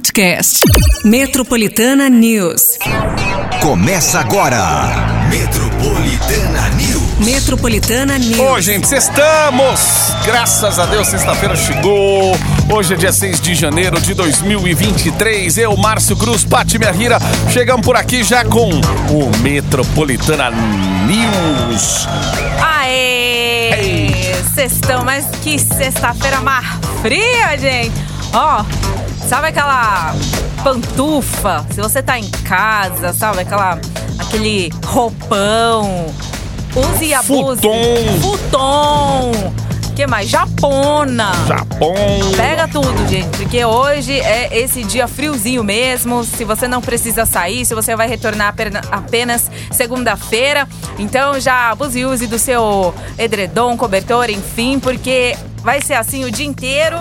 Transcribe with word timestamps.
podcast. 0.00 0.60
Metropolitana 1.04 2.08
News. 2.08 2.78
Começa 3.60 4.18
agora. 4.18 4.58
Metropolitana 5.28 6.70
News. 6.70 7.18
Metropolitana 7.18 8.18
News. 8.18 8.38
Ô, 8.38 8.58
gente, 8.62 8.90
estamos! 8.94 9.80
Graças 10.24 10.78
a 10.78 10.86
Deus, 10.86 11.06
sexta-feira 11.06 11.54
chegou. 11.54 12.34
Hoje 12.72 12.94
é 12.94 12.96
dia 12.96 13.12
6 13.12 13.42
de 13.42 13.54
janeiro 13.54 14.00
de 14.00 14.14
2023. 14.14 15.58
Eu, 15.58 15.76
Márcio 15.76 16.16
Cruz, 16.16 16.44
Pati 16.44 16.78
Rira, 16.78 17.18
chegamos 17.50 17.84
por 17.84 17.94
aqui 17.94 18.24
já 18.24 18.42
com 18.42 18.70
o 18.70 19.38
Metropolitana 19.42 20.50
News. 21.06 22.08
Aê! 22.62 24.32
Sextão, 24.54 25.04
mas 25.04 25.26
que 25.42 25.58
sexta-feira 25.58 26.40
mais 26.40 26.66
fria, 27.02 27.58
gente! 27.58 27.92
Ó, 28.32 28.64
sabe 29.30 29.46
aquela 29.46 30.12
pantufa? 30.64 31.64
Se 31.72 31.80
você 31.80 32.02
tá 32.02 32.18
em 32.18 32.28
casa, 32.42 33.12
sabe? 33.12 33.42
Aquela, 33.42 33.78
aquele 34.18 34.72
roupão. 34.84 36.06
Use 36.74 37.04
e 37.04 37.14
abuse. 37.14 37.60
Futon. 37.62 38.20
Futon. 38.20 39.54
que 39.94 40.04
mais? 40.04 40.28
Japona. 40.28 41.30
Japão. 41.46 41.94
Pega 42.36 42.66
tudo, 42.66 43.06
gente, 43.08 43.28
porque 43.36 43.64
hoje 43.64 44.18
é 44.18 44.48
esse 44.58 44.82
dia 44.82 45.06
friozinho 45.06 45.62
mesmo. 45.62 46.24
Se 46.24 46.44
você 46.44 46.66
não 46.66 46.80
precisa 46.80 47.24
sair, 47.24 47.64
se 47.64 47.72
você 47.72 47.94
vai 47.94 48.08
retornar 48.08 48.48
apena- 48.48 48.82
apenas 48.90 49.48
segunda-feira, 49.70 50.66
então 50.98 51.38
já 51.38 51.70
abuse 51.70 52.00
e 52.00 52.04
use 52.04 52.26
do 52.26 52.38
seu 52.38 52.92
edredom, 53.16 53.76
cobertor, 53.76 54.28
enfim, 54.28 54.80
porque 54.80 55.36
vai 55.62 55.80
ser 55.80 55.94
assim 55.94 56.24
o 56.24 56.32
dia 56.32 56.46
inteiro. 56.46 56.98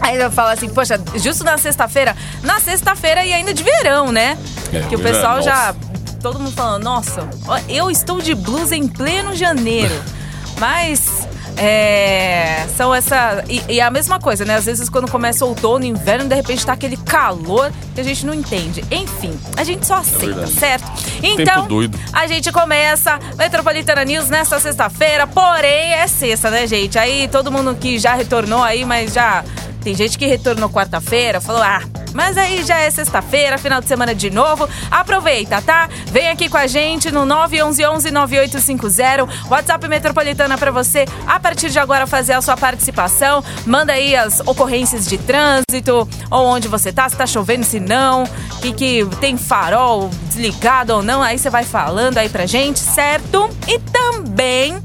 Aí 0.00 0.20
eu 0.20 0.30
falo 0.30 0.50
assim, 0.50 0.68
poxa, 0.68 1.00
justo 1.16 1.44
na 1.44 1.56
sexta-feira, 1.56 2.16
na 2.42 2.60
sexta-feira 2.60 3.24
e 3.24 3.32
ainda 3.32 3.54
de 3.54 3.62
verão, 3.62 4.12
né? 4.12 4.36
É, 4.72 4.80
que 4.80 4.94
o 4.94 4.98
verão, 4.98 5.12
pessoal 5.12 5.42
já. 5.42 5.72
nossa. 5.72 5.94
Todo 6.20 6.38
mundo 6.38 6.52
falando, 6.52 6.84
nossa, 6.84 7.28
eu 7.68 7.90
estou 7.90 8.20
de 8.20 8.34
blusa 8.34 8.74
em 8.74 8.88
pleno 8.88 9.34
janeiro. 9.34 9.94
Mas 10.58 11.26
é, 11.56 12.66
são 12.76 12.94
essa. 12.94 13.44
E, 13.48 13.62
e 13.74 13.80
a 13.80 13.90
mesma 13.90 14.18
coisa, 14.18 14.44
né? 14.44 14.56
Às 14.56 14.66
vezes 14.66 14.88
quando 14.88 15.10
começa 15.10 15.44
o 15.44 15.48
outono, 15.48 15.84
inverno, 15.84 16.28
de 16.28 16.34
repente 16.34 16.64
tá 16.66 16.72
aquele 16.72 16.96
calor 16.96 17.72
que 17.94 18.00
a 18.00 18.04
gente 18.04 18.26
não 18.26 18.34
entende. 18.34 18.84
Enfim, 18.90 19.38
a 19.56 19.62
gente 19.62 19.86
só 19.86 19.96
aceita, 19.96 20.26
verdade. 20.26 20.52
certo? 20.52 20.92
Então, 21.22 21.66
doido. 21.66 21.98
a 22.12 22.26
gente 22.26 22.50
começa 22.50 23.18
Metropolitana 23.36 24.04
News 24.04 24.28
nesta 24.28 24.58
sexta-feira, 24.58 25.26
porém 25.26 25.92
é 25.92 26.06
sexta, 26.06 26.50
né, 26.50 26.66
gente? 26.66 26.98
Aí 26.98 27.28
todo 27.28 27.52
mundo 27.52 27.74
que 27.76 27.98
já 27.98 28.14
retornou 28.14 28.62
aí, 28.62 28.84
mas 28.84 29.12
já. 29.12 29.44
Tem 29.84 29.94
gente 29.94 30.16
que 30.16 30.26
retornou 30.26 30.70
quarta-feira, 30.70 31.42
falou, 31.42 31.62
ah, 31.62 31.82
mas 32.14 32.38
aí 32.38 32.64
já 32.64 32.78
é 32.78 32.90
sexta-feira, 32.90 33.58
final 33.58 33.82
de 33.82 33.86
semana 33.86 34.14
de 34.14 34.30
novo. 34.30 34.66
Aproveita, 34.90 35.60
tá? 35.60 35.90
Vem 36.06 36.30
aqui 36.30 36.48
com 36.48 36.56
a 36.56 36.66
gente 36.66 37.10
no 37.10 37.26
911-9850, 37.26 39.28
WhatsApp 39.50 39.86
Metropolitana 39.86 40.56
pra 40.56 40.70
você, 40.70 41.04
a 41.26 41.38
partir 41.38 41.68
de 41.68 41.78
agora, 41.78 42.06
fazer 42.06 42.32
a 42.32 42.40
sua 42.40 42.56
participação. 42.56 43.44
Manda 43.66 43.92
aí 43.92 44.16
as 44.16 44.40
ocorrências 44.40 45.06
de 45.06 45.18
trânsito, 45.18 46.08
ou 46.30 46.46
onde 46.46 46.66
você 46.66 46.90
tá, 46.90 47.06
se 47.06 47.16
tá 47.16 47.26
chovendo, 47.26 47.66
se 47.66 47.78
não, 47.78 48.24
que, 48.62 48.72
que 48.72 49.04
tem 49.20 49.36
farol 49.36 50.08
desligado 50.28 50.94
ou 50.94 51.02
não, 51.02 51.22
aí 51.22 51.38
você 51.38 51.50
vai 51.50 51.64
falando 51.64 52.16
aí 52.16 52.30
pra 52.30 52.46
gente, 52.46 52.78
certo? 52.78 53.50
E 53.68 53.78
também 53.78 54.82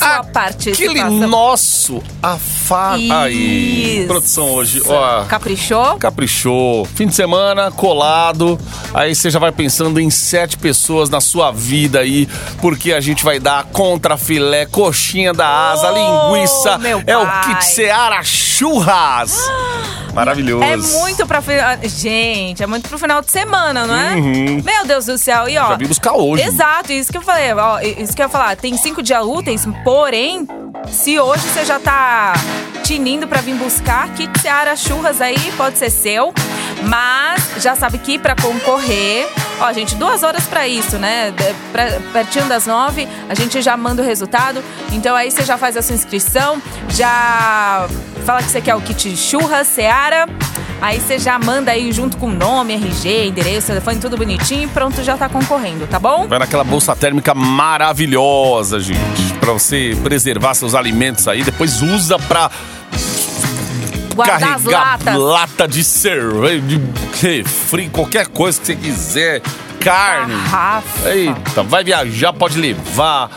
a 0.00 0.06
sua 0.06 0.16
Aquele 0.20 0.32
participação. 0.32 1.28
nosso 1.28 2.02
afado. 2.22 3.02
Aí, 3.12 4.04
produção 4.06 4.50
hoje. 4.50 4.82
Ó, 4.86 5.24
Caprichou? 5.24 5.96
Caprichou. 5.96 6.84
Fim 6.84 7.06
de 7.06 7.14
semana, 7.14 7.70
colado. 7.70 8.58
Aí 8.94 9.14
você 9.14 9.30
já 9.30 9.38
vai 9.38 9.52
pensando 9.52 9.98
em 10.00 10.10
sete 10.10 10.56
pessoas 10.56 11.08
na 11.10 11.20
sua 11.20 11.50
vida 11.52 12.00
aí, 12.00 12.26
porque 12.60 12.92
a 12.92 13.00
gente 13.00 13.24
vai 13.24 13.38
dar 13.38 13.64
contra 13.64 14.16
filé, 14.16 14.66
coxinha 14.66 15.32
da 15.32 15.70
asa, 15.70 15.92
Oh, 15.92 16.34
linguiça. 16.34 16.78
É 17.06 17.16
o 17.16 17.26
kit 17.42 17.64
Seara 17.64 18.22
Churras. 18.22 19.36
Maravilhoso. 20.14 20.64
É 20.64 20.76
muito 20.78 21.26
pra. 21.26 21.40
ah, 21.40 21.86
Gente, 21.86 22.62
é 22.62 22.66
muito 22.66 22.88
pro 22.88 22.98
final 22.98 23.20
de 23.20 23.30
semana, 23.30 23.86
não 23.86 23.94
é? 23.94 24.14
Meu 24.16 24.86
Deus 24.86 25.04
do 25.04 25.18
céu. 25.18 25.46
E 25.46 25.58
ó. 25.58 25.64
Uhum. 25.64 25.68
Já 25.68 25.76
vim 25.76 25.86
buscar 25.86 26.12
hoje. 26.14 26.42
Exato, 26.42 26.90
isso 26.90 27.12
que 27.12 27.18
eu 27.18 27.22
falei. 27.22 27.52
Ó, 27.52 27.80
isso 27.80 28.16
que 28.16 28.22
eu 28.22 28.24
ia 28.24 28.28
falar. 28.30 28.56
Tem 28.56 28.74
cinco 28.78 29.02
dias 29.02 29.22
úteis, 29.22 29.66
porém, 29.86 30.48
se 30.88 31.20
hoje 31.20 31.44
você 31.46 31.64
já 31.64 31.78
tá 31.78 32.32
tinindo 32.82 33.28
pra 33.28 33.40
vir 33.40 33.54
buscar, 33.54 34.08
kit 34.14 34.36
Seara 34.40 34.74
Churras 34.74 35.20
aí 35.20 35.38
pode 35.56 35.78
ser 35.78 35.90
seu. 35.90 36.34
Mas 36.82 37.62
já 37.62 37.76
sabe 37.76 37.96
que 37.98 38.18
pra 38.18 38.34
concorrer. 38.34 39.28
Ó, 39.60 39.72
gente, 39.72 39.94
duas 39.94 40.24
horas 40.24 40.44
pra 40.44 40.66
isso, 40.66 40.98
né? 40.98 41.32
Pra- 41.70 42.00
pertinho 42.12 42.46
das 42.46 42.66
nove, 42.66 43.06
a 43.28 43.34
gente 43.34 43.62
já 43.62 43.76
manda 43.76 44.02
o 44.02 44.04
resultado. 44.04 44.60
Então 44.90 45.14
aí 45.14 45.30
você 45.30 45.44
já 45.44 45.56
faz 45.56 45.76
a 45.76 45.82
sua 45.82 45.94
inscrição, 45.94 46.60
já 46.88 47.86
fala 48.24 48.42
que 48.42 48.50
você 48.50 48.60
quer 48.60 48.74
o 48.74 48.80
kit 48.80 49.16
churras, 49.16 49.68
Seara. 49.68 50.26
Aí 50.82 51.00
você 51.00 51.16
já 51.18 51.38
manda 51.38 51.70
aí 51.70 51.90
junto 51.92 52.16
com 52.16 52.28
nome, 52.28 52.74
RG, 52.74 53.28
endereço, 53.28 53.68
telefone, 53.68 54.00
tudo 54.00 54.16
bonitinho 54.16 54.64
e 54.64 54.66
pronto, 54.66 55.02
já 55.02 55.16
tá 55.16 55.28
concorrendo, 55.28 55.86
tá 55.86 55.98
bom? 55.98 56.26
Vai 56.26 56.40
naquela 56.40 56.64
bolsa 56.64 56.94
térmica 56.94 57.32
maravilhosa, 57.34 58.78
gente. 58.80 59.35
Pra 59.40 59.52
você 59.52 59.96
preservar 60.02 60.54
seus 60.54 60.74
alimentos 60.74 61.28
aí. 61.28 61.42
Depois 61.42 61.82
usa 61.82 62.18
pra 62.18 62.50
Guardar 64.14 64.40
carregar 64.40 65.16
lata 65.16 65.68
de 65.68 65.84
cerveja, 65.84 66.60
de 66.60 66.80
refri, 67.20 67.88
qualquer 67.90 68.26
coisa 68.28 68.58
que 68.58 68.66
você 68.66 68.76
quiser. 68.76 69.42
Carne. 69.78 70.34
Garrafa. 70.34 71.10
Eita, 71.10 71.62
vai 71.62 71.84
viajar, 71.84 72.32
pode 72.32 72.58
levar. 72.58 73.30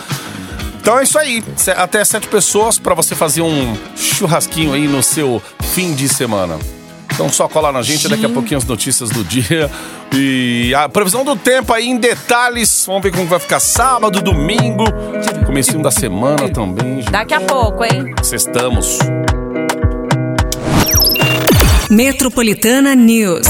Então 0.82 0.98
é 0.98 1.04
isso 1.04 1.20
aí. 1.20 1.44
Até 1.78 2.04
sete 2.06 2.28
pessoas 2.28 2.80
pra 2.80 2.96
você 2.96 3.14
fazer 3.14 3.42
um 3.42 3.78
churrasquinho 3.96 4.74
aí 4.74 4.88
no 4.88 5.04
seu 5.04 5.42
fim 5.62 5.94
de 5.94 6.08
semana. 6.08 6.58
Então 7.20 7.30
só 7.30 7.50
colar 7.50 7.74
na 7.74 7.82
gente, 7.82 8.08
daqui 8.08 8.26
a 8.26 8.30
pouquinho 8.30 8.58
as 8.58 8.64
notícias 8.64 9.10
do 9.10 9.26
dia. 9.26 9.70
E 10.16 10.74
a 10.74 10.88
previsão 10.88 11.26
do 11.26 11.36
tempo 11.36 11.74
aí 11.74 11.86
em 11.86 11.98
detalhes. 11.98 12.86
Vamos 12.88 13.04
ver 13.04 13.12
como 13.12 13.26
vai 13.26 13.40
ficar 13.40 13.60
sábado, 13.60 14.22
domingo. 14.22 14.86
Comecinho 15.46 15.84
da 15.84 15.92
semana 15.92 16.48
também. 16.48 17.02
gente. 17.02 17.12
Daqui 17.12 17.34
a 17.34 17.42
pouco, 17.42 17.84
hein? 17.84 18.16
Sextamos. 18.24 19.00
Metropolitana 21.90 22.96
News. 22.96 23.46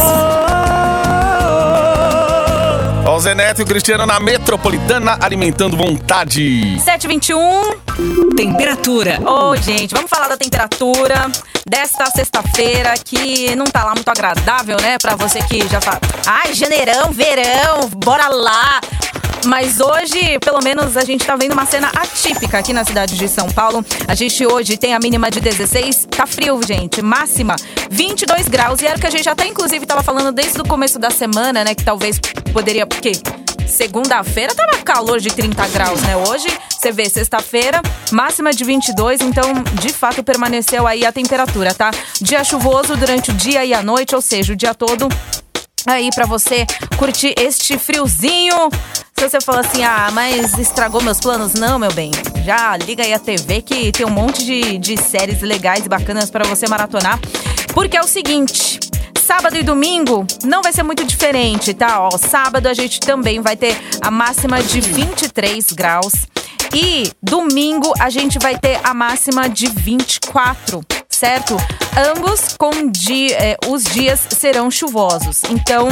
Ó, 3.10 3.16
o 3.16 3.20
Zé 3.20 3.34
Neto 3.34 3.62
e 3.62 3.64
o 3.64 3.66
Cristiano 3.66 4.06
na 4.06 4.20
Metropolitana 4.20 5.18
alimentando 5.20 5.76
vontade. 5.76 6.80
721. 6.80 8.36
Temperatura. 8.36 9.20
Ô, 9.28 9.56
gente, 9.56 9.96
vamos 9.96 10.12
falar 10.12 10.28
da 10.28 10.38
temperatura 10.38 11.26
desta 11.68 12.06
sexta-feira 12.06 12.94
que 13.04 13.56
não 13.56 13.66
tá 13.66 13.84
lá 13.84 13.96
muito 13.96 14.08
agradável, 14.10 14.78
né? 14.80 15.00
Pra 15.00 15.16
você 15.16 15.42
que 15.42 15.68
já 15.68 15.82
fala, 15.82 16.00
ai, 16.28 16.54
janeirão, 16.54 17.12
verão, 17.12 17.90
bora 17.98 18.28
lá. 18.28 18.80
Mas 19.46 19.80
hoje, 19.80 20.38
pelo 20.40 20.62
menos, 20.62 20.98
a 20.98 21.06
gente 21.06 21.26
tá 21.26 21.36
vendo 21.36 21.54
uma 21.54 21.66
cena 21.66 21.90
atípica 21.96 22.60
aqui 22.60 22.74
na 22.74 22.84
cidade 22.84 23.18
de 23.18 23.28
São 23.28 23.50
Paulo. 23.50 23.84
A 24.08 24.14
gente 24.14 24.46
hoje 24.46 24.78
tem 24.78 24.94
a 24.94 25.00
mínima 25.00 25.32
de 25.32 25.40
16, 25.40 26.08
tá 26.12 26.26
frio, 26.26 26.60
gente. 26.66 27.02
Máxima 27.02 27.56
22 27.90 28.48
graus. 28.48 28.82
E 28.82 28.88
era 28.88 28.98
o 28.98 29.00
que 29.00 29.08
a 29.08 29.10
gente 29.10 29.28
até, 29.30 29.48
inclusive, 29.48 29.86
tava 29.86 30.04
falando 30.04 30.32
desde 30.32 30.60
o 30.60 30.66
começo 30.66 31.00
da 31.00 31.10
semana, 31.10 31.64
né? 31.64 31.74
Que 31.74 31.84
talvez 31.84 32.20
poderia. 32.50 32.86
Porque 32.86 33.14
segunda-feira 33.68 34.54
tava 34.56 34.78
calor 34.84 35.20
de 35.20 35.30
30 35.30 35.68
graus, 35.68 36.02
né? 36.02 36.18
Hoje, 36.18 36.48
você 36.70 36.92
vê, 36.92 37.10
sexta-feira, 37.10 37.82
máxima 38.12 38.52
de 38.52 38.64
22, 38.64 39.22
então, 39.22 39.54
de 39.82 39.90
fato, 39.90 40.24
permaneceu 40.24 40.88
aí 40.88 41.06
a 41.06 41.12
temperatura, 41.12 41.74
tá? 41.74 41.92
Dia 42.22 42.44
chuvoso 42.44 42.96
durante 42.98 43.32
o 43.32 43.34
dia 43.34 43.64
e 43.66 43.74
a 43.74 43.84
noite, 43.84 44.16
ou 44.16 44.22
seja, 44.22 44.54
o 44.54 44.56
dia 44.56 44.74
todo 44.74 45.08
aí 45.86 46.10
pra 46.14 46.26
você 46.26 46.66
curtir 46.98 47.34
este 47.38 47.78
friozinho. 47.78 48.70
Se 49.18 49.30
você 49.30 49.42
falar 49.42 49.62
assim, 49.62 49.84
ah, 49.84 50.10
mas 50.14 50.58
estragou 50.58 51.02
meus 51.04 51.20
planos, 51.20 51.54
não, 51.54 51.78
meu 51.78 51.92
bem. 51.92 52.12
Já 52.46 52.78
liga 52.78 53.04
aí 53.04 53.14
a 53.14 53.20
TV 53.20 53.62
que 53.62 53.92
tem 53.92 54.06
um 54.06 54.10
monte 54.10 54.46
de, 54.46 54.78
de 54.78 54.98
séries 54.98 55.42
legais 55.42 55.86
e 55.86 55.90
bacanas 55.90 56.30
pra 56.30 56.48
você 56.48 56.68
maratonar. 56.68 57.20
Porque 57.74 57.98
é 57.98 58.02
o 58.02 58.08
seguinte. 58.08 58.80
Sábado 59.30 59.56
e 59.58 59.62
domingo 59.62 60.26
não 60.44 60.64
vai 60.64 60.74
ser 60.74 60.82
muito 60.82 61.04
diferente, 61.06 61.72
tá? 61.72 62.00
Ó, 62.02 62.10
sábado 62.18 62.66
a 62.66 62.74
gente 62.74 63.00
também 63.00 63.40
vai 63.42 63.56
ter 63.56 63.78
a 64.02 64.10
máxima 64.10 64.60
de 64.64 64.82
23 64.82 65.72
graus. 65.72 66.14
E 66.74 67.12
domingo 67.22 67.94
a 68.00 68.10
gente 68.10 68.40
vai 68.40 68.58
ter 68.58 68.80
a 68.84 68.92
máxima 68.92 69.48
de 69.48 69.68
24 69.68 70.82
certo? 71.08 71.56
Ambos 72.16 72.56
com 72.58 72.90
di- 72.90 73.34
eh, 73.34 73.56
os 73.68 73.84
dias 73.84 74.20
serão 74.36 74.72
chuvosos. 74.72 75.44
Então, 75.50 75.90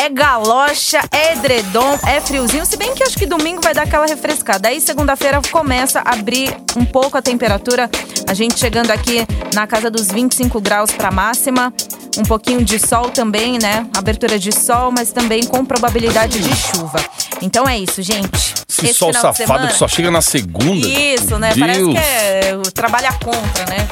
é 0.00 0.08
galocha, 0.08 0.98
é 1.12 1.32
edredom, 1.34 1.98
é 2.06 2.20
friozinho. 2.22 2.64
Se 2.64 2.76
bem 2.76 2.94
que 2.94 3.02
acho 3.02 3.18
que 3.18 3.26
domingo 3.26 3.60
vai 3.62 3.74
dar 3.74 3.82
aquela 3.82 4.06
refrescada. 4.06 4.68
Aí 4.68 4.80
segunda-feira 4.80 5.40
começa 5.50 6.00
a 6.00 6.14
abrir 6.14 6.56
um 6.76 6.84
pouco 6.86 7.18
a 7.18 7.22
temperatura. 7.22 7.90
A 8.26 8.32
gente 8.32 8.58
chegando 8.58 8.90
aqui 8.90 9.26
na 9.54 9.66
casa 9.66 9.90
dos 9.90 10.08
25 10.08 10.58
graus 10.60 10.90
para 10.90 11.10
máxima. 11.10 11.72
um 12.18 12.24
pouquinho 12.24 12.64
de 12.64 12.76
sol 12.78 13.10
também, 13.10 13.56
né? 13.58 13.86
Abertura 13.96 14.36
de 14.38 14.50
sol, 14.50 14.90
mas 14.90 15.12
também 15.12 15.44
com 15.44 15.64
probabilidade 15.64 16.40
de 16.40 16.56
chuva. 16.56 16.98
Então 17.40 17.68
é 17.68 17.78
isso, 17.78 18.02
gente. 18.02 18.54
Esse, 18.68 18.94
sol 18.94 19.12
final 19.12 19.30
de 19.32 19.38
safado 19.38 19.52
semana- 19.60 19.68
que 19.68 19.78
só 19.78 19.86
chega 19.86 20.10
na 20.10 20.20
segunda. 20.20 20.86
Isso, 20.88 21.38
né? 21.38 21.52
Deus. 21.54 21.60
Parece 21.60 21.84
que 21.90 21.96
é 21.98 22.58
trabalha 22.74 23.12
contra, 23.12 23.64
né? 23.66 23.88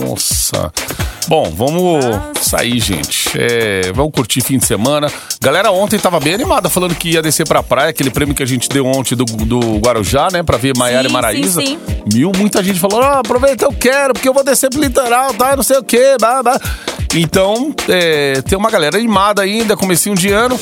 Nossa. 0.00 0.72
Bom, 1.30 1.48
vamos 1.56 2.04
sair, 2.42 2.80
gente. 2.80 3.30
É, 3.38 3.92
vamos 3.94 4.10
curtir 4.12 4.40
fim 4.40 4.58
de 4.58 4.66
semana. 4.66 5.08
Galera 5.40 5.70
ontem 5.70 5.96
tava 5.96 6.18
bem 6.18 6.34
animada, 6.34 6.68
falando 6.68 6.92
que 6.92 7.10
ia 7.10 7.22
descer 7.22 7.46
pra 7.46 7.62
praia, 7.62 7.90
aquele 7.90 8.10
prêmio 8.10 8.34
que 8.34 8.42
a 8.42 8.46
gente 8.46 8.68
deu 8.68 8.84
ontem 8.84 9.14
do, 9.14 9.24
do 9.24 9.78
Guarujá, 9.78 10.26
né? 10.32 10.42
Pra 10.42 10.56
ver 10.56 10.76
Maiara 10.76 11.04
e 11.04 11.06
Sim, 11.06 11.12
Maraísa. 11.12 11.60
sim, 11.60 11.78
Mil, 12.12 12.32
muita 12.36 12.64
gente 12.64 12.80
falou: 12.80 13.00
ah, 13.00 13.20
aproveita, 13.20 13.64
eu 13.64 13.72
quero, 13.72 14.12
porque 14.12 14.28
eu 14.28 14.34
vou 14.34 14.42
descer 14.42 14.70
pro 14.70 14.80
litoral, 14.80 15.32
tá? 15.34 15.54
Não 15.54 15.62
sei 15.62 15.78
o 15.78 15.84
quê, 15.84 16.16
blá, 16.18 16.42
blá. 16.42 16.60
Então, 17.14 17.72
é, 17.88 18.42
tem 18.42 18.58
uma 18.58 18.68
galera 18.68 18.96
animada 18.96 19.40
ainda, 19.40 19.76
comecinho 19.76 20.16
de 20.16 20.32
ano. 20.32 20.58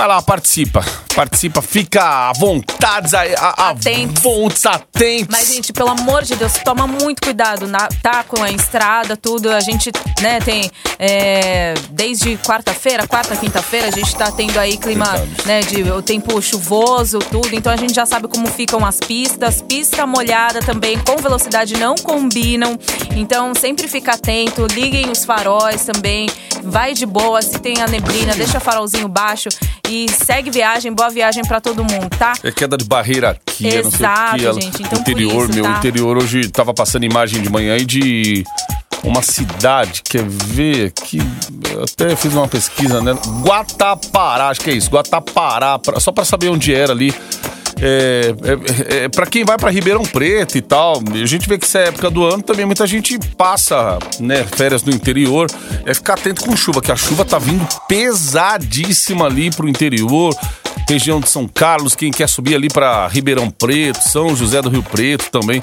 Vai 0.00 0.08
lá, 0.08 0.22
participa. 0.22 0.82
Participa, 1.14 1.60
fica 1.60 2.30
à 2.30 2.32
vontade, 2.32 3.14
a, 3.14 3.20
a, 3.20 3.66
a 3.66 3.70
Atentos. 3.70 4.22
vontades, 4.22 4.64
atentos. 4.64 5.26
Mas, 5.30 5.48
gente, 5.52 5.74
pelo 5.74 5.90
amor 5.90 6.22
de 6.22 6.36
Deus, 6.36 6.54
toma 6.64 6.86
muito 6.86 7.20
cuidado, 7.20 7.66
na, 7.66 7.86
tá? 8.02 8.24
Com 8.24 8.42
a 8.42 8.50
estrada, 8.50 9.14
tudo. 9.14 9.50
A 9.50 9.60
gente, 9.60 9.92
né, 10.22 10.40
tem. 10.40 10.70
é, 10.98 11.74
desde 11.90 12.38
quarta-feira, 12.38 13.06
quarta, 13.06 13.36
quinta-feira, 13.36 13.88
a 13.88 13.90
gente 13.90 14.16
tá 14.16 14.32
tendo 14.32 14.58
aí 14.58 14.78
clima, 14.78 15.04
Verdade. 15.04 15.46
né, 15.46 15.60
de 15.60 15.82
o 15.90 16.00
tempo 16.00 16.40
chuvoso, 16.40 17.18
tudo. 17.18 17.54
Então 17.54 17.70
a 17.70 17.76
gente 17.76 17.92
já 17.92 18.06
sabe 18.06 18.26
como 18.26 18.46
ficam 18.46 18.86
as 18.86 18.96
pistas. 18.96 19.60
Pista 19.60 20.06
molhada 20.06 20.60
também, 20.60 20.98
com 21.00 21.16
velocidade, 21.18 21.76
não 21.76 21.94
combinam. 21.96 22.78
Então 23.14 23.52
sempre 23.54 23.86
fica 23.86 24.12
atento, 24.14 24.66
liguem 24.66 25.10
os 25.10 25.26
faróis 25.26 25.84
também. 25.84 26.26
Vai 26.62 26.94
de 26.94 27.04
boa, 27.04 27.42
se 27.42 27.58
tem 27.58 27.82
a 27.82 27.86
neblina, 27.86 28.34
deixa 28.34 28.58
o 28.58 28.60
farolzinho 28.60 29.08
baixo 29.08 29.48
e 29.90 30.06
segue 30.08 30.50
viagem, 30.50 30.92
boa 30.92 31.10
viagem 31.10 31.42
pra 31.44 31.60
todo 31.60 31.82
mundo, 31.82 32.08
tá? 32.18 32.32
É 32.44 32.50
queda 32.52 32.76
de 32.76 32.84
barreira 32.84 33.30
aqui, 33.30 33.66
é 33.68 33.82
não 33.82 33.90
sei 33.90 34.06
o 34.06 34.10
Exato, 34.10 34.36
que. 34.36 34.52
gente, 34.62 34.82
então 34.82 34.90
por 34.90 35.00
interior, 35.00 35.44
isso, 35.50 35.54
meu, 35.54 35.64
tá? 35.64 35.78
interior 35.78 36.16
hoje 36.18 36.48
tava 36.48 36.72
passando 36.72 37.04
imagem 37.04 37.42
de 37.42 37.50
manhã 37.50 37.74
aí 37.74 37.84
de 37.84 38.44
uma 39.02 39.22
cidade, 39.22 40.02
quer 40.08 40.22
ver 40.24 40.86
aqui? 40.96 41.18
Eu 41.72 41.84
até 41.84 42.14
fiz 42.14 42.32
uma 42.32 42.46
pesquisa, 42.46 43.00
né? 43.00 43.12
Guatapará, 43.42 44.48
acho 44.50 44.60
que 44.60 44.70
é 44.70 44.74
isso, 44.74 44.90
Guatapará, 44.90 45.78
pra- 45.78 45.98
só 45.98 46.12
pra 46.12 46.24
saber 46.24 46.48
onde 46.50 46.74
era 46.74 46.92
ali. 46.92 47.14
É, 47.82 48.34
é, 48.44 49.04
é, 49.04 49.08
para 49.08 49.26
quem 49.26 49.44
vai 49.44 49.56
pra 49.56 49.70
Ribeirão 49.70 50.02
Preto 50.02 50.58
e 50.58 50.60
tal, 50.60 51.00
a 51.12 51.26
gente 51.26 51.48
vê 51.48 51.56
que 51.58 51.64
essa 51.64 51.78
época 51.78 52.10
do 52.10 52.24
ano 52.24 52.42
também 52.42 52.66
muita 52.66 52.86
gente 52.86 53.18
passa, 53.36 53.98
né, 54.18 54.44
férias 54.44 54.82
no 54.82 54.92
interior. 54.92 55.50
É 55.86 55.94
ficar 55.94 56.14
atento 56.14 56.44
com 56.44 56.56
chuva, 56.56 56.82
que 56.82 56.92
a 56.92 56.96
chuva 56.96 57.24
tá 57.24 57.38
vindo 57.38 57.66
pesadíssima 57.88 59.26
ali 59.26 59.50
pro 59.50 59.68
interior 59.68 60.34
região 60.88 61.20
de 61.20 61.28
São 61.28 61.46
Carlos, 61.46 61.94
quem 61.94 62.10
quer 62.10 62.28
subir 62.28 62.56
ali 62.56 62.68
para 62.68 63.06
Ribeirão 63.06 63.48
Preto, 63.48 64.00
São 64.08 64.34
José 64.34 64.60
do 64.60 64.68
Rio 64.68 64.82
Preto 64.82 65.30
também. 65.30 65.62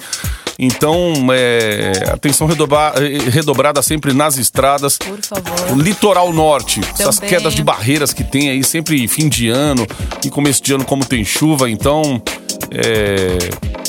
Então, 0.59 1.13
é, 1.31 1.92
atenção 2.12 2.48
redobra- 2.48 2.94
eh, 2.98 3.30
redobrada 3.30 3.81
sempre 3.81 4.12
nas 4.13 4.38
estradas. 4.38 4.98
Por 4.98 5.19
O 5.19 5.21
favor. 5.24 5.77
litoral 5.77 6.33
norte, 6.33 6.81
essas 7.00 7.15
Também. 7.18 7.30
quedas 7.30 7.54
de 7.54 7.63
barreiras 7.63 8.12
que 8.12 8.24
tem 8.24 8.50
aí, 8.50 8.63
sempre 8.63 9.07
fim 9.07 9.30
de 9.30 9.50
ano 9.50 9.86
e 10.25 10.30
começo 10.30 10.63
de 10.63 10.74
ano, 10.74 10.83
como 10.83 11.06
tem 11.06 11.24
chuva, 11.24 11.69
então. 11.69 12.21
É, 12.71 13.38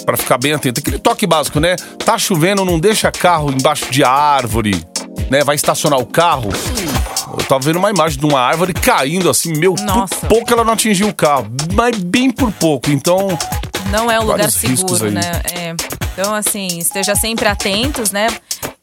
para 0.05 0.17
ficar 0.17 0.39
bem 0.39 0.53
atento. 0.53 0.81
Aquele 0.81 0.99
toque 0.99 1.27
básico, 1.27 1.59
né? 1.59 1.75
Tá 2.05 2.17
chovendo, 2.19 2.65
não 2.65 2.79
deixa 2.79 3.11
carro 3.11 3.51
embaixo 3.51 3.91
de 3.91 4.05
árvore, 4.05 4.83
né? 5.31 5.43
Vai 5.45 5.57
estacionar 5.57 5.99
o 5.99 6.07
carro. 6.07 6.51
Eu 7.31 7.45
tava 7.45 7.61
vendo 7.65 7.77
uma 7.79 7.91
imagem 7.91 8.19
de 8.19 8.25
uma 8.27 8.41
árvore 8.41 8.73
caindo 8.73 9.29
assim, 9.29 9.53
meu, 9.53 9.75
Nossa. 9.83 10.15
por 10.17 10.29
pouco 10.29 10.53
ela 10.53 10.65
não 10.65 10.73
atingiu 10.75 11.09
o 11.09 11.15
carro, 11.15 11.47
mas 11.75 11.97
bem 11.99 12.31
por 12.31 12.51
pouco. 12.53 12.91
Então, 12.91 13.37
Não 13.91 14.11
é 14.11 14.19
um 14.21 14.25
lugar 14.25 14.51
seguro, 14.51 15.11
né? 15.11 15.43
É. 15.53 15.75
Então, 16.19 16.35
assim, 16.35 16.67
esteja 16.79 17.15
sempre 17.15 17.47
atentos, 17.47 18.11
né? 18.11 18.27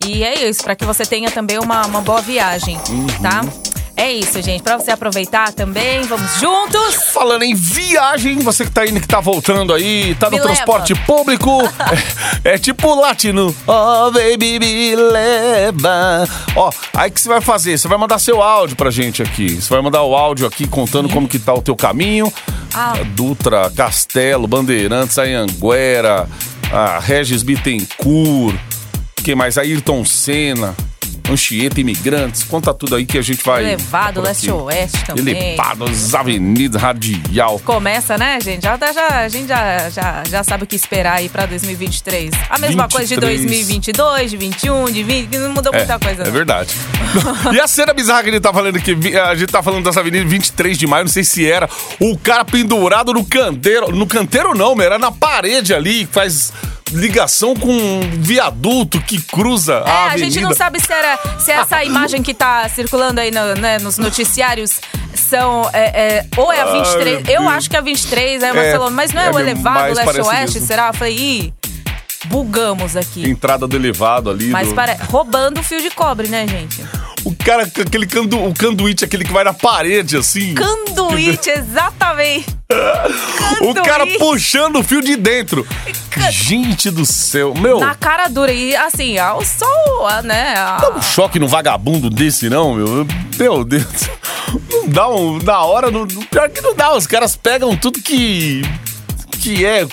E 0.06 0.24
é 0.24 0.48
isso, 0.48 0.64
para 0.64 0.74
que 0.74 0.86
você 0.86 1.06
tenha 1.06 1.30
também 1.30 1.60
uma, 1.60 1.86
uma 1.86 2.00
boa 2.00 2.22
viagem, 2.22 2.80
tá? 3.22 3.42
Uhum. 3.42 3.76
É 3.98 4.10
isso, 4.10 4.42
gente. 4.42 4.64
Para 4.64 4.78
você 4.78 4.92
aproveitar 4.92 5.52
também, 5.52 6.04
vamos 6.04 6.40
juntos! 6.40 6.96
Falando 7.12 7.44
em 7.44 7.54
viagem, 7.54 8.40
você 8.40 8.64
que 8.64 8.72
tá 8.72 8.86
indo, 8.86 9.02
que 9.02 9.08
tá 9.08 9.20
voltando 9.20 9.74
aí, 9.74 10.16
tá 10.16 10.28
no 10.28 10.32
Me 10.32 10.38
leva. 10.38 10.54
transporte 10.54 10.96
público, 11.06 11.62
é, 12.44 12.54
é 12.54 12.58
tipo 12.58 12.96
latino. 12.96 13.54
Oh, 13.68 14.12
baby, 14.12 14.58
me 14.58 14.96
leva. 14.96 16.26
Ó, 16.56 16.70
aí 16.94 17.12
que 17.12 17.20
você 17.20 17.28
vai 17.28 17.42
fazer? 17.42 17.78
Você 17.78 17.90
vai 17.90 17.98
mandar 17.98 18.18
seu 18.20 18.42
áudio 18.42 18.78
pra 18.78 18.90
gente 18.90 19.22
aqui. 19.22 19.62
Você 19.62 19.70
vai 19.74 19.82
mandar 19.82 20.04
o 20.04 20.16
áudio 20.16 20.48
aqui 20.48 20.68
contando 20.68 21.10
como 21.10 21.28
que 21.28 21.40
tá 21.40 21.54
o 21.54 21.62
teu 21.62 21.76
caminho. 21.76 22.32
Ah. 22.74 22.94
Dutra, 23.14 23.70
Castelo, 23.72 24.48
Bandeirantes, 24.48 25.18
Anhanguera, 25.18 26.28
a 26.72 27.00
Regis 27.00 27.44
Bittencourt, 27.44 28.56
quem 29.24 29.36
mais? 29.36 29.58
Ayrton 29.58 30.04
Senna. 30.06 30.76
Anchieta, 31.30 31.80
Imigrantes, 31.82 32.44
conta 32.44 32.74
tudo 32.74 32.96
aí 32.96 33.06
que 33.06 33.18
a 33.18 33.22
gente 33.22 33.44
vai. 33.44 33.64
Elevado, 33.64 34.22
por 34.22 34.28
leste 34.28 34.50
aqui. 34.50 34.60
oeste 34.62 35.06
também. 35.06 35.36
Elevado, 35.36 35.86
as 35.86 36.14
avenidas, 36.14 36.82
radial. 36.82 37.60
Começa, 37.60 38.18
né, 38.18 38.40
gente? 38.42 38.64
Já, 38.64 38.78
tá- 38.78 38.94
já, 38.94 39.08
a 39.22 39.28
gente 39.28 39.48
já, 39.48 39.90
já, 39.90 40.24
já 40.30 40.44
sabe 40.44 40.64
o 40.64 40.68
que 40.68 40.76
esperar 40.76 41.18
aí 41.18 41.30
pra 41.30 41.46
2023. 41.46 42.32
A 42.50 42.60
mesma 42.60 42.88
coisa 42.88 43.08
de 43.08 43.16
23. 43.16 43.46
2022, 43.46 44.32
de 44.32 44.38
21, 44.38 44.86
de 44.86 45.04
20, 45.04 45.28
que 45.30 45.38
não 45.38 45.52
mudou 45.54 45.74
muita 45.74 46.00
coisa. 46.00 46.22
É 46.22 46.26
não. 46.26 46.32
verdade. 46.32 46.70
e 47.54 47.60
a 47.60 47.68
cena 47.68 47.94
bizarra 47.94 48.24
que 48.24 48.30
ele 48.30 48.40
tá 48.40 48.54
falando 48.54 48.80
vi- 48.80 49.18
a 49.18 49.34
gente 49.36 49.52
tá 49.52 49.64
falando 49.64 49.84
dessa 49.84 50.00
avenida 50.00 50.26
23 50.26 50.78
de 50.78 50.88
maio, 50.88 51.06
não 51.06 51.12
sei 51.12 51.24
se 51.24 51.50
era 51.50 51.70
o 52.00 52.18
cara 52.18 52.46
pendurado 52.46 53.14
no 53.14 53.26
canteiro, 53.26 53.92
no 53.92 54.06
canteiro 54.06 54.54
não, 54.56 54.76
meu, 54.76 54.86
era 54.86 55.00
na 55.00 55.12
parede 55.12 55.74
ali, 55.74 56.08
faz 56.12 56.54
ligação 56.92 57.56
com 57.56 57.72
um 57.72 58.00
viaduto 58.22 59.02
que 59.02 59.22
cruza 59.22 59.84
É, 59.86 59.90
a 59.90 59.94
a 59.94 60.06
avenida. 60.12 60.32
gente 60.32 60.44
não 60.44 60.54
sabe 60.54 60.80
se, 60.80 60.92
era, 60.94 61.18
se 61.40 61.52
essa 61.52 61.84
imagem 61.86 62.22
que 62.22 62.34
tá 62.34 62.68
circulando 62.70 63.20
aí 63.20 63.32
no- 63.32 63.56
né, 63.56 63.80
nos 63.80 63.98
noticiários 63.98 64.80
são. 65.14 65.70
é, 65.74 66.18
é, 66.20 66.26
ou 66.38 66.52
é 66.54 66.62
a 66.62 66.66
Ai, 66.66 66.82
23. 66.84 67.24
meu 67.24 67.34
eu 67.42 67.50
acho 67.50 67.70
que 67.70 67.76
é 67.76 67.80
a 67.80 67.82
23, 67.82 68.44
aí 68.44 68.50
É, 68.50 68.54
Marcelo, 68.54 68.92
mas 68.92 69.12
não 69.14 69.22
é, 69.22 69.28
é 69.28 69.32
o 69.32 69.40
elevado 69.40 69.94
leste-oeste? 69.96 70.54
mesmo. 70.56 70.68
Será? 70.68 70.88
Eu 70.88 70.94
falei, 70.94 71.16
ih, 71.18 71.54
bugamos 72.26 72.96
aqui. 72.96 73.28
Entrada 73.30 73.68
do 73.68 73.76
elevado 73.76 74.30
ali. 74.30 74.48
Mas 74.48 74.70
do- 74.70 74.76
para... 74.76 74.96
roubando 75.10 75.60
o 75.60 75.64
fio 75.64 75.82
de 75.82 75.90
cobre, 75.90 76.28
né, 76.28 76.48
gente? 76.48 76.84
O 77.26 77.34
cara, 77.36 77.64
aquele 77.64 78.06
candu, 78.06 78.38
o 78.46 78.54
canduíte, 78.54 79.04
aquele 79.04 79.26
que 79.26 79.34
vai 79.34 79.44
na 79.44 79.52
parede, 79.54 80.16
assim. 80.16 80.54
Canduíte, 80.54 81.50
exatamente. 81.50 82.46
o 83.62 83.74
cara 83.74 84.06
puxando 84.20 84.76
o 84.78 84.84
fio 84.84 85.02
de 85.02 85.16
dentro. 85.16 85.66
Gente 86.30 86.92
do 86.92 87.04
céu. 87.06 87.54
Meu, 87.56 87.80
Na 87.80 87.96
cara 87.96 88.28
dura. 88.28 88.54
E 88.54 88.76
assim, 88.76 89.18
ao 89.18 89.44
sol, 89.44 90.08
né? 90.24 90.54
a- 90.56 90.94
um 90.96 91.02
choque 91.02 91.40
no 91.40 91.48
vagabundo 91.48 92.10
desse, 92.12 92.48
não, 92.50 92.76
meu. 92.76 93.08
Meu 93.40 93.64
Deus. 93.66 93.86
Não 94.72 94.88
dá 94.88 95.10
um. 95.10 95.40
Na 95.40 95.64
hora, 95.64 95.90
não, 95.92 96.06
pior 96.08 96.50
que 96.50 96.62
não 96.62 96.76
dá. 96.76 96.94
Os 96.96 97.08
caras 97.08 97.36
pegam 97.36 97.76
tudo 97.76 98.00
que. 98.02 98.62
que 99.42 99.66
é 99.66 99.86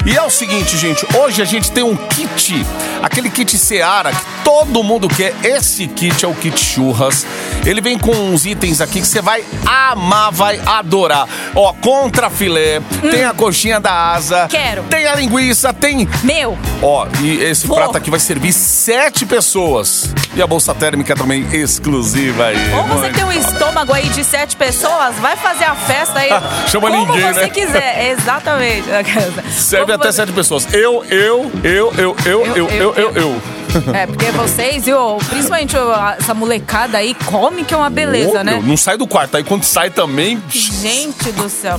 E 0.06 0.16
é 0.16 0.22
o 0.22 0.30
seguinte, 0.30 0.76
gente, 0.76 1.04
hoje 1.16 1.42
a 1.42 1.44
gente 1.44 1.70
tem 1.70 1.82
um 1.82 1.96
kit, 1.96 2.64
aquele 3.02 3.30
kit 3.30 3.56
Seara 3.58 4.12
que 4.12 4.20
todo 4.44 4.82
mundo 4.82 5.08
quer. 5.08 5.34
Esse 5.42 5.86
kit 5.86 6.24
é 6.24 6.28
o 6.28 6.34
kit 6.34 6.58
churras. 6.58 7.26
Ele 7.66 7.80
vem 7.80 7.98
com 7.98 8.12
uns 8.12 8.46
itens 8.46 8.80
aqui 8.80 9.00
que 9.00 9.06
você 9.06 9.20
vai 9.20 9.44
amar, 9.66 10.32
vai 10.32 10.60
adorar. 10.64 11.26
Ó, 11.54 11.72
contra 11.74 12.30
filé, 12.30 12.80
tem 13.10 13.24
a 13.24 13.32
coxinha 13.34 13.78
da 13.80 14.12
asa, 14.12 14.46
Quero. 14.48 14.84
tem 14.84 15.06
a 15.06 15.14
linguiça, 15.14 15.72
tem 15.72 16.08
Meu, 16.22 16.56
Ó, 16.82 17.06
e 17.20 17.42
esse 17.42 17.66
Vou. 17.66 17.76
prato 17.76 17.96
aqui 17.96 18.10
vai 18.10 18.20
servir 18.20 18.52
sete 18.52 19.26
pessoas. 19.26 20.14
E 20.34 20.42
a 20.42 20.46
bolsa 20.46 20.74
térmica 20.74 21.14
também 21.16 21.46
exclusiva 21.52 22.46
aí. 22.46 22.56
Ou 22.74 22.84
você 22.84 23.10
tem 23.10 23.24
um 23.24 23.32
estômago 23.32 23.92
aí 23.92 24.08
de 24.10 24.22
sete 24.24 24.56
pessoas, 24.56 25.16
vai 25.16 25.36
fazer 25.36 25.64
a 25.64 25.74
festa 25.74 26.20
aí. 26.20 26.28
Chama 26.68 26.90
como 26.90 27.06
ninguém, 27.06 27.32
você 27.32 27.40
né? 27.40 27.48
quiser. 27.48 28.10
Exatamente. 28.12 28.84
Serve 29.52 29.86
Como 29.86 29.94
até 30.00 30.10
você- 30.12 30.16
sete 30.16 30.32
pessoas. 30.32 30.72
Eu, 30.72 31.04
eu, 31.10 31.50
eu, 31.64 31.92
eu, 31.94 31.94
eu, 31.96 32.16
eu, 32.24 32.46
eu, 32.46 32.56
eu, 32.56 32.68
eu. 32.70 32.88
É, 33.95 34.07
porque 34.07 34.26
vocês, 34.33 34.85
viu, 34.85 35.18
principalmente 35.28 35.76
essa 36.18 36.33
molecada 36.35 36.99
aí, 36.99 37.14
come 37.26 37.64
que 37.64 37.75
é 37.75 37.76
uma 37.76 37.90
beleza, 37.90 38.40
Ô, 38.40 38.45
né? 38.45 38.52
meu, 38.54 38.62
Não 38.62 38.76
sai 38.76 38.97
do 38.97 39.07
quarto. 39.07 39.37
Aí 39.37 39.45
quando 39.45 39.64
sai 39.64 39.90
também. 39.90 40.42
Gente 40.49 41.30
do 41.33 41.49
céu. 41.49 41.78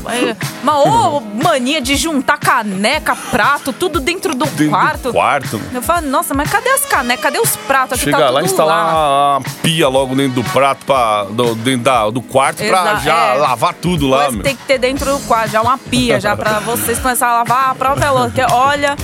Uma 0.62 0.80
ô, 0.80 1.20
mania 1.22 1.82
de 1.82 1.96
juntar 1.96 2.38
caneca, 2.38 3.16
prato, 3.16 3.74
tudo 3.74 4.00
dentro 4.00 4.34
do 4.36 4.46
dentro 4.46 4.66
do 4.66 4.70
quarto. 4.70 5.12
quarto. 5.12 5.62
Eu 5.74 5.82
falo, 5.82 6.08
nossa, 6.08 6.34
mas 6.34 6.50
cadê 6.50 6.70
as 6.70 6.86
canecas? 6.86 7.24
Cadê 7.24 7.39
os 7.39 7.56
pratos? 7.56 7.94
Aqui 7.94 8.06
Chega 8.06 8.18
tá 8.18 8.30
lá, 8.30 8.39
tudo 8.42 8.46
instalar 8.51 8.94
uma 9.39 9.42
pia 9.63 9.88
logo 9.88 10.16
dentro 10.16 10.42
do 10.42 10.50
prato, 10.51 10.86
pra, 10.86 11.24
do, 11.25 11.56
dentro 11.56 11.84
da, 11.84 12.10
do 12.10 12.22
quarto, 12.22 12.58
pra 12.58 12.94
Exa- 12.94 12.96
já 13.00 13.18
é. 13.36 13.38
lavar 13.38 13.74
tudo 13.74 14.08
lá, 14.08 14.18
Coisa 14.24 14.32
meu. 14.34 14.44
tem 14.44 14.56
que 14.56 14.63
ter 14.63 14.78
dentro 14.78 15.06
do 15.12 15.20
quarto, 15.28 15.51
já 15.51 15.62
uma 15.62 15.78
pia, 15.78 16.20
já 16.20 16.36
pra 16.38 16.60
vocês 16.60 17.00
começarem 17.00 17.34
a 17.36 17.38
lavar 17.39 17.72
a 17.72 17.75
própria 17.75 18.12
louça. 18.12 18.30
Porque, 18.32 18.54
olha, 18.54 18.96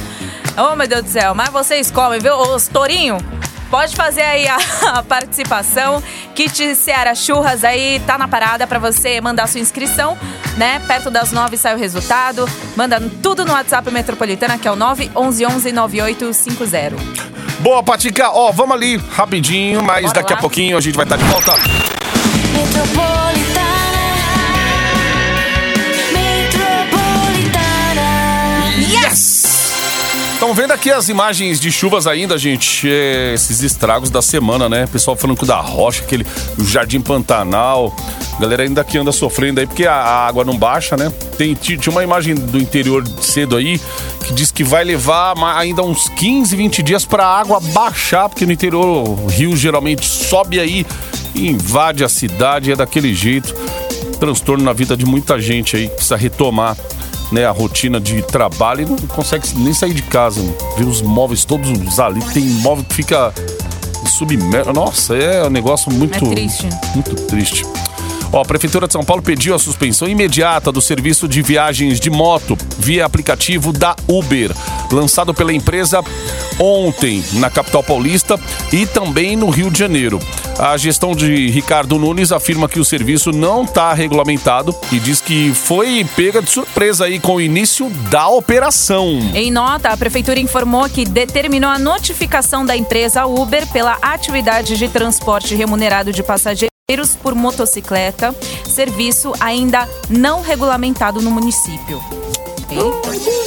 oh 0.57 0.75
meu 0.75 0.87
Deus 0.87 1.03
do 1.03 1.09
céu, 1.09 1.33
mas 1.35 1.49
vocês 1.49 1.91
comem, 1.91 2.19
viu? 2.19 2.35
Os 2.35 2.67
tourinho, 2.67 3.17
pode 3.69 3.95
fazer 3.95 4.21
aí 4.21 4.47
a, 4.47 4.57
a 4.99 5.03
participação. 5.03 6.01
Kit 6.33 6.75
Seara 6.75 7.15
Churras 7.15 7.63
aí 7.63 8.01
tá 8.05 8.17
na 8.17 8.27
parada 8.27 8.65
pra 8.67 8.79
você 8.79 9.19
mandar 9.21 9.47
sua 9.47 9.59
inscrição, 9.59 10.17
né? 10.57 10.79
Perto 10.87 11.09
das 11.09 11.31
nove 11.31 11.57
sai 11.57 11.75
o 11.75 11.77
resultado. 11.77 12.49
Manda 12.75 13.01
tudo 13.21 13.45
no 13.45 13.53
WhatsApp 13.53 13.89
Metropolitana, 13.91 14.57
que 14.57 14.67
é 14.67 14.71
o 14.71 14.75
911 14.75 15.71
9850. 15.71 16.95
Boa, 17.59 17.81
Patica. 17.81 18.29
Ó, 18.31 18.51
vamos 18.51 18.75
ali 18.75 18.97
rapidinho, 18.97 19.81
mas 19.81 20.03
Bora 20.03 20.15
daqui 20.15 20.33
a 20.33 20.35
lá. 20.35 20.41
pouquinho 20.41 20.77
a 20.77 20.81
gente 20.81 20.95
vai 20.95 21.05
estar 21.05 21.17
de 21.17 21.23
volta. 21.23 21.53
Yes! 22.55 23.34
Estão 30.35 30.53
vendo 30.53 30.71
aqui 30.71 30.91
as 30.91 31.09
imagens 31.09 31.59
de 31.59 31.71
chuvas 31.71 32.05
ainda, 32.05 32.37
gente? 32.37 32.87
É, 32.89 33.33
esses 33.33 33.63
estragos 33.63 34.09
da 34.09 34.21
semana, 34.21 34.67
né? 34.69 34.85
Pessoal 34.85 35.15
falando 35.15 35.37
que 35.37 35.45
da 35.45 35.59
Rocha, 35.59 36.03
aquele 36.03 36.25
o 36.59 36.63
Jardim 36.63 37.01
Pantanal. 37.01 37.95
Galera 38.39 38.63
ainda 38.63 38.83
que 38.83 38.97
anda 38.97 39.11
sofrendo 39.13 39.59
aí 39.61 39.65
porque 39.65 39.87
a, 39.87 39.93
a 39.93 40.27
água 40.27 40.43
não 40.43 40.55
baixa, 40.57 40.95
né? 40.97 41.11
Tem, 41.37 41.53
ti- 41.55 41.77
tinha 41.77 41.91
uma 41.91 42.03
imagem 42.03 42.35
do 42.35 42.59
interior 42.59 43.03
cedo 43.21 43.55
aí 43.55 43.79
que 44.25 44.33
diz 44.33 44.51
que 44.51 44.63
vai 44.63 44.83
levar 44.83 45.33
ainda 45.57 45.81
uns 45.81 46.09
15, 46.09 46.55
20 46.55 46.83
dias 46.83 47.05
pra 47.05 47.25
água 47.25 47.59
baixar, 47.59 48.27
porque 48.29 48.45
no 48.45 48.51
interior 48.51 48.85
o 49.07 49.27
rio 49.27 49.55
geralmente 49.55 50.05
sobe 50.05 50.59
aí 50.59 50.85
e 51.33 51.47
invade 51.47 52.03
a 52.03 52.09
cidade, 52.09 52.71
é 52.71 52.75
daquele 52.75 53.15
jeito. 53.15 53.55
Transtorno 54.19 54.63
na 54.63 54.73
vida 54.73 54.95
de 54.97 55.05
muita 55.05 55.39
gente 55.39 55.75
aí 55.77 55.87
precisa 55.89 56.15
retomar 56.17 56.75
né, 57.31 57.45
a 57.45 57.51
rotina 57.51 57.99
de 57.99 58.21
trabalho 58.21 58.81
e 58.81 58.85
não 58.85 58.97
consegue 59.07 59.47
nem 59.57 59.73
sair 59.73 59.93
de 59.93 60.01
casa. 60.03 60.41
Vê 60.77 60.83
os 60.83 61.01
móveis 61.01 61.45
todos 61.45 61.99
ali. 61.99 62.21
Tem 62.33 62.43
móvel 62.43 62.85
que 62.85 62.95
fica 62.95 63.33
submerso. 64.07 64.71
Nossa, 64.73 65.15
é 65.15 65.45
um 65.45 65.49
negócio 65.49 65.91
muito. 65.91 66.15
É 66.15 66.29
triste. 66.29 66.69
Muito 66.93 67.15
triste. 67.27 67.65
Ó, 68.35 68.41
a 68.41 68.45
Prefeitura 68.45 68.85
de 68.85 68.91
São 68.91 69.01
Paulo 69.01 69.23
pediu 69.23 69.55
a 69.55 69.59
suspensão 69.59 70.09
imediata 70.09 70.69
do 70.69 70.81
serviço 70.81 71.25
de 71.25 71.41
viagens 71.41 72.01
de 72.01 72.09
moto 72.09 72.57
via 72.77 73.05
aplicativo 73.05 73.71
da 73.71 73.95
Uber, 74.09 74.51
lançado 74.91 75.33
pela 75.33 75.53
empresa 75.53 76.03
ontem 76.59 77.23
na 77.33 77.49
capital 77.49 77.81
paulista 77.81 78.37
e 78.73 78.85
também 78.85 79.37
no 79.37 79.49
Rio 79.49 79.71
de 79.71 79.79
Janeiro. 79.79 80.19
A 80.59 80.75
gestão 80.75 81.15
de 81.15 81.47
Ricardo 81.47 81.97
Nunes 81.97 82.33
afirma 82.33 82.67
que 82.67 82.79
o 82.79 82.83
serviço 82.83 83.31
não 83.31 83.63
está 83.63 83.93
regulamentado 83.93 84.75
e 84.91 84.99
diz 84.99 85.21
que 85.21 85.53
foi 85.53 86.05
pega 86.15 86.41
de 86.41 86.49
surpresa 86.49 87.05
aí 87.05 87.21
com 87.21 87.35
o 87.35 87.41
início 87.41 87.89
da 88.09 88.27
operação. 88.27 89.17
Em 89.33 89.49
nota, 89.49 89.89
a 89.89 89.97
prefeitura 89.97 90.41
informou 90.41 90.89
que 90.89 91.05
determinou 91.05 91.69
a 91.69 91.79
notificação 91.79 92.65
da 92.65 92.75
empresa 92.75 93.25
Uber 93.25 93.65
pela 93.71 93.97
atividade 94.01 94.77
de 94.77 94.89
transporte 94.89 95.55
remunerado 95.55 96.11
de 96.11 96.21
passageiros 96.21 96.74
por 97.23 97.33
motocicleta, 97.33 98.35
serviço 98.63 99.33
ainda 99.39 99.89
não 100.07 100.43
regulamentado 100.43 101.19
no 101.19 101.31
município. 101.31 101.99
Eita. 102.69 102.83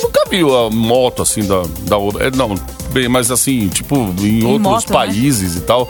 Nunca 0.03 0.25
viu 0.29 0.57
a 0.57 0.69
moto 0.69 1.23
assim 1.23 1.47
da, 1.47 1.63
da 1.83 1.97
Uber. 1.97 2.27
É, 2.27 2.31
Não, 2.33 2.57
bem, 2.91 3.09
mas 3.09 3.31
assim, 3.31 3.69
tipo, 3.69 3.95
em, 4.19 4.45
outros 4.45 4.61
moto, 4.61 4.91
né? 4.91 4.93
países 4.93 5.55
e 5.55 5.61
tal, 5.61 5.89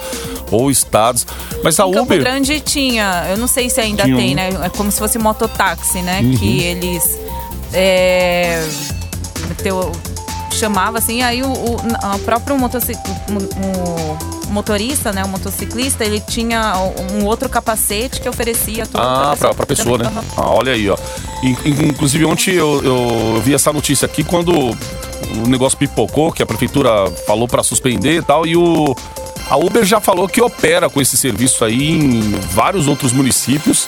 ou 0.50 0.70
estados. 0.70 1.26
Mas 1.64 1.80
a 1.80 1.86
Em 1.86 1.92
Campo 1.92 2.02
Uber. 2.02 2.20
Grande 2.20 2.60
tinha, 2.60 3.26
eu 3.30 3.38
não 3.38 3.48
sei 3.48 3.70
se 3.70 3.80
ainda 3.80 4.02
tem, 4.02 4.32
um. 4.32 4.34
né? 4.34 4.50
É 4.64 4.68
como 4.68 4.92
se 4.92 4.98
fosse 4.98 5.18
mototáxi, 5.18 6.02
né? 6.02 6.20
Uhum. 6.20 6.36
Que 6.36 6.62
eles 6.64 7.18
é, 7.72 8.62
teu, 9.62 9.90
chamava 10.52 10.98
assim, 10.98 11.22
aí 11.22 11.42
o, 11.42 11.48
o, 11.52 11.76
o 11.76 12.18
próprio 12.20 12.58
motoci- 12.58 12.92
o- 12.94 14.52
motorista, 14.52 15.12
né? 15.12 15.24
O 15.24 15.28
motociclista, 15.28 16.04
ele 16.04 16.20
tinha 16.20 16.72
um 17.14 17.24
outro 17.24 17.48
capacete 17.48 18.20
que 18.20 18.28
oferecia 18.28 18.86
tudo 18.86 18.98
Ah, 19.00 19.34
pra, 19.38 19.54
pra 19.54 19.66
pessoa, 19.66 19.98
né? 19.98 20.10
Ah, 20.36 20.50
olha 20.50 20.72
aí, 20.72 20.88
ó. 20.88 20.96
In- 21.42 21.56
in- 21.64 21.88
Inclusive, 21.88 22.24
ontem 22.24 22.54
eu, 22.54 22.82
eu 22.82 23.42
vi 23.44 23.54
essa 23.54 23.72
notícia 23.72 24.06
aqui 24.06 24.24
quando 24.24 24.52
o 24.56 25.46
negócio 25.46 25.76
pipocou, 25.78 26.32
que 26.32 26.42
a 26.42 26.46
prefeitura 26.46 26.90
falou 27.26 27.46
pra 27.46 27.62
suspender 27.62 28.16
e 28.18 28.22
tal, 28.22 28.46
e 28.46 28.56
o. 28.56 28.94
A 29.50 29.56
Uber 29.56 29.82
já 29.84 29.98
falou 30.00 30.28
que 30.28 30.42
opera 30.42 30.90
com 30.90 31.00
esse 31.00 31.16
serviço 31.16 31.64
aí 31.64 31.90
em 31.92 32.20
vários 32.52 32.86
outros 32.86 33.12
municípios. 33.12 33.86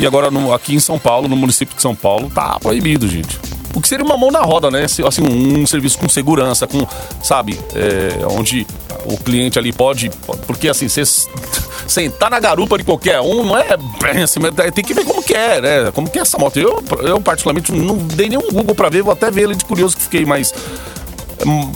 E 0.00 0.06
agora 0.06 0.30
no- 0.30 0.52
aqui 0.52 0.74
em 0.74 0.80
São 0.80 0.98
Paulo, 0.98 1.26
no 1.28 1.36
município 1.36 1.74
de 1.76 1.80
São 1.82 1.94
Paulo, 1.94 2.28
tá 2.30 2.58
proibido, 2.60 3.08
gente. 3.08 3.38
O 3.76 3.80
que 3.80 3.86
seria 3.86 4.06
uma 4.06 4.16
mão 4.16 4.30
na 4.30 4.40
roda, 4.40 4.70
né? 4.70 4.84
Assim, 4.84 5.22
um, 5.22 5.60
um 5.60 5.66
serviço 5.66 5.98
com 5.98 6.08
segurança, 6.08 6.66
com, 6.66 6.86
sabe, 7.22 7.60
é, 7.74 8.26
onde 8.26 8.66
o 9.04 9.18
cliente 9.18 9.58
ali 9.58 9.70
pode. 9.70 10.10
Porque 10.46 10.66
assim, 10.66 10.88
você 10.88 11.02
sentar 11.86 12.30
na 12.30 12.40
garupa 12.40 12.78
de 12.78 12.84
qualquer 12.84 13.20
um 13.20 13.44
não 13.44 13.54
é 13.54 13.76
bem 14.00 14.22
assim, 14.22 14.40
tem 14.74 14.82
que 14.82 14.94
ver 14.94 15.04
como 15.04 15.22
que 15.22 15.34
é, 15.34 15.60
né? 15.60 15.92
Como 15.92 16.08
que 16.08 16.18
é 16.18 16.22
essa 16.22 16.38
moto. 16.38 16.58
Eu, 16.58 16.82
eu 17.02 17.20
particularmente, 17.20 17.70
não 17.70 17.98
dei 17.98 18.30
nenhum 18.30 18.50
Google 18.50 18.74
pra 18.74 18.88
ver, 18.88 19.02
vou 19.02 19.12
até 19.12 19.30
ver 19.30 19.42
ele 19.42 19.54
de 19.54 19.66
curioso 19.66 19.94
que 19.94 20.04
fiquei, 20.04 20.24
mas 20.24 20.54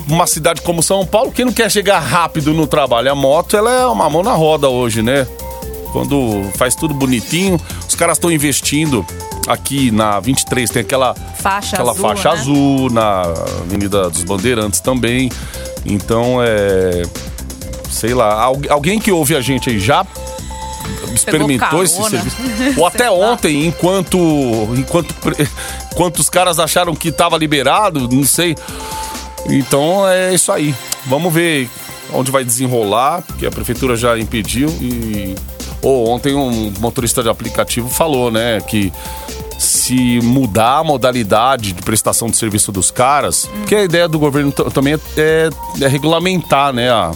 uma 0.09 0.26
cidade 0.26 0.62
como 0.62 0.83
São 0.83 1.04
Paulo, 1.04 1.30
quem 1.30 1.45
não 1.45 1.52
quer 1.52 1.71
chegar 1.71 1.99
rápido 1.99 2.54
no 2.54 2.66
trabalho? 2.66 3.12
A 3.12 3.14
moto, 3.14 3.59
ela 3.59 3.71
é 3.71 3.85
uma 3.85 4.09
mão 4.09 4.23
na 4.23 4.33
roda 4.33 4.71
hoje, 4.71 5.02
né? 5.02 5.26
Quando 5.92 6.50
faz 6.57 6.75
tudo 6.75 6.95
bonitinho, 6.95 7.61
os 7.87 7.95
caras 7.95 8.16
estão 8.16 8.33
investindo 8.33 9.04
aqui 9.52 9.90
na 9.90 10.19
23, 10.21 10.71
tem 10.71 10.83
aquela 10.83 11.14
Faixa 11.14 11.76
aquela 11.76 11.92
azul, 11.92 12.02
faixa 12.09 12.28
né? 12.35 12.40
azul 12.40 12.90
na 12.90 13.23
Avenida 13.62 14.09
dos 14.11 14.23
Bandeirantes 14.25 14.80
também. 14.80 15.30
Então 15.85 16.38
é 16.42 17.02
sei 17.90 18.14
lá, 18.14 18.33
al- 18.42 18.61
alguém 18.69 18.99
que 18.99 19.11
ouve 19.12 19.35
a 19.37 19.40
gente 19.40 19.69
aí 19.71 19.78
já 19.80 20.07
experimentou 21.12 21.83
esse 21.83 22.02
serviço? 22.02 22.37
Ou 22.78 22.87
até 22.87 23.11
ontem, 23.11 23.66
enquanto 23.66 24.19
enquanto 24.76 25.14
enquanto 25.92 26.19
os 26.19 26.30
caras 26.30 26.59
acharam 26.59 26.95
que 26.95 27.09
estava 27.09 27.37
liberado, 27.37 28.09
não 28.11 28.25
sei. 28.25 28.57
Então 29.47 30.07
é 30.09 30.35
isso 30.35 30.52
aí. 30.52 30.75
Vamos 31.07 31.33
ver 31.33 31.69
onde 32.12 32.30
vai 32.30 32.45
desenrolar, 32.45 33.23
porque 33.23 33.47
a 33.47 33.50
prefeitura 33.50 33.97
já 33.97 34.19
impediu 34.19 34.69
e 34.80 35.35
ou 35.82 36.08
ontem 36.08 36.34
um 36.34 36.72
motorista 36.80 37.22
de 37.22 37.28
aplicativo 37.28 37.88
falou, 37.88 38.30
né, 38.30 38.60
que 38.60 38.92
se 39.58 40.20
mudar 40.22 40.78
a 40.78 40.84
modalidade 40.84 41.72
de 41.72 41.82
prestação 41.82 42.28
de 42.30 42.37
serviço 42.37 42.72
dos 42.72 42.90
caras, 42.90 43.49
que 43.66 43.75
a 43.75 43.82
ideia 43.84 44.08
do 44.08 44.18
governo 44.18 44.50
também 44.52 44.94
é, 45.16 45.50
é- 45.82 45.87
regulamentar, 45.87 46.72
né, 46.72 46.90
a, 46.90 47.12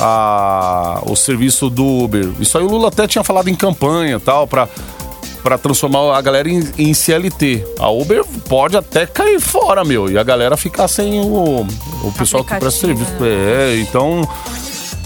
a- 0.00 1.02
o 1.06 1.14
serviço 1.14 1.70
do 1.70 1.84
Uber. 1.86 2.28
Isso 2.40 2.56
aí 2.58 2.64
o 2.64 2.68
Lula 2.68 2.88
até 2.88 3.06
tinha 3.06 3.22
falado 3.22 3.48
em 3.48 3.54
campanha 3.54 4.18
tal, 4.18 4.46
pra, 4.46 4.68
pra 5.42 5.56
transformar 5.58 6.16
a 6.16 6.20
galera 6.20 6.48
em, 6.50 6.68
em 6.78 6.92
CLT. 6.94 7.64
A 7.78 7.88
Uber 7.90 8.24
pode 8.48 8.76
até 8.76 9.06
cair 9.06 9.40
fora, 9.40 9.84
meu, 9.84 10.10
e 10.10 10.18
a 10.18 10.22
galera 10.22 10.56
ficar 10.56 10.88
sem 10.88 11.20
o, 11.20 11.66
o 12.04 12.12
pessoal 12.18 12.42
que 12.42 12.54
presta 12.56 12.80
serviço. 12.80 13.12
É, 13.22 13.76
então... 13.80 14.28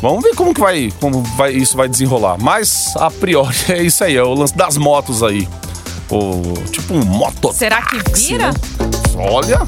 Vamos 0.05 0.23
ver 0.23 0.35
como 0.35 0.53
que 0.53 0.61
vai, 0.61 0.93
como 1.01 1.23
vai, 1.23 1.53
isso 1.55 1.79
vai 1.79 1.89
desenrolar. 1.89 2.37
Mas, 2.39 2.95
a 2.97 3.11
priori, 3.11 3.57
é 3.73 3.83
isso 3.83 4.05
aí, 4.05 4.15
é 4.15 4.23
o 4.23 4.35
lance 4.35 4.55
das 4.55 4.77
motos 4.77 5.23
aí. 5.23 5.49
O, 6.11 6.43
tipo 6.71 6.93
um 6.93 7.03
moto. 7.07 7.51
Será 7.55 7.81
que 7.81 7.97
vira? 8.15 8.51
Olha, 9.17 9.63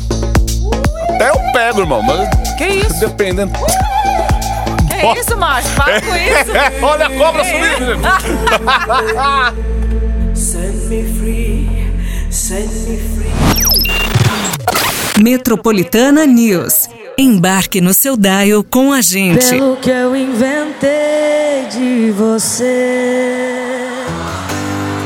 até 1.09 1.31
eu 1.31 1.52
pego, 1.55 1.81
irmão, 1.81 2.02
mas 2.02 2.28
Que 2.59 2.66
isso? 2.66 3.00
dependendo. 3.00 3.50
Que 4.90 5.19
isso, 5.21 5.35
macho? 5.38 5.71
Para 5.75 6.02
com 6.02 6.12
isso. 6.14 6.85
Olha 6.85 7.07
a 7.07 7.11
cobra 7.16 7.43
subindo. 7.43 7.97
Set 10.35 10.75
me 10.88 11.02
free, 11.19 11.90
set 12.31 12.69
me 12.69 12.99
free. 12.99 13.33
Metropolitana 15.23 16.26
News. 16.26 16.86
Embarque 17.18 17.80
no 17.80 17.94
seu 17.94 18.16
dial 18.16 18.62
com 18.62 18.92
a 18.92 19.00
gente. 19.00 19.49
Pelo 19.49 19.76
que 19.76 19.88
eu 19.90 20.14
inventei 20.14 21.66
de 21.70 22.11
você. 22.12 23.64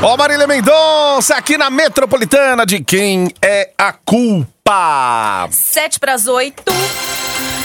Ó, 0.03 0.17
Marília 0.17 0.45
Mendonça, 0.47 1.35
aqui 1.35 1.57
na 1.57 1.69
Metropolitana, 1.69 2.65
de 2.65 2.81
quem 2.83 3.31
é 3.41 3.69
a 3.77 3.93
culpa? 3.93 5.47
Sete 5.51 5.99
pras 5.99 6.27
oito. 6.27 6.63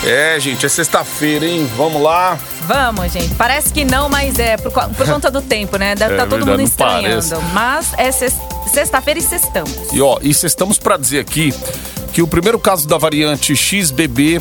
É, 0.04 0.38
gente, 0.38 0.64
é 0.64 0.68
sexta-feira, 0.68 1.44
hein? 1.44 1.68
Vamos 1.76 2.00
lá. 2.00 2.38
Vamos, 2.62 3.10
gente. 3.12 3.34
Parece 3.34 3.72
que 3.72 3.84
não, 3.84 4.08
mas 4.08 4.38
é 4.38 4.56
por, 4.56 4.70
por 4.70 5.06
conta 5.08 5.28
do 5.30 5.42
tempo, 5.42 5.76
né? 5.76 5.96
Deve 5.96 6.12
É 6.12 6.16
estar 6.16 6.28
todo 6.28 6.44
verdade, 6.44 6.58
mundo 6.58 6.68
estranhando. 6.68 7.42
Mas 7.52 7.92
é 7.96 8.12
sex- 8.12 8.36
sexta-feira 8.72 9.18
e 9.18 9.22
sextamos. 9.22 9.72
E 9.92 10.00
ó, 10.00 10.18
e 10.22 10.30
estamos 10.30 10.78
para 10.78 10.96
dizer 10.96 11.18
aqui 11.20 11.52
que 12.16 12.22
o 12.22 12.26
primeiro 12.26 12.58
caso 12.58 12.88
da 12.88 12.96
variante 12.96 13.54
XBB 13.54 14.40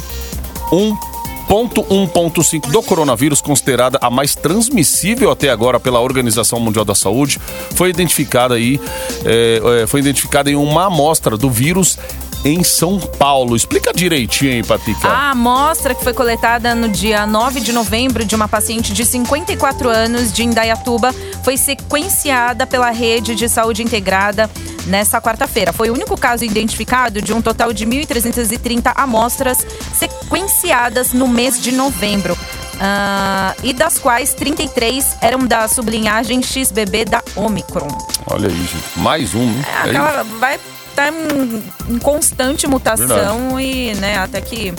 1.1.5 0.71 2.71
do 2.71 2.81
coronavírus, 2.81 3.41
considerada 3.41 3.99
a 4.01 4.09
mais 4.09 4.33
transmissível 4.33 5.29
até 5.29 5.49
agora 5.49 5.77
pela 5.77 5.99
Organização 5.99 6.57
Mundial 6.57 6.85
da 6.85 6.95
Saúde, 6.95 7.37
foi 7.71 7.89
identificada 7.89 8.55
aí, 8.55 8.79
é, 9.25 9.85
foi 9.87 9.99
identificada 9.99 10.49
em 10.49 10.55
uma 10.55 10.85
amostra 10.85 11.35
do 11.35 11.49
vírus 11.49 11.99
em 12.45 12.63
São 12.63 12.99
Paulo. 12.99 13.55
Explica 13.55 13.91
direitinho 13.91 14.51
aí, 14.51 14.63
Patica. 14.63 15.07
A 15.07 15.31
amostra 15.31 15.95
que 15.95 16.03
foi 16.03 16.13
coletada 16.13 16.75
no 16.75 16.87
dia 16.87 17.25
9 17.25 17.59
de 17.59 17.73
novembro 17.73 18.23
de 18.23 18.35
uma 18.35 18.47
paciente 18.47 18.93
de 18.93 19.03
54 19.03 19.89
anos 19.89 20.31
de 20.31 20.43
Indaiatuba 20.43 21.11
foi 21.43 21.57
sequenciada 21.57 22.67
pela 22.67 22.91
rede 22.91 23.33
de 23.33 23.49
saúde 23.49 23.81
integrada 23.81 24.49
nessa 24.85 25.19
quarta-feira. 25.19 25.73
Foi 25.73 25.89
o 25.89 25.93
único 25.93 26.15
caso 26.15 26.45
identificado 26.45 27.19
de 27.19 27.33
um 27.33 27.41
total 27.41 27.73
de 27.73 27.83
1.330 27.83 28.93
amostras 28.95 29.65
sequenciadas 29.93 31.13
no 31.13 31.27
mês 31.27 31.59
de 31.59 31.71
novembro. 31.71 32.37
Ah, 32.79 33.55
e 33.63 33.73
das 33.73 33.97
quais 33.97 34.33
33 34.33 35.17
eram 35.21 35.39
da 35.39 35.67
sublinhagem 35.67 36.43
XBB 36.43 37.05
da 37.05 37.23
Omicron. 37.35 37.87
Olha 38.27 38.49
aí, 38.49 38.55
gente. 38.55 38.99
Mais 38.99 39.33
um, 39.33 39.45
né? 39.45 39.65
É, 39.65 39.87
É 39.87 39.89
aquela 39.89 40.23
vai 40.39 40.59
estar 41.03 41.11
em, 41.13 41.63
em 41.95 41.99
constante 41.99 42.67
mutação 42.67 43.59
e, 43.59 43.93
né, 43.95 44.17
até 44.17 44.39
que 44.41 44.73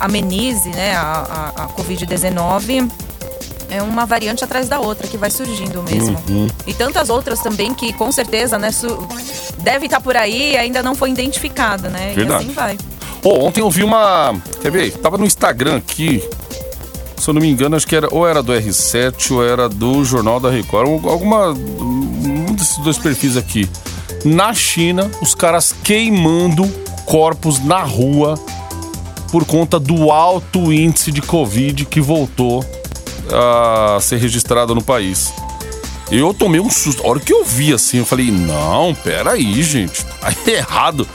amenize, 0.00 0.68
né, 0.70 0.94
a, 0.96 1.52
a, 1.56 1.62
a 1.64 1.68
Covid-19 1.68 2.90
é 3.68 3.82
uma 3.82 4.06
variante 4.06 4.44
atrás 4.44 4.68
da 4.68 4.78
outra 4.78 5.06
que 5.08 5.16
vai 5.16 5.30
surgindo 5.30 5.82
mesmo. 5.82 6.16
Uhum. 6.28 6.46
E 6.66 6.72
tantas 6.72 7.10
outras 7.10 7.40
também 7.40 7.74
que, 7.74 7.92
com 7.92 8.10
certeza, 8.12 8.58
né, 8.58 8.70
deve 9.58 9.86
estar 9.86 10.00
por 10.00 10.16
aí 10.16 10.52
e 10.52 10.56
ainda 10.56 10.82
não 10.82 10.94
foi 10.94 11.10
identificada, 11.10 11.88
né? 11.88 12.12
Verdade. 12.14 12.44
E 12.44 12.46
assim 12.46 12.54
vai. 12.54 12.78
Pô, 13.20 13.44
ontem 13.44 13.60
eu 13.60 13.70
vi 13.70 13.82
uma. 13.82 14.34
Quer 14.62 14.70
ver? 14.70 14.92
Tava 14.92 15.18
no 15.18 15.24
Instagram 15.24 15.78
aqui. 15.78 16.22
Se 17.18 17.28
eu 17.28 17.34
não 17.34 17.40
me 17.40 17.48
engano, 17.50 17.74
acho 17.74 17.86
que 17.88 17.96
era 17.96 18.08
ou 18.12 18.26
era 18.26 18.40
do 18.40 18.52
R7 18.52 19.32
ou 19.32 19.44
era 19.44 19.68
do 19.68 20.04
Jornal 20.04 20.38
da 20.38 20.48
Record. 20.48 20.86
Al- 20.86 21.10
Alguma. 21.10 21.48
Um 21.48 22.54
desses 22.54 22.76
dois 22.78 22.98
perfis 22.98 23.36
aqui. 23.36 23.68
Na 24.26 24.52
China, 24.52 25.08
os 25.22 25.36
caras 25.36 25.72
queimando 25.84 26.66
corpos 27.04 27.60
na 27.64 27.84
rua 27.84 28.34
por 29.30 29.44
conta 29.44 29.78
do 29.78 30.10
alto 30.10 30.72
índice 30.72 31.12
de 31.12 31.22
Covid 31.22 31.84
que 31.84 32.00
voltou 32.00 32.64
a 33.32 34.00
ser 34.00 34.16
registrado 34.16 34.74
no 34.74 34.82
país. 34.82 35.32
Eu 36.10 36.34
tomei 36.34 36.60
um 36.60 36.68
susto. 36.68 37.04
A 37.04 37.08
hora 37.08 37.20
que 37.20 37.32
eu 37.32 37.44
vi 37.44 37.72
assim, 37.72 37.98
eu 37.98 38.04
falei: 38.04 38.32
não, 38.32 38.92
peraí, 38.96 39.62
gente. 39.62 40.04
Tá 40.20 40.32
errado. 40.50 41.06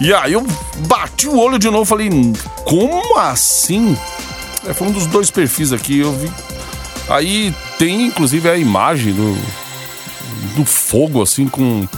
E 0.00 0.14
aí 0.14 0.34
eu 0.34 0.46
bati 0.86 1.26
o 1.26 1.36
olho 1.36 1.58
de 1.58 1.68
novo 1.68 1.82
e 1.82 1.86
falei, 1.86 2.10
como 2.64 3.18
assim? 3.18 3.98
É, 4.64 4.72
foi 4.72 4.86
um 4.86 4.92
dos 4.92 5.06
dois 5.06 5.32
perfis 5.32 5.72
aqui, 5.72 5.98
eu 5.98 6.12
vi. 6.12 6.30
Aí 7.08 7.52
tem 7.76 8.06
inclusive 8.06 8.48
a 8.48 8.56
imagem 8.56 9.12
do, 9.12 9.36
do 10.54 10.64
fogo, 10.64 11.20
assim, 11.20 11.48
com 11.48 11.88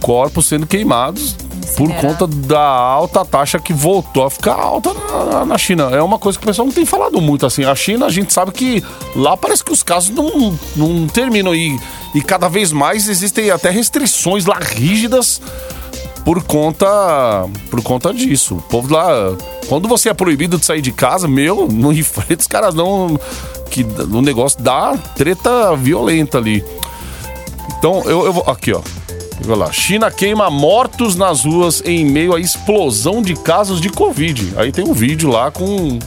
corpos 0.00 0.46
sendo 0.46 0.66
queimados 0.66 1.36
por 1.76 1.92
conta 1.94 2.26
da 2.26 2.60
alta 2.60 3.24
taxa 3.24 3.58
que 3.58 3.72
voltou 3.72 4.24
a 4.24 4.30
ficar 4.30 4.54
alta 4.54 4.92
na, 4.92 5.46
na 5.46 5.58
China. 5.58 5.84
É 5.92 6.02
uma 6.02 6.18
coisa 6.18 6.38
que 6.38 6.44
o 6.44 6.46
pessoal 6.46 6.66
não 6.66 6.74
tem 6.74 6.84
falado 6.84 7.20
muito, 7.20 7.46
assim. 7.46 7.64
A 7.64 7.74
China, 7.74 8.06
a 8.06 8.10
gente 8.10 8.32
sabe 8.32 8.52
que 8.52 8.84
lá 9.14 9.36
parece 9.36 9.64
que 9.64 9.72
os 9.72 9.82
casos 9.82 10.10
não, 10.10 10.58
não 10.76 11.06
terminam 11.06 11.54
e, 11.54 11.78
e 12.14 12.20
cada 12.20 12.48
vez 12.48 12.72
mais 12.72 13.08
existem 13.08 13.50
até 13.50 13.70
restrições 13.70 14.46
lá 14.46 14.58
rígidas 14.58 15.40
por 16.24 16.42
conta 16.42 16.86
por 17.70 17.82
conta 17.82 18.12
disso. 18.12 18.56
O 18.56 18.62
povo 18.62 18.92
lá, 18.92 19.36
quando 19.68 19.88
você 19.88 20.08
é 20.08 20.14
proibido 20.14 20.58
de 20.58 20.64
sair 20.64 20.82
de 20.82 20.92
casa, 20.92 21.28
meu, 21.28 21.68
não 21.68 21.92
enfrenta 21.92 22.40
os 22.40 22.46
caras 22.46 22.74
não 22.74 23.18
que 23.70 23.84
o 23.84 24.20
negócio 24.20 24.60
dá 24.60 24.96
treta 25.14 25.74
violenta 25.76 26.38
ali. 26.38 26.64
Então, 27.78 28.02
eu, 28.04 28.26
eu 28.26 28.32
vou 28.32 28.42
aqui, 28.46 28.72
ó. 28.72 28.82
Vai 29.42 29.56
lá. 29.56 29.72
China 29.72 30.10
queima 30.10 30.50
mortos 30.50 31.16
nas 31.16 31.44
ruas 31.44 31.82
em 31.84 32.04
meio 32.04 32.34
à 32.34 32.40
explosão 32.40 33.22
de 33.22 33.34
casos 33.34 33.80
de 33.80 33.88
Covid. 33.88 34.54
Aí 34.56 34.70
tem 34.70 34.84
um 34.84 34.92
vídeo 34.92 35.30
lá 35.30 35.50
com. 35.50 35.98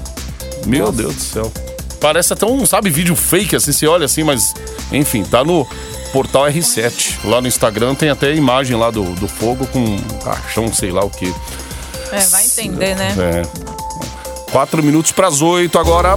Meu 0.65 0.91
Deus 0.91 1.15
do 1.15 1.21
céu. 1.21 1.51
Parece 1.99 2.33
até 2.33 2.45
um, 2.45 2.65
sabe, 2.65 2.89
vídeo 2.89 3.15
fake, 3.15 3.55
assim, 3.55 3.71
você 3.71 3.87
olha 3.87 4.05
assim, 4.05 4.23
mas. 4.23 4.53
Enfim, 4.91 5.23
tá 5.23 5.43
no 5.43 5.67
portal 6.11 6.45
R7. 6.45 7.25
Lá 7.25 7.41
no 7.41 7.47
Instagram 7.47 7.95
tem 7.95 8.09
até 8.09 8.27
a 8.27 8.35
imagem 8.35 8.77
lá 8.77 8.91
do, 8.91 9.03
do 9.15 9.27
fogo 9.27 9.65
com 9.67 9.79
um 9.79 9.97
caixão, 10.23 10.71
sei 10.71 10.91
lá 10.91 11.03
o 11.03 11.09
que. 11.09 11.33
É, 12.11 12.19
vai 12.27 12.45
entender, 12.45 12.95
né? 12.95 13.15
É. 13.17 14.51
Quatro 14.51 14.83
minutos 14.83 15.11
pras 15.11 15.41
oito 15.41 15.79
agora. 15.79 16.15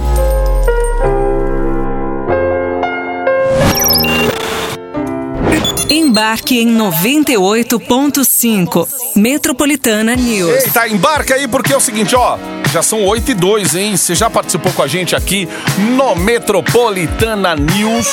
Embarque 6.17 6.59
em 6.59 6.75
98.5. 6.75 8.87
Metropolitana 9.15 10.15
News. 10.15 10.65
Eita, 10.65 10.87
embarca 10.87 11.35
aí 11.35 11.47
porque 11.47 11.71
é 11.71 11.77
o 11.77 11.79
seguinte, 11.79 12.15
ó. 12.15 12.39
Já 12.73 12.81
são 12.81 13.05
8 13.05 13.29
e 13.29 13.35
2, 13.35 13.75
hein? 13.75 13.95
Você 13.95 14.15
já 14.15 14.27
participou 14.27 14.73
com 14.73 14.81
a 14.81 14.87
gente 14.87 15.15
aqui 15.15 15.47
no 15.95 16.15
Metropolitana 16.15 17.55
News. 17.55 18.07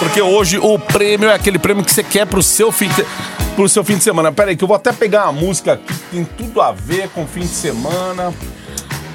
Porque 0.00 0.20
hoje 0.20 0.58
o 0.58 0.80
prêmio 0.80 1.30
é 1.30 1.34
aquele 1.34 1.60
prêmio 1.60 1.84
que 1.84 1.92
você 1.92 2.02
quer 2.02 2.26
pro 2.26 2.42
seu 2.42 2.72
fim 2.72 2.88
de, 2.88 3.06
pro 3.54 3.68
seu 3.68 3.84
fim 3.84 3.98
de 3.98 4.02
semana. 4.02 4.32
Pera 4.32 4.50
aí, 4.50 4.56
que 4.56 4.64
eu 4.64 4.68
vou 4.68 4.76
até 4.76 4.92
pegar 4.92 5.30
uma 5.30 5.40
música 5.40 5.74
aqui 5.74 5.94
que 5.94 6.00
tem 6.10 6.24
tudo 6.24 6.60
a 6.60 6.72
ver 6.72 7.08
com 7.10 7.24
fim 7.24 7.42
de 7.42 7.46
semana. 7.46 8.34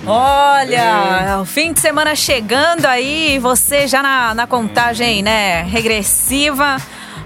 Olha, 0.08 1.40
o 1.42 1.46
fim 1.46 1.74
de 1.74 1.82
semana 1.82 2.16
chegando 2.16 2.86
aí, 2.86 3.38
você 3.40 3.86
já 3.86 4.02
na, 4.02 4.34
na 4.34 4.48
contagem, 4.48 5.22
né, 5.22 5.64
regressiva 5.64 6.78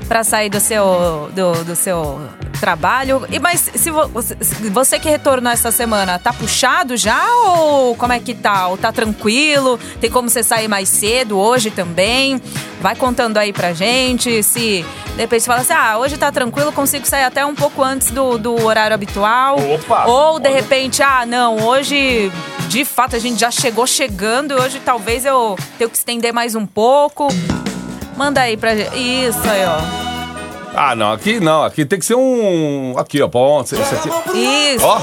para 0.08 0.24
sair 0.24 0.50
do 0.50 0.60
seu 0.60 1.30
do, 1.34 1.64
do 1.66 1.76
seu 1.76 2.20
trabalho. 2.60 3.26
E 3.30 3.40
mas 3.40 3.70
se 3.76 3.92
vo- 3.92 4.08
você, 4.08 4.36
você 4.72 5.00
que 5.00 5.10
retornou 5.10 5.52
essa 5.52 5.72
semana, 5.72 6.18
tá 6.18 6.32
puxado 6.34 6.96
já 6.98 7.24
ou 7.46 7.96
como 7.96 8.14
é 8.14 8.20
que 8.20 8.34
tá? 8.34 8.68
Ou 8.68 8.78
tá 8.78 8.92
tranquilo? 8.92 9.80
Tem 10.00 10.10
como 10.10 10.30
você 10.30 10.42
sair 10.44 10.68
mais 10.68 10.90
cedo 10.90 11.38
hoje 11.38 11.70
também? 11.70 12.42
Vai 12.80 12.96
contando 12.96 13.38
aí 13.38 13.52
pra 13.52 13.74
gente, 13.74 14.42
se 14.44 14.86
de 15.16 15.22
repente 15.22 15.42
você 15.44 15.48
fala 15.48 15.62
assim, 15.62 15.74
ah, 15.74 15.98
hoje 15.98 16.16
tá 16.16 16.32
tranquilo, 16.32 16.72
consigo 16.72 17.08
sair 17.08 17.24
até 17.24 17.44
um 17.46 17.56
pouco 17.56 17.82
antes 17.84 18.12
do, 18.12 18.38
do 18.38 18.64
horário 18.64 18.94
habitual. 18.94 19.58
Opa! 19.60 20.06
Ou 20.06 20.40
de 20.40 20.48
Olha. 20.48 20.56
repente, 20.58 21.02
ah, 21.02 21.26
não, 21.26 21.58
hoje 21.66 22.32
de 22.70 22.86
fato 22.86 23.16
a 23.16 23.20
gente 23.20 23.40
já 23.40 23.50
chegou 23.50 23.88
chegando 23.88 24.52
e 24.54 24.56
hoje 24.62 24.80
talvez 24.84 25.26
eu 25.26 25.58
tenho 25.78 25.90
que 25.90 25.98
estender 25.98 26.32
mais 26.34 26.54
um 26.56 26.66
pouco. 26.68 27.28
Manda 28.18 28.42
aí 28.42 28.58
pra 28.58 28.76
gente. 28.76 28.98
Isso 28.98 29.40
aí, 29.48 29.64
ó. 29.66 30.08
Ah, 30.76 30.96
não, 30.96 31.14
aqui 31.14 31.40
não, 31.40 31.64
aqui 31.64 31.86
tem 31.86 32.00
que 32.00 32.06
ser 32.06 32.16
um. 32.16 32.96
Aqui, 32.98 33.22
ó, 33.22 33.28
ponto. 33.28 33.74
Esse 33.76 33.96
aqui. 33.96 34.10
Isso. 34.36 34.86
Ó. 34.86 35.00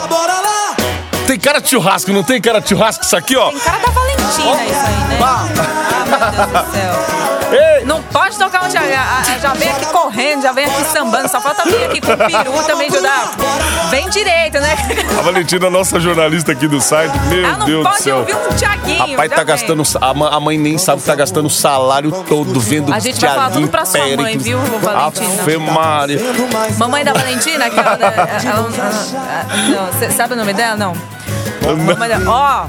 Tem 1.27 1.39
cara 1.39 1.61
de 1.61 1.69
churrasco, 1.69 2.13
não 2.13 2.23
tem 2.23 2.41
cara 2.41 2.61
de 2.61 2.69
churrasco 2.69 3.05
isso 3.05 3.17
aqui, 3.17 3.35
ó? 3.37 3.51
Tem 3.51 3.59
cara 3.61 3.79
da 3.79 3.91
Valentina 3.91 4.65
isso 4.67 4.87
aí, 4.87 4.95
né? 5.09 5.19
Ah, 5.23 5.45
meu 5.47 6.33
Deus 6.33 6.65
do 6.67 6.73
céu. 6.73 7.44
Ei! 7.55 7.85
Não 7.85 8.03
pode 8.03 8.37
tocar 8.39 8.65
onde. 8.65 8.73
Já, 8.75 8.83
já 9.41 9.53
vem 9.55 9.71
aqui 9.71 9.87
correndo, 9.87 10.43
já 10.43 10.53
vem 10.53 10.65
aqui 10.65 10.85
sambando, 10.85 11.29
só 11.29 11.41
falta 11.41 11.65
vir 11.65 11.85
aqui 11.85 12.01
com 12.01 12.13
o 12.13 12.17
peru 12.17 12.63
também 12.67 12.89
ajudar. 12.89 13.31
Vem 13.91 14.09
direito, 14.11 14.59
né? 14.61 14.75
A 15.19 15.23
Valentina, 15.23 15.71
nossa 15.71 16.01
jornalista 16.01 16.53
aqui 16.53 16.67
do 16.67 16.81
site, 16.81 17.17
meu 17.29 17.45
Ela 17.47 17.59
não 17.59 17.67
Deus 17.67 17.85
do 17.85 17.91
pode 17.91 18.03
céu. 18.03 18.17
ouvir 18.19 18.35
um 18.37 18.55
Tiaguinho. 18.57 19.11
Rapaz, 19.11 19.31
tá 19.33 19.45
gastando. 19.45 19.83
A 20.31 20.41
mãe 20.41 20.59
nem 20.59 20.79
sabe 20.79 21.01
que 21.01 21.07
tá 21.07 21.15
gastando 21.15 21.47
o 21.47 21.51
salário 21.51 22.11
todo 22.29 22.59
vendo 22.61 22.93
A 22.93 22.99
gente 22.99 23.21
vai 23.21 23.31
falar 23.35 23.51
tudo 23.51 23.69
pra 23.69 23.85
sua 23.85 24.01
mãe, 24.01 24.17
Péricles. 24.17 24.43
viu, 24.43 24.59
Valentina? 24.81 25.43
Ave 25.43 25.57
Maria. 25.59 26.21
Mamãe 26.79 27.05
da 27.05 27.13
Valentina, 27.13 27.67
aquela. 27.67 27.95
da- 27.97 28.07
ela- 28.07 28.41
ela- 28.45 28.69
não, 29.69 29.87
Você 29.93 30.11
sabe 30.11 30.35
o 30.35 30.37
nome 30.37 30.53
dela? 30.53 30.77
Não. 30.77 30.93
Ó, 32.27 32.67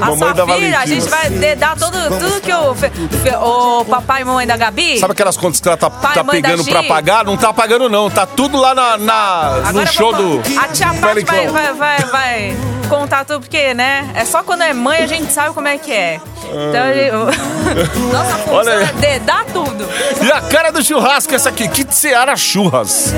A 0.00 0.56
filha, 0.56 0.78
a 0.80 0.86
gente 0.86 1.08
vai 1.08 1.30
de- 1.30 1.54
dar 1.56 1.76
tudo, 1.76 1.98
tudo 2.18 2.40
que 2.40 2.52
o, 2.52 2.74
fe- 2.74 2.90
fe- 2.90 3.36
o 3.36 3.84
papai 3.84 4.22
e 4.22 4.24
mamãe 4.24 4.46
da 4.46 4.56
Gabi. 4.56 4.98
Sabe 4.98 5.12
aquelas 5.12 5.36
contas 5.36 5.60
que 5.60 5.68
ela 5.68 5.76
tá, 5.76 5.88
Pai, 5.90 6.14
tá 6.14 6.24
pegando 6.24 6.64
pra 6.64 6.82
pagar? 6.82 7.24
Não 7.24 7.36
tá 7.36 7.52
pagando, 7.52 7.88
não. 7.88 8.10
Tá 8.10 8.26
tudo 8.26 8.58
lá 8.58 8.74
na, 8.74 8.98
na- 8.98 9.72
no 9.72 9.86
show 9.86 10.12
do. 10.12 10.40
vamos- 10.42 10.58
A 10.58 10.68
tia 10.68 10.88
Paty 10.94 11.24
vai, 11.24 11.46
vai, 11.48 11.72
vai, 11.74 11.98
vai 12.06 12.56
contar 12.88 13.24
tudo, 13.24 13.40
porque, 13.40 13.72
né? 13.74 14.10
É 14.14 14.24
só 14.24 14.42
quando 14.42 14.62
é 14.62 14.72
mãe 14.74 15.02
a 15.02 15.06
gente 15.06 15.32
sabe 15.32 15.54
como 15.54 15.66
é 15.68 15.78
que 15.78 15.92
é. 15.92 16.20
Então, 16.44 17.26
nossa 18.12 18.34
função 18.38 18.54
Olha 18.54 18.72
aí. 18.78 18.82
é 18.82 19.18
de 19.18 19.18
dar 19.20 19.44
tudo. 19.46 19.88
E 20.20 20.30
a 20.30 20.40
cara 20.42 20.70
do 20.70 20.84
churrasco, 20.84 21.34
essa 21.34 21.48
aqui, 21.48 21.66
Kit 21.68 21.94
Seara 21.94 22.36
Churras. 22.36 23.14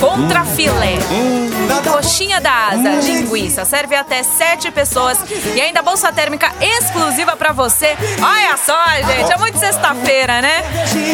Contra 0.00 0.44
filé. 0.44 0.96
Coxinha 1.90 2.40
da 2.40 2.68
asa, 2.68 2.90
linguiça. 3.06 3.64
Serve 3.64 3.94
até 3.94 4.22
sete 4.22 4.70
pessoas. 4.70 5.18
E 5.54 5.60
ainda 5.60 5.82
bolsa 5.82 6.10
térmica 6.12 6.50
exclusiva 6.60 7.36
pra 7.36 7.52
você. 7.52 7.96
Olha 8.20 8.56
só, 8.56 8.76
gente. 9.06 9.32
É 9.32 9.36
muito 9.38 9.56
sexta-feira, 9.58 10.40
né? 10.42 10.62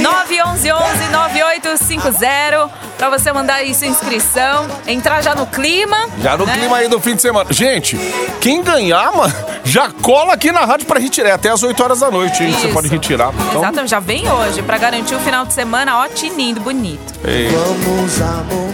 911-9850. 0.02 2.70
Pra 3.02 3.10
você 3.10 3.32
mandar 3.32 3.54
aí 3.54 3.74
sua 3.74 3.88
inscrição. 3.88 4.68
Entrar 4.86 5.20
já 5.22 5.34
no 5.34 5.44
clima. 5.44 5.96
Já 6.20 6.36
no 6.36 6.46
né? 6.46 6.56
clima 6.56 6.76
aí 6.76 6.86
do 6.86 7.00
fim 7.00 7.16
de 7.16 7.22
semana. 7.22 7.52
Gente, 7.52 7.98
quem 8.40 8.62
ganhar, 8.62 9.10
mano, 9.12 9.34
já 9.64 9.90
cola 9.90 10.34
aqui 10.34 10.52
na 10.52 10.64
rádio 10.64 10.86
pra 10.86 11.00
retirar. 11.00 11.30
É 11.30 11.32
até 11.32 11.50
às 11.50 11.64
8 11.64 11.82
horas 11.82 11.98
da 11.98 12.12
noite, 12.12 12.44
hein? 12.44 12.52
Você 12.52 12.68
pode 12.68 12.86
retirar. 12.86 13.32
Então, 13.48 13.60
Exatamente, 13.60 13.90
já 13.90 13.98
vem 13.98 14.30
hoje 14.30 14.62
pra 14.62 14.78
garantir 14.78 15.16
o 15.16 15.18
final 15.18 15.44
de 15.44 15.52
semana 15.52 15.98
ó, 15.98 16.06
tinindo, 16.06 16.60
bonito. 16.60 17.12
ei, 17.24 17.48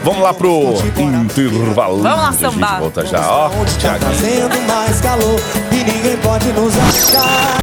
vamos 0.05 0.23
lá 0.23 0.35
pro 0.35 0.75
intervalo. 0.85 2.03
Vamos 2.03 2.19
lá, 2.19 2.29
A 2.29 2.33
gente 2.33 2.41
sambar. 2.43 2.81
volta 2.81 3.07
já, 3.07 3.27
ó. 3.27 3.49
Tá 3.49 3.95
fazendo 3.99 4.61
mais 4.67 5.01
calor 5.01 5.41
e 5.73 5.77
ninguém 5.77 6.19
pode 6.19 6.53
nos 6.53 6.75
achar. 6.77 7.63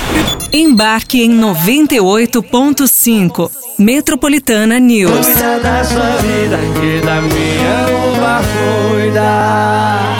Embarque 0.51 1.21
em 1.21 1.29
98.5. 1.29 3.64
Metropolitana 3.77 4.79
News. 4.79 5.11
Cuida 5.11 5.59
da 5.59 5.83
sua 5.83 6.15
vida, 6.17 6.57
que 6.79 7.05
da 7.05 7.21
minha 7.21 7.87
uma 8.15 8.41
cuida. 8.41 10.14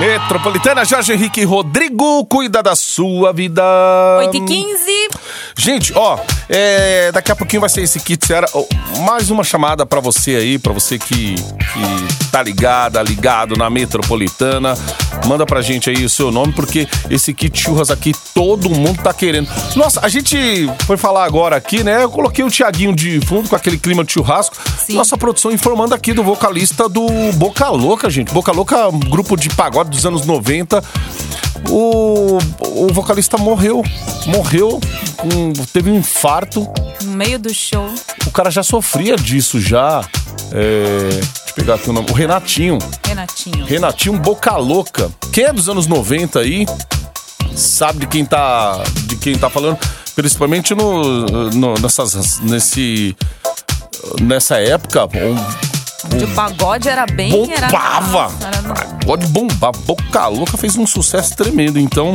Metropolitana 0.00 0.82
Jorge 0.82 1.12
Henrique 1.12 1.44
Rodrigo, 1.44 2.24
cuida 2.24 2.62
da 2.62 2.74
sua 2.74 3.34
vida. 3.34 3.62
8 4.20 4.34
e 4.34 4.40
15 4.40 4.90
Gente, 5.58 5.92
ó, 5.94 6.18
é, 6.48 7.12
daqui 7.12 7.30
a 7.30 7.36
pouquinho 7.36 7.60
vai 7.60 7.68
ser 7.68 7.82
esse 7.82 8.00
kit 8.00 8.26
Seara. 8.26 8.46
Mais 9.00 9.30
uma 9.30 9.44
chamada 9.44 9.84
pra 9.84 10.00
você 10.00 10.36
aí, 10.36 10.58
pra 10.58 10.72
você 10.72 10.98
que, 10.98 11.34
que 11.34 12.28
tá 12.32 12.42
ligada, 12.42 13.02
ligado 13.02 13.56
na 13.56 13.68
Metropolitana. 13.68 14.74
Manda 15.26 15.44
pra 15.44 15.60
gente 15.60 15.90
aí 15.90 16.02
o 16.02 16.08
seu 16.08 16.32
nome, 16.32 16.54
porque 16.54 16.88
esse 17.10 17.34
kit 17.34 17.60
churras 17.60 17.90
aqui 17.90 18.14
todo 18.34 18.70
mundo 18.70 19.02
tá 19.02 19.12
querendo. 19.12 19.50
Nossa, 19.76 20.00
a 20.02 20.08
gente 20.08 20.38
foi 20.86 20.96
falar 20.96 21.24
agora 21.24 21.56
aqui, 21.56 21.84
né? 21.84 22.02
Eu 22.02 22.10
coloquei 22.10 22.42
o 22.42 22.50
Tiaguinho 22.50 22.94
de 22.96 23.20
fundo 23.20 23.48
com 23.48 23.54
aquele 23.54 23.76
clima 23.76 24.02
de 24.02 24.12
churrasco. 24.12 24.56
Sim. 24.78 24.94
Nossa 24.94 25.18
produção 25.18 25.52
informando 25.52 25.94
aqui 25.94 26.14
do 26.14 26.22
vocalista 26.22 26.88
do 26.88 27.06
Boca 27.34 27.68
Louca, 27.68 28.08
gente. 28.08 28.32
Boca 28.32 28.50
Louca, 28.50 28.88
um 28.88 28.98
grupo 28.98 29.36
de 29.36 29.50
pagode 29.50 29.89
dos 29.90 30.06
anos 30.06 30.24
90. 30.24 30.82
O, 31.68 32.38
o 32.60 32.88
vocalista 32.92 33.36
morreu. 33.36 33.82
Morreu, 34.26 34.80
teve 35.72 35.90
um 35.90 35.96
infarto. 35.98 36.66
no 37.02 37.12
meio 37.12 37.38
do 37.38 37.52
show. 37.52 37.88
O 38.26 38.30
cara 38.30 38.50
já 38.50 38.62
sofria 38.62 39.16
disso 39.16 39.60
já. 39.60 40.04
É, 40.52 41.08
deixa 41.10 41.28
eu 41.48 41.54
pegar 41.54 41.74
aqui 41.74 41.90
o 41.90 41.92
nome. 41.92 42.10
O 42.10 42.14
Renatinho. 42.14 42.78
Renatinho. 43.06 43.64
Renatinho 43.64 44.18
Boca 44.18 44.56
Louca. 44.56 45.10
Quem 45.32 45.44
é 45.44 45.52
dos 45.52 45.68
anos 45.68 45.86
90 45.86 46.40
aí, 46.40 46.66
sabe 47.54 48.00
de 48.00 48.06
quem 48.06 48.24
tá, 48.24 48.82
de 49.06 49.16
quem 49.16 49.36
tá 49.38 49.50
falando. 49.50 49.78
Principalmente 50.16 50.74
no, 50.74 51.26
no- 51.50 51.74
nessas, 51.74 52.40
nesse, 52.40 53.16
nessa 54.20 54.56
época, 54.58 55.04
um, 55.06 55.69
De 56.16 56.26
pagode 56.34 56.88
era 56.88 57.06
bem. 57.06 57.50
Era, 57.52 57.66
bombava. 57.68 58.32
Era 58.44 58.62
no- 58.62 58.74
Pagode 58.74 59.26
bombava. 59.28 59.78
Boca 59.86 60.26
Louca 60.26 60.56
fez 60.56 60.76
um 60.76 60.86
sucesso 60.86 61.34
tremendo. 61.36 61.78
Então, 61.78 62.14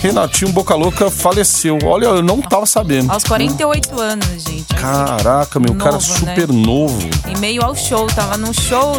Renatinho 0.00 0.52
Boca 0.52 0.74
Louca 0.74 1.10
faleceu. 1.10 1.78
Olha, 1.84 2.06
eu 2.06 2.22
não 2.22 2.40
tava 2.40 2.66
sabendo. 2.66 3.10
Aos 3.10 3.24
48 3.24 3.98
anos, 4.00 4.26
gente. 4.44 4.74
Caraca, 4.74 5.58
meu, 5.58 5.74
cara 5.74 5.92
Novo, 5.92 6.12
né? 6.24 6.34
super 6.34 6.48
novo. 6.52 7.10
Em 7.26 7.36
meio 7.38 7.62
ao 7.64 7.74
show. 7.74 8.06
Tava 8.06 8.36
num 8.36 8.52
show, 8.52 8.94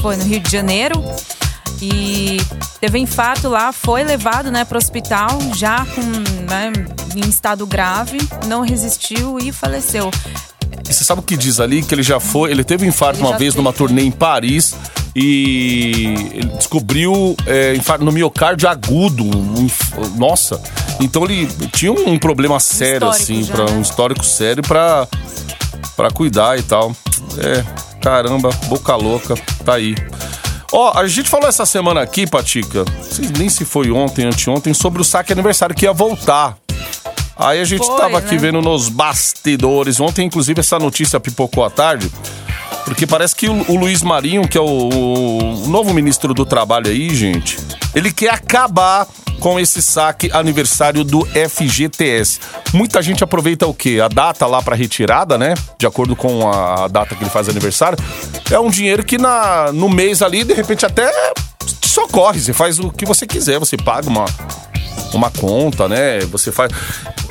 foi 0.00 0.16
no 0.16 0.24
Rio 0.24 0.40
de 0.40 0.50
Janeiro. 0.50 1.02
E 1.82 2.38
teve 2.80 2.98
infarto 2.98 3.48
lá, 3.48 3.72
foi 3.72 4.04
levado 4.04 4.50
né, 4.50 4.64
para 4.64 4.76
o 4.76 4.78
hospital, 4.78 5.28
já 5.54 5.84
com, 5.84 6.00
né, 6.00 6.72
em 7.14 7.28
estado 7.28 7.66
grave, 7.66 8.16
não 8.46 8.62
resistiu 8.62 9.38
e 9.38 9.52
faleceu. 9.52 10.10
E 10.88 10.92
você 10.92 11.04
sabe 11.04 11.20
o 11.20 11.22
que 11.22 11.36
diz 11.36 11.60
ali? 11.60 11.82
Que 11.82 11.94
ele 11.94 12.02
já 12.02 12.20
foi, 12.20 12.50
ele 12.50 12.62
teve 12.64 12.84
um 12.84 12.88
infarto 12.88 13.20
Ele 13.20 13.26
uma 13.26 13.38
vez 13.38 13.54
teve. 13.54 13.62
numa 13.62 13.72
turnê 13.72 14.02
em 14.02 14.10
Paris 14.10 14.74
e 15.16 16.30
ele 16.34 16.48
descobriu 16.56 17.36
é, 17.46 17.74
infarto 17.74 18.04
no 18.04 18.12
miocárdio 18.12 18.68
agudo. 18.68 19.24
um 19.24 19.68
nossa, 20.16 20.60
então 21.00 21.24
ele 21.24 21.46
tinha 21.72 21.92
um 21.92 22.18
problema 22.18 22.58
sério 22.58 23.10
histórico 23.10 23.22
assim, 23.22 23.42
já, 23.44 23.54
para 23.54 23.64
né? 23.64 23.72
um 23.72 23.80
histórico 23.80 24.24
sério 24.24 24.62
para 24.62 25.08
para 25.96 26.10
cuidar 26.10 26.58
e 26.58 26.62
tal. 26.62 26.94
É, 27.38 27.64
caramba, 28.00 28.50
boca 28.66 28.96
louca, 28.96 29.34
tá 29.64 29.74
aí. 29.74 29.94
Ó, 30.72 30.92
a 30.98 31.06
gente 31.06 31.30
falou 31.30 31.48
essa 31.48 31.64
semana 31.64 32.00
aqui, 32.00 32.26
Patica, 32.26 32.84
nem 33.38 33.48
se 33.48 33.64
foi 33.64 33.92
ontem, 33.92 34.24
anteontem, 34.24 34.74
sobre 34.74 35.00
o 35.00 35.04
saque 35.04 35.32
aniversário 35.32 35.74
que 35.74 35.84
ia 35.84 35.92
voltar. 35.92 36.56
Aí 37.36 37.60
a 37.60 37.64
gente 37.64 37.84
Foi, 37.84 37.96
tava 37.96 38.18
aqui 38.18 38.34
né? 38.34 38.38
vendo 38.38 38.62
nos 38.62 38.88
bastidores. 38.88 40.00
Ontem, 40.00 40.26
inclusive, 40.26 40.60
essa 40.60 40.78
notícia 40.78 41.18
pipocou 41.18 41.64
à 41.64 41.70
tarde. 41.70 42.10
Porque 42.84 43.06
parece 43.06 43.34
que 43.34 43.48
o, 43.48 43.72
o 43.72 43.76
Luiz 43.76 44.02
Marinho, 44.02 44.46
que 44.46 44.58
é 44.58 44.60
o, 44.60 44.64
o 44.64 45.66
novo 45.68 45.92
ministro 45.94 46.34
do 46.34 46.44
Trabalho 46.44 46.88
aí, 46.88 47.14
gente, 47.14 47.58
ele 47.94 48.12
quer 48.12 48.30
acabar 48.34 49.06
com 49.40 49.58
esse 49.58 49.82
saque 49.82 50.30
aniversário 50.32 51.02
do 51.04 51.26
FGTS. 51.26 52.40
Muita 52.72 53.02
gente 53.02 53.24
aproveita 53.24 53.66
o 53.66 53.74
quê? 53.74 54.00
A 54.02 54.08
data 54.08 54.46
lá 54.46 54.62
para 54.62 54.76
retirada, 54.76 55.36
né? 55.36 55.54
De 55.78 55.86
acordo 55.86 56.14
com 56.14 56.50
a 56.50 56.88
data 56.88 57.14
que 57.14 57.22
ele 57.22 57.30
faz 57.30 57.48
aniversário. 57.48 57.98
É 58.50 58.58
um 58.58 58.70
dinheiro 58.70 59.04
que 59.04 59.18
na, 59.18 59.72
no 59.72 59.88
mês 59.88 60.22
ali, 60.22 60.44
de 60.44 60.54
repente, 60.54 60.86
até 60.86 61.10
te 61.80 61.88
socorre. 61.88 62.40
Você 62.40 62.52
faz 62.52 62.78
o 62.78 62.90
que 62.90 63.04
você 63.04 63.26
quiser, 63.26 63.58
você 63.58 63.76
paga 63.76 64.08
uma, 64.08 64.24
uma 65.16 65.30
conta, 65.30 65.88
né? 65.88 66.20
Você 66.20 66.52
faz. 66.52 66.70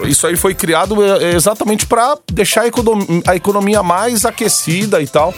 Isso 0.03 0.25
aí 0.25 0.35
foi 0.35 0.53
criado 0.53 1.03
é, 1.03 1.35
exatamente 1.35 1.85
para 1.85 2.17
deixar 2.31 2.61
a 2.61 2.67
economia, 2.67 3.21
a 3.27 3.35
economia 3.35 3.83
mais 3.83 4.25
aquecida 4.25 5.01
e 5.01 5.07
tal. 5.07 5.33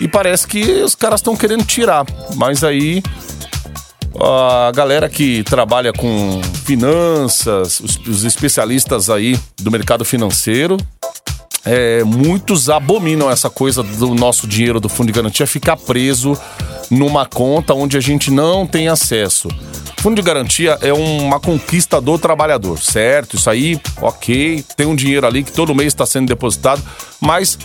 E 0.00 0.08
parece 0.08 0.46
que 0.46 0.82
os 0.82 0.94
caras 0.94 1.20
estão 1.20 1.36
querendo 1.36 1.64
tirar. 1.64 2.04
Mas 2.34 2.64
aí 2.64 3.02
a 4.20 4.70
galera 4.74 5.08
que 5.08 5.42
trabalha 5.44 5.92
com 5.92 6.40
finanças, 6.64 7.80
os, 7.80 7.96
os 8.06 8.24
especialistas 8.24 9.08
aí 9.08 9.38
do 9.60 9.70
mercado 9.70 10.04
financeiro, 10.04 10.76
é, 11.64 12.02
muitos 12.04 12.68
abominam 12.68 13.30
essa 13.30 13.48
coisa 13.48 13.82
do 13.82 14.14
nosso 14.14 14.46
dinheiro 14.46 14.80
do 14.80 14.88
fundo 14.88 15.06
de 15.06 15.12
garantia 15.12 15.46
ficar 15.46 15.76
preso 15.76 16.36
numa 16.90 17.24
conta 17.24 17.72
onde 17.74 17.96
a 17.96 18.00
gente 18.00 18.30
não 18.30 18.66
tem 18.66 18.88
acesso. 18.88 19.48
Fundo 19.98 20.16
de 20.16 20.22
garantia 20.22 20.76
é 20.82 20.92
uma 20.92 21.38
conquista 21.38 22.00
do 22.00 22.18
trabalhador, 22.18 22.76
certo? 22.80 23.36
Isso 23.36 23.48
aí, 23.48 23.80
ok, 24.00 24.64
tem 24.76 24.84
um 24.84 24.96
dinheiro 24.96 25.24
ali 25.24 25.44
que 25.44 25.52
todo 25.52 25.74
mês 25.74 25.88
está 25.88 26.04
sendo 26.04 26.26
depositado, 26.26 26.82
mas 27.20 27.56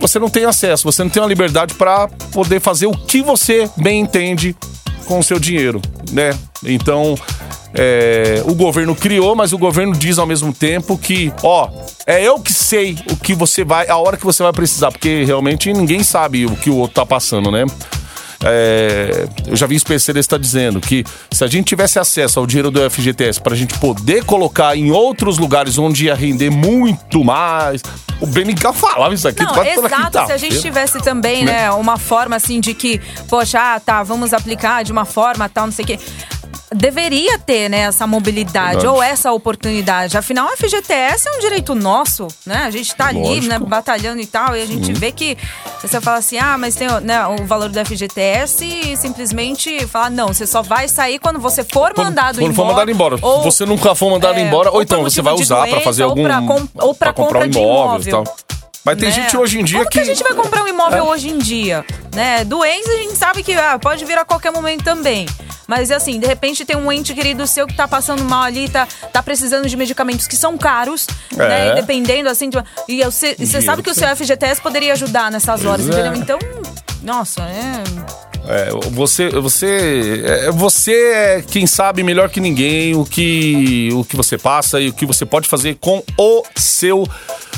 você 0.00 0.18
não 0.18 0.30
tem 0.30 0.46
acesso, 0.46 0.84
você 0.84 1.04
não 1.04 1.10
tem 1.10 1.22
a 1.22 1.26
liberdade 1.26 1.74
para 1.74 2.08
poder 2.32 2.58
fazer 2.60 2.86
o 2.86 2.92
que 2.92 3.22
você 3.22 3.68
bem 3.76 4.00
entende 4.00 4.56
com 5.04 5.18
o 5.18 5.22
seu 5.22 5.38
dinheiro, 5.38 5.82
né? 6.10 6.30
Então, 6.64 7.16
é, 7.74 8.42
o 8.46 8.54
governo 8.54 8.94
criou, 8.94 9.34
mas 9.34 9.52
o 9.52 9.58
governo 9.58 9.94
diz 9.94 10.18
ao 10.18 10.26
mesmo 10.26 10.52
tempo 10.52 10.96
que, 10.96 11.32
ó, 11.42 11.68
é 12.06 12.22
eu 12.22 12.38
que 12.38 12.52
sei 12.52 12.96
o 13.10 13.16
que 13.16 13.34
você 13.34 13.64
vai, 13.64 13.88
a 13.88 13.96
hora 13.96 14.16
que 14.16 14.24
você 14.24 14.42
vai 14.42 14.52
precisar, 14.52 14.92
porque 14.92 15.24
realmente 15.24 15.72
ninguém 15.72 16.02
sabe 16.02 16.46
o 16.46 16.54
que 16.56 16.70
o 16.70 16.76
outro 16.76 16.94
tá 16.94 17.06
passando, 17.06 17.50
né? 17.50 17.64
É, 18.46 19.26
eu 19.46 19.56
já 19.56 19.66
vi 19.66 19.74
especialista 19.74 20.36
tá 20.36 20.42
dizendo 20.42 20.78
que 20.78 21.02
se 21.30 21.42
a 21.42 21.46
gente 21.46 21.66
tivesse 21.66 21.98
acesso 21.98 22.38
ao 22.38 22.46
dinheiro 22.46 22.70
do 22.70 22.90
FGTS 22.90 23.40
para 23.40 23.54
a 23.54 23.56
gente 23.56 23.78
poder 23.78 24.24
colocar 24.24 24.76
em 24.76 24.90
outros 24.90 25.38
lugares 25.38 25.78
onde 25.78 26.06
ia 26.06 26.14
render 26.14 26.50
muito 26.50 27.24
mais. 27.24 27.82
O 28.20 28.26
BNK 28.26 28.72
falava 28.74 29.12
isso 29.12 29.26
aqui 29.26 29.42
Não, 29.42 29.64
exato. 29.64 30.26
Se 30.26 30.32
a 30.32 30.36
gente 30.36 30.60
tivesse 30.60 30.98
também, 31.00 31.44
né, 31.44 31.70
uma 31.72 31.98
forma 31.98 32.36
assim 32.36 32.60
de 32.60 32.72
que, 32.72 33.00
poxa, 33.28 33.58
ah, 33.74 33.80
tá, 33.80 34.02
vamos 34.02 34.32
aplicar 34.32 34.84
de 34.84 34.92
uma 34.92 35.04
forma 35.04 35.48
tal, 35.48 35.66
não 35.66 35.72
sei 35.72 35.84
o 35.84 35.88
quê. 35.88 35.98
Deveria 36.74 37.38
ter 37.38 37.68
né, 37.68 37.80
essa 37.80 38.06
mobilidade 38.06 38.76
Verdade. 38.76 38.86
ou 38.86 39.02
essa 39.02 39.32
oportunidade. 39.32 40.16
Afinal, 40.18 40.48
o 40.48 40.56
FGTS 40.56 41.28
é 41.28 41.36
um 41.36 41.40
direito 41.40 41.74
nosso, 41.74 42.28
né? 42.44 42.64
A 42.66 42.70
gente 42.70 42.94
tá 42.94 43.06
ali, 43.06 43.40
né, 43.42 43.58
batalhando 43.58 44.20
e 44.20 44.26
tal, 44.26 44.56
e 44.56 44.62
a 44.62 44.66
gente 44.66 44.92
vê 44.92 45.12
que 45.12 45.36
você 45.80 46.00
fala 46.00 46.18
assim, 46.18 46.38
ah, 46.38 46.58
mas 46.58 46.74
tem 46.74 46.88
né, 47.02 47.24
o 47.26 47.44
valor 47.46 47.68
do 47.68 47.78
FGTS 47.84 48.64
e 48.64 48.96
simplesmente 48.96 49.86
fala, 49.86 50.10
não, 50.10 50.28
você 50.28 50.46
só 50.46 50.62
vai 50.62 50.88
sair 50.88 51.18
quando 51.18 51.38
você 51.38 51.62
for 51.64 51.92
Quando- 51.94 52.06
mandado 52.08 52.38
quando 52.38 52.50
embora. 52.50 52.54
for 52.68 52.72
mandado 52.74 52.90
embora. 52.90 53.18
ou- 53.22 53.42
Você 53.42 53.64
nunca 53.64 53.94
for 53.94 54.10
mandado 54.10 54.38
é, 54.38 54.42
embora, 54.42 54.68
ou 54.68 54.74
por 54.76 54.82
então 54.82 55.02
você 55.02 55.22
vai 55.22 55.34
usar 55.34 55.60
doença, 55.66 55.80
fazer 55.80 56.04
ou 56.04 56.10
algum. 56.10 56.24
pra 56.24 56.42
com- 56.42 56.68
ou 56.86 56.94
pra 56.94 57.12
comprar 57.12 57.40
compra 57.40 57.46
um 57.46 57.50
de 57.50 57.58
imóvel 57.58 58.00
e 58.06 58.08
imóvel. 58.10 58.24
tal. 58.24 58.36
Mas 58.84 58.98
tem 58.98 59.08
né? 59.08 59.14
gente 59.14 59.34
hoje 59.36 59.58
em 59.60 59.64
dia 59.64 59.78
Como 59.78 59.90
que. 59.90 59.98
É. 59.98 60.02
que 60.02 60.10
a 60.10 60.14
gente 60.14 60.22
vai 60.22 60.34
comprar 60.34 60.62
um 60.62 60.68
imóvel 60.68 61.06
hoje 61.06 61.30
em 61.30 61.38
dia? 61.38 61.82
Né? 62.14 62.44
Doença 62.44 62.90
a 62.90 62.96
gente 62.96 63.16
sabe 63.16 63.42
que 63.42 63.54
ah, 63.54 63.78
pode 63.78 64.04
vir 64.04 64.18
a 64.18 64.24
qualquer 64.26 64.52
momento 64.52 64.84
também. 64.84 65.26
Mas 65.66 65.90
assim, 65.90 66.18
de 66.20 66.26
repente 66.26 66.64
tem 66.64 66.76
um 66.76 66.90
ente 66.92 67.14
querido 67.14 67.46
seu 67.46 67.66
que 67.66 67.74
tá 67.74 67.88
passando 67.88 68.22
mal 68.24 68.42
ali, 68.42 68.68
tá, 68.68 68.86
tá 69.12 69.22
precisando 69.22 69.68
de 69.68 69.76
medicamentos 69.76 70.26
que 70.26 70.36
são 70.36 70.58
caros, 70.58 71.06
É. 71.32 71.36
né? 71.36 71.72
E 71.72 71.74
dependendo 71.76 72.28
assim. 72.28 72.50
de- 72.50 72.62
E 72.88 73.02
você 73.04 73.34
sabe 73.62 73.82
que 73.82 73.90
o 73.90 73.94
seu 73.94 74.08
FGTS 74.08 74.60
poderia 74.60 74.92
ajudar 74.92 75.30
nessas 75.30 75.64
horas, 75.64 75.86
Pois 75.86 75.96
é. 75.96 76.00
entendeu? 76.08 76.20
Então, 76.22 76.38
nossa, 77.02 77.42
é. 77.42 77.82
É, 78.46 78.68
você, 78.90 79.30
você, 79.30 80.22
é, 80.26 80.50
você 80.50 80.92
é 80.92 81.42
quem 81.42 81.66
sabe 81.66 82.02
melhor 82.02 82.28
que 82.28 82.40
ninguém 82.40 82.94
o 82.94 83.02
que, 83.06 83.88
o 83.94 84.04
que 84.04 84.14
você 84.16 84.36
passa 84.36 84.78
e 84.82 84.90
o 84.90 84.92
que 84.92 85.06
você 85.06 85.24
pode 85.24 85.48
fazer 85.48 85.78
com 85.80 86.02
o 86.18 86.42
seu 86.54 87.08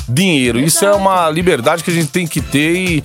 dinheiro. 0.07 0.57
Isso 0.59 0.85
é 0.85 0.91
uma 0.93 1.29
liberdade 1.29 1.83
que 1.83 1.91
a 1.91 1.93
gente 1.93 2.07
tem 2.09 2.25
que 2.25 2.39
ter 2.39 2.73
e, 2.73 3.03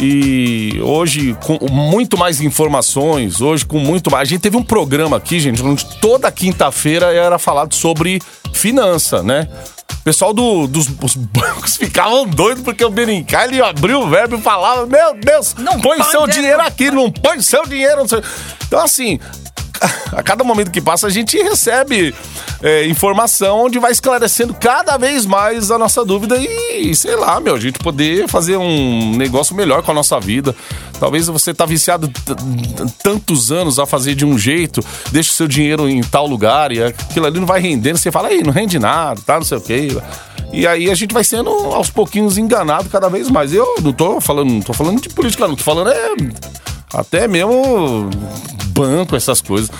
e 0.00 0.80
hoje 0.82 1.36
com 1.44 1.58
muito 1.70 2.16
mais 2.18 2.40
informações, 2.40 3.40
hoje 3.40 3.64
com 3.64 3.78
muito 3.78 4.10
mais. 4.10 4.28
A 4.28 4.30
gente 4.30 4.40
teve 4.42 4.56
um 4.56 4.62
programa 4.62 5.16
aqui, 5.16 5.38
gente, 5.40 5.62
onde 5.62 5.84
toda 6.00 6.30
quinta-feira 6.30 7.06
era 7.12 7.38
falado 7.38 7.74
sobre 7.74 8.20
finança, 8.52 9.22
né? 9.22 9.48
O 10.00 10.02
pessoal 10.06 10.32
do- 10.32 10.66
dos 10.68 10.86
os 11.02 11.16
bancos 11.16 11.76
ficavam 11.78 12.26
doidos 12.26 12.62
porque 12.62 12.84
o 12.84 12.90
Benincai 12.90 13.48
ele 13.48 13.60
abriu 13.60 14.00
o 14.02 14.08
verbo 14.08 14.36
e 14.36 14.40
falava: 14.40 14.86
Meu 14.86 15.14
Deus, 15.14 15.54
Não 15.58 15.80
põe 15.80 15.96
seu 16.04 16.26
dinheiro. 16.26 16.32
dinheiro 16.32 16.62
aqui, 16.62 16.90
não 16.90 17.10
põe 17.10 17.40
seu 17.42 17.64
dinheiro. 17.66 18.02
Então, 18.66 18.80
assim, 18.80 19.18
a 20.12 20.22
cada 20.22 20.44
momento 20.44 20.70
que 20.70 20.80
passa, 20.80 21.06
a 21.06 21.10
gente 21.10 21.36
recebe 21.36 22.14
é, 22.62 22.86
informação 22.86 23.64
onde 23.64 23.78
vai 23.78 23.92
esclarecendo 23.92 24.54
cada 24.54 24.96
vez 24.96 25.26
mais 25.26 25.70
a 25.70 25.78
nossa 25.78 26.04
dúvida 26.04 26.36
e, 26.38 26.94
sei 26.94 27.16
lá, 27.16 27.40
meu, 27.40 27.54
a 27.54 27.60
gente 27.60 27.78
poder 27.78 28.28
fazer 28.28 28.56
um 28.56 29.16
negócio 29.16 29.54
melhor 29.54 29.82
com 29.82 29.90
a 29.90 29.94
nossa 29.94 30.18
vida. 30.18 30.54
Talvez 30.98 31.26
você 31.26 31.52
tá 31.52 31.66
viciado 31.66 32.10
tantos 33.02 33.52
anos 33.52 33.78
a 33.78 33.86
fazer 33.86 34.14
de 34.14 34.24
um 34.24 34.38
jeito, 34.38 34.84
deixa 35.12 35.30
o 35.30 35.34
seu 35.34 35.48
dinheiro 35.48 35.88
em 35.88 36.02
tal 36.02 36.26
lugar 36.26 36.72
e 36.72 36.82
aquilo 36.82 37.26
ali 37.26 37.38
não 37.38 37.46
vai 37.46 37.60
rendendo. 37.60 37.98
Você 37.98 38.10
fala, 38.10 38.28
aí, 38.28 38.42
não 38.42 38.52
rende 38.52 38.78
nada, 38.78 39.20
tá, 39.24 39.36
não 39.36 39.44
sei 39.44 39.58
o 39.58 39.60
quê. 39.60 39.88
E 40.52 40.66
aí 40.66 40.90
a 40.90 40.94
gente 40.94 41.12
vai 41.12 41.24
sendo 41.24 41.50
aos 41.50 41.90
pouquinhos 41.90 42.38
enganado 42.38 42.88
cada 42.88 43.08
vez 43.08 43.28
mais. 43.30 43.52
Eu 43.52 43.76
não 43.82 43.92
tô 43.92 44.20
falando, 44.20 44.50
não 44.50 44.62
tô 44.62 44.72
falando 44.72 45.00
de 45.00 45.08
política, 45.08 45.46
não, 45.46 45.56
tô 45.56 45.64
falando 45.64 45.90
é 45.90 46.14
até 46.94 47.28
mesmo 47.28 48.08
banco, 48.76 49.16
essas 49.16 49.40
coisas. 49.40 49.70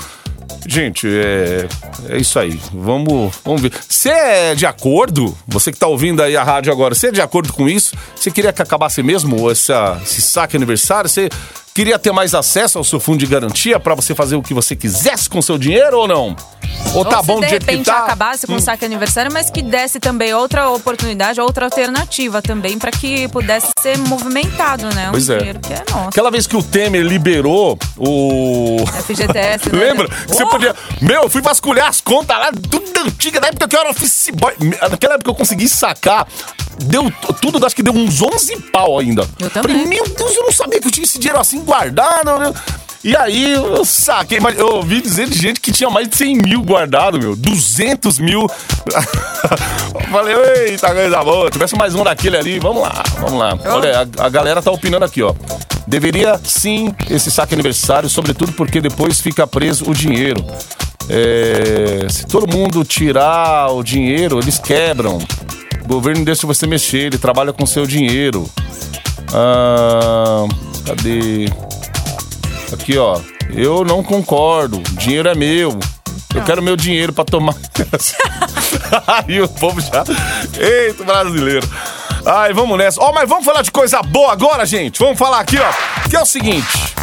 Gente, 0.67 1.07
é, 1.07 1.69
é 2.09 2.19
isso 2.19 2.39
aí. 2.39 2.61
Vamos, 2.73 3.35
vamos 3.45 3.63
ver. 3.63 3.73
Você 3.89 4.11
é 4.11 4.55
de 4.55 4.67
acordo? 4.67 5.37
Você 5.47 5.71
que 5.71 5.79
tá 5.79 5.87
ouvindo 5.87 6.23
aí 6.23 6.37
a 6.37 6.43
rádio 6.43 6.73
agora, 6.73 6.95
você 6.95 7.09
é 7.09 7.13
de 7.13 7.21
acordo 7.21 7.53
com 7.53 7.69
isso? 7.69 7.95
Você 8.17 8.31
queria 8.31 8.53
que 8.53 8.61
acabasse 8.61 9.03
mesmo 9.03 9.49
essa, 9.51 10.01
esse 10.03 10.21
saque 10.21 10.57
aniversário? 10.57 11.09
Você 11.09 11.29
queria 11.77 11.99
ter 11.99 12.11
mais 12.11 12.35
acesso 12.35 12.79
ao 12.79 12.85
seu 12.85 12.99
fundo 12.99 13.19
de 13.19 13.27
garantia 13.27 13.79
para 13.79 13.95
você 13.95 14.15
fazer 14.15 14.35
o 14.35 14.41
que 14.43 14.55
você 14.55 14.75
quisesse 14.75 15.29
com 15.29 15.43
seu 15.43 15.59
dinheiro 15.59 15.99
ou 15.99 16.09
não? 16.09 16.35
Ou 16.95 17.05
tá 17.05 17.19
Ou 17.19 17.23
se 17.23 17.27
bom 17.27 17.41
de 17.41 17.47
repente 17.47 17.85
tá? 17.85 17.99
acabasse 18.05 18.47
com 18.47 18.55
o 18.55 18.61
saque 18.61 18.83
aniversário, 18.85 19.31
mas 19.31 19.51
que 19.51 19.61
desse 19.61 20.01
também 20.01 20.33
outra 20.33 20.71
oportunidade, 20.71 21.39
outra 21.39 21.67
alternativa 21.67 22.41
também, 22.41 22.79
pra 22.79 22.91
que 22.91 23.29
pudesse 23.29 23.69
ser 23.79 23.99
movimentado, 23.99 24.87
né? 24.95 25.09
Um 25.09 25.13
Pois 25.13 25.29
é. 25.29 25.37
dinheiro 25.37 25.61
que 25.61 25.73
é 25.75 25.85
nosso. 25.91 26.09
Aquela 26.09 26.31
vez 26.31 26.47
que 26.47 26.57
o 26.57 26.63
Temer 26.63 27.03
liberou 27.05 27.79
o. 27.99 28.79
FGTS, 29.05 29.69
né? 29.73 29.79
Lembra? 29.79 30.09
Que 30.09 30.29
você 30.35 30.45
Oh! 30.45 30.49
podia. 30.49 30.75
Meu, 31.03 31.25
eu 31.25 31.29
fui 31.31 31.43
vasculhar 31.43 31.89
as 31.89 32.01
contas 32.01 32.37
lá, 32.39 32.51
tudo 32.53 32.87
antiga, 33.07 33.39
na 33.41 33.49
época 33.49 33.69
que 33.69 33.77
eu 33.77 33.81
era 33.81 33.91
office 33.91 34.31
boy. 34.33 34.55
Naquela 34.91 35.15
época 35.15 35.31
eu 35.31 35.35
consegui 35.35 35.69
sacar. 35.69 36.27
Deu 36.79 37.11
tudo, 37.41 37.65
acho 37.65 37.75
que 37.75 37.83
deu 37.83 37.95
uns 37.95 38.21
11 38.21 38.55
pau 38.71 38.99
ainda. 38.99 39.27
Eu 39.41 39.49
também. 39.49 39.73
Falei, 39.79 39.87
meu 39.89 40.05
Deus, 40.15 40.37
eu 40.37 40.43
não 40.43 40.53
sabia 40.53 40.79
que 40.79 40.87
eu 40.87 40.91
tinha 40.91 41.05
esse 41.05 41.19
dinheiro 41.19 41.41
assim 41.41 41.61
guardado. 41.67 42.39
né? 42.39 42.53
E 43.05 43.17
aí 43.17 43.53
eu 43.53 43.85
saquei, 43.85 44.41
mas 44.41 44.59
eu 44.59 44.67
ouvi 44.67 45.01
dizer 45.01 45.29
de 45.29 45.39
gente 45.39 45.61
que 45.61 45.71
tinha 45.71 45.89
mais 45.89 46.09
de 46.09 46.17
100 46.17 46.37
mil 46.39 46.63
guardado, 46.63 47.19
meu. 47.21 47.37
200 47.37 48.19
mil. 48.19 48.49
Falei, 50.11 50.35
eita, 50.71 50.93
coisa 50.93 51.23
boa. 51.23 51.51
Tivesse 51.51 51.77
mais 51.77 51.95
um 51.95 52.03
daquele 52.03 52.37
ali, 52.37 52.59
vamos 52.59 52.83
lá, 52.83 53.03
vamos 53.21 53.39
lá. 53.39 53.59
Olha, 53.67 54.09
a, 54.19 54.27
a 54.27 54.29
galera 54.29 54.61
tá 54.61 54.71
opinando 54.73 55.05
aqui, 55.05 55.23
ó. 55.23 55.35
Deveria 55.87 56.41
sim 56.43 56.93
esse 57.09 57.31
saque 57.31 57.55
aniversário, 57.55 58.09
sobretudo 58.09 58.53
porque 58.53 58.81
depois 58.81 59.21
fica 59.21 59.47
preso 59.47 59.89
o 59.89 59.95
dinheiro. 59.95 60.45
É, 61.09 62.09
se 62.11 62.27
todo 62.27 62.53
mundo 62.53 62.85
tirar 62.85 63.71
o 63.71 63.85
dinheiro, 63.85 64.41
eles 64.41 64.59
quebram. 64.59 65.19
O 65.85 65.87
governo 65.87 66.25
deixa 66.25 66.45
você 66.45 66.67
mexer, 66.67 67.07
ele 67.07 67.19
trabalha 67.19 67.53
com 67.53 67.65
seu 67.65 67.87
dinheiro. 67.87 68.51
Ah, 69.33 70.45
cadê? 70.87 71.47
Aqui, 72.73 72.97
ó. 72.97 73.21
Eu 73.55 73.85
não 73.85 74.03
concordo. 74.03 74.79
Dinheiro 74.93 75.29
é 75.29 75.35
meu. 75.35 75.79
Eu 76.35 76.43
quero 76.45 76.63
meu 76.63 76.77
dinheiro 76.77 77.13
pra 77.13 77.25
tomar. 77.25 77.55
Aí 79.07 79.41
o 79.41 79.49
povo 79.49 79.81
já. 79.81 80.05
Eita, 80.59 81.05
brasileiro. 81.05 81.69
Ai, 82.25 82.53
vamos 82.53 82.77
nessa. 82.79 83.01
Ó, 83.01 83.13
mas 83.13 83.29
vamos 83.29 83.45
falar 83.45 83.63
de 83.63 83.71
coisa 83.71 84.03
boa 84.03 84.33
agora, 84.33 84.67
gente. 84.67 84.99
Vamos 84.99 85.19
falar 85.19 85.41
aqui, 85.41 85.57
ó. 85.59 86.09
Que 86.09 86.17
é 86.17 86.21
o 86.21 86.27
seguinte. 86.27 86.95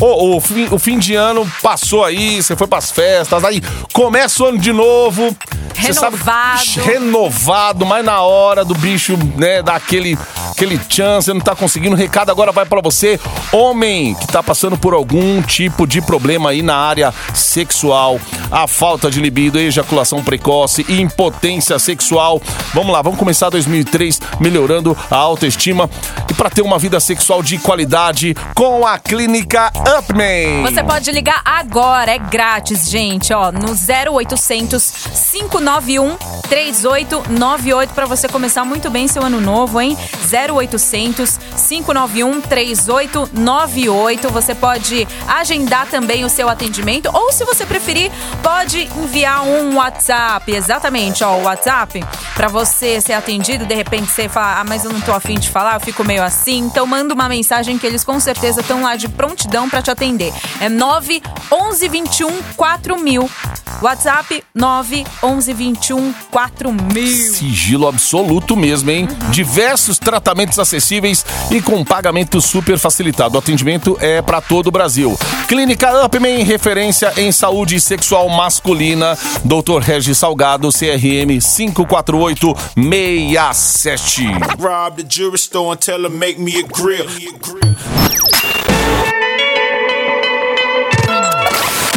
O, 0.00 0.36
o, 0.36 0.40
fim, 0.40 0.68
o 0.70 0.78
fim 0.78 0.98
de 0.98 1.14
ano 1.14 1.50
passou 1.62 2.04
aí, 2.04 2.42
você 2.42 2.56
foi 2.56 2.66
pras 2.66 2.90
festas, 2.90 3.44
aí 3.44 3.62
começa 3.92 4.42
o 4.42 4.46
ano 4.46 4.58
de 4.58 4.72
novo. 4.72 5.34
Você 5.74 5.92
sabe- 5.92 6.16
Renovado. 6.16 6.80
renovado, 6.84 7.86
mas 7.86 8.04
na 8.04 8.20
hora 8.22 8.64
do 8.64 8.74
bicho, 8.74 9.16
né, 9.36 9.62
dar 9.62 9.76
aquele, 9.76 10.18
aquele 10.50 10.80
chance, 10.88 11.32
não 11.32 11.40
tá 11.40 11.54
conseguindo. 11.54 11.94
O 11.94 11.98
recado 11.98 12.30
agora 12.30 12.52
vai 12.52 12.64
pra 12.64 12.80
você, 12.80 13.18
homem 13.52 14.14
que 14.14 14.26
tá 14.26 14.42
passando 14.42 14.76
por 14.78 14.94
algum 14.94 15.42
tipo 15.42 15.86
de 15.86 16.00
problema 16.00 16.50
aí 16.50 16.62
na 16.62 16.76
área 16.76 17.12
sexual, 17.34 18.20
a 18.50 18.66
falta 18.66 19.10
de 19.10 19.20
libido, 19.20 19.58
ejaculação 19.58 20.22
precoce, 20.22 20.84
impotência 20.88 21.78
sexual. 21.78 22.40
Vamos 22.72 22.92
lá, 22.92 23.02
vamos 23.02 23.18
começar 23.18 23.50
2003 23.50 24.20
melhorando 24.40 24.96
a 25.10 25.16
autoestima 25.16 25.88
e 26.30 26.34
pra 26.34 26.50
ter 26.50 26.62
uma 26.62 26.78
vida 26.78 26.98
sexual 27.00 27.42
de 27.42 27.58
qualidade 27.58 28.34
com 28.54 28.86
a 28.86 28.98
clínica 28.98 29.70
Upman. 29.98 30.62
Você 30.62 30.82
pode 30.82 31.10
ligar 31.12 31.40
agora, 31.44 32.10
é 32.12 32.18
grátis, 32.18 32.88
gente, 32.88 33.32
ó, 33.32 33.50
no 33.52 33.74
0800 33.74 34.92
591 35.64 36.18
3898 36.48 37.94
para 37.94 38.04
você 38.04 38.28
começar 38.28 38.66
muito 38.66 38.90
bem 38.90 39.08
seu 39.08 39.22
ano 39.22 39.40
novo, 39.40 39.80
hein? 39.80 39.96
0800 40.30 41.38
591 41.56 42.40
3898. 42.42 44.28
Você 44.28 44.54
pode 44.54 45.08
agendar 45.26 45.86
também 45.86 46.22
o 46.22 46.28
seu 46.28 46.50
atendimento 46.50 47.10
ou 47.14 47.32
se 47.32 47.46
você 47.46 47.64
preferir, 47.64 48.12
pode 48.42 48.82
enviar 48.98 49.42
um 49.42 49.76
WhatsApp, 49.76 50.52
exatamente, 50.52 51.24
ó, 51.24 51.38
o 51.38 51.44
WhatsApp 51.44 52.04
para 52.34 52.48
você 52.48 53.00
ser 53.00 53.14
atendido, 53.14 53.64
de 53.64 53.74
repente 53.74 54.10
você 54.10 54.28
fala: 54.28 54.60
"Ah, 54.60 54.64
mas 54.64 54.84
eu 54.84 54.92
não 54.92 55.00
tô 55.00 55.12
afim 55.12 55.38
de 55.38 55.48
falar, 55.48 55.74
eu 55.74 55.80
fico 55.80 56.04
meio 56.04 56.22
assim". 56.22 56.58
Então 56.58 56.86
manda 56.86 57.14
uma 57.14 57.28
mensagem 57.28 57.78
que 57.78 57.86
eles 57.86 58.04
com 58.04 58.20
certeza 58.20 58.60
estão 58.60 58.82
lá 58.82 58.96
de 58.96 59.08
prontidão 59.08 59.68
para 59.70 59.80
te 59.80 59.90
atender. 59.90 60.32
É 60.60 60.68
9 60.68 61.22
11 61.50 61.88
21 61.88 62.42
4000. 62.54 63.30
WhatsApp 63.80 64.44
9 64.54 65.04
11 65.22 65.53
21 65.54 66.12
4000. 66.30 67.34
Sigilo 67.34 67.88
absoluto 67.88 68.54
mesmo, 68.56 68.90
hein? 68.90 69.08
Diversos 69.30 69.98
tratamentos 69.98 70.58
acessíveis 70.58 71.24
e 71.50 71.62
com 71.62 71.84
pagamento 71.84 72.40
super 72.40 72.78
facilitado. 72.78 73.36
O 73.36 73.38
atendimento 73.38 73.96
é 74.00 74.20
para 74.20 74.40
todo 74.40 74.66
o 74.68 74.70
Brasil. 74.70 75.16
Clínica 75.48 76.04
Upman, 76.04 76.42
referência 76.42 77.12
em 77.16 77.32
saúde 77.32 77.80
sexual 77.80 78.28
masculina. 78.28 79.16
Dr. 79.44 79.78
Regis 79.80 80.18
Salgado, 80.18 80.68
CRM 80.70 81.40
54867. 81.40 84.24
Rob 84.58 84.96
the 84.96 85.04
jewelry 85.08 85.38
store 85.38 85.72
and 85.72 85.80
tell 85.80 86.10
make 86.10 86.38
me 86.38 86.58
a 86.58 86.62
grill. 86.62 87.06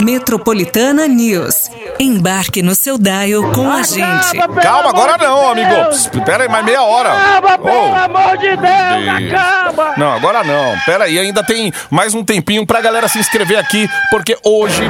Metropolitana 0.08 1.06
News. 1.06 1.70
Embarque 2.00 2.62
no 2.62 2.74
seu 2.74 2.98
dial 2.98 3.52
com 3.52 3.70
a 3.70 3.84
gente. 3.84 4.38
Calma, 4.62 4.90
agora 4.90 5.18
não, 5.18 5.52
amigo. 5.52 5.76
Pss, 5.90 6.10
Pera 6.24 6.44
aí, 6.46 6.50
mais 6.50 6.64
meia 6.64 6.82
hora. 6.82 7.12
Pelo 7.58 7.94
amor 7.94 8.38
de 8.38 8.56
Deus, 8.56 9.22
Deus. 9.22 9.34
acaba! 9.34 9.94
Não, 9.98 10.14
agora 10.14 10.46
não. 10.46 10.78
Pera 10.86 11.04
aí, 11.04 11.20
ainda 11.20 11.44
tem 11.44 11.74
mais 11.90 12.14
um 12.16 12.24
tempinho 12.24 12.66
pra 12.66 12.80
galera 12.80 13.10
se 13.10 13.20
inscrever 13.20 13.60
aqui, 13.60 13.90
porque 14.10 14.38
hoje 14.46 14.84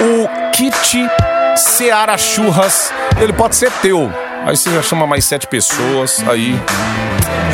o 0.00 0.50
kit 0.50 1.10
Seara 1.56 2.16
Churras, 2.16 2.90
ele 3.20 3.34
pode 3.34 3.56
ser 3.56 3.70
teu. 3.82 4.10
Aí 4.46 4.56
você 4.56 4.70
já 4.70 4.80
chama 4.80 5.06
mais 5.06 5.26
sete 5.26 5.46
pessoas, 5.46 6.24
aí 6.26 6.58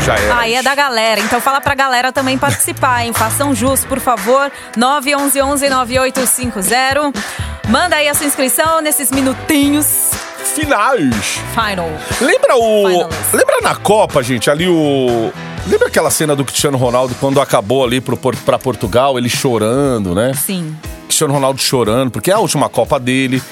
já 0.01 0.17
é. 0.17 0.31
Aí 0.33 0.55
é 0.55 0.63
da 0.63 0.75
galera. 0.75 1.21
Então 1.21 1.39
fala 1.41 1.61
pra 1.61 1.75
galera 1.75 2.11
também 2.13 2.39
participar, 2.39 3.05
hein? 3.05 3.13
Façam 3.13 3.55
jus, 3.55 3.85
por 3.85 4.01
favor. 4.01 4.51
911-9850. 4.77 7.15
Manda 7.69 7.97
aí 7.97 8.09
a 8.09 8.15
sua 8.15 8.27
inscrição 8.27 8.81
nesses 8.81 9.11
minutinhos. 9.11 10.11
Finais. 10.55 11.41
Final. 11.55 11.91
Lembra 12.21 12.57
o. 12.57 12.89
Finalist. 12.89 13.33
Lembra 13.33 13.57
na 13.63 13.75
Copa, 13.77 14.23
gente, 14.23 14.51
ali 14.51 14.69
o. 14.69 15.33
Lembra 15.67 15.89
aquela 15.89 16.11
cena 16.11 16.35
do 16.35 16.45
Cristiano 16.45 16.79
Ronaldo 16.79 17.15
quando 17.21 17.41
acabou 17.41 17.85
ali 17.85 18.01
pro, 18.01 18.17
pra 18.17 18.59
Portugal, 18.59 19.19
ele 19.19 19.29
chorando, 19.29 20.15
né? 20.15 20.33
Sim. 20.35 20.75
Cristiano 21.05 21.35
Ronaldo 21.35 21.61
chorando, 21.61 22.11
porque 22.11 22.31
é 22.31 22.35
a 22.35 22.39
última 22.39 22.69
Copa 22.69 22.99
dele. 22.99 23.43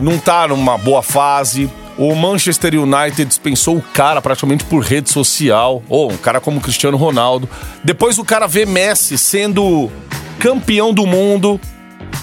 Não 0.00 0.18
tá 0.18 0.48
numa 0.48 0.78
boa 0.78 1.02
fase. 1.02 1.70
O 1.96 2.14
Manchester 2.14 2.74
United 2.74 3.24
dispensou 3.24 3.76
o 3.76 3.82
cara 3.82 4.20
praticamente 4.20 4.64
por 4.64 4.82
rede 4.82 5.10
social. 5.10 5.82
Ou 5.88 6.12
um 6.12 6.16
cara 6.16 6.40
como 6.40 6.60
Cristiano 6.60 6.96
Ronaldo. 6.96 7.48
Depois 7.82 8.18
o 8.18 8.24
cara 8.24 8.46
vê 8.46 8.66
Messi 8.66 9.16
sendo 9.16 9.90
campeão 10.38 10.92
do 10.92 11.06
mundo. 11.06 11.60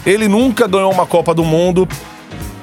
Ele 0.06 0.28
nunca 0.28 0.68
ganhou 0.68 0.92
uma 0.92 1.06
Copa 1.06 1.34
do 1.34 1.44
Mundo. 1.44 1.88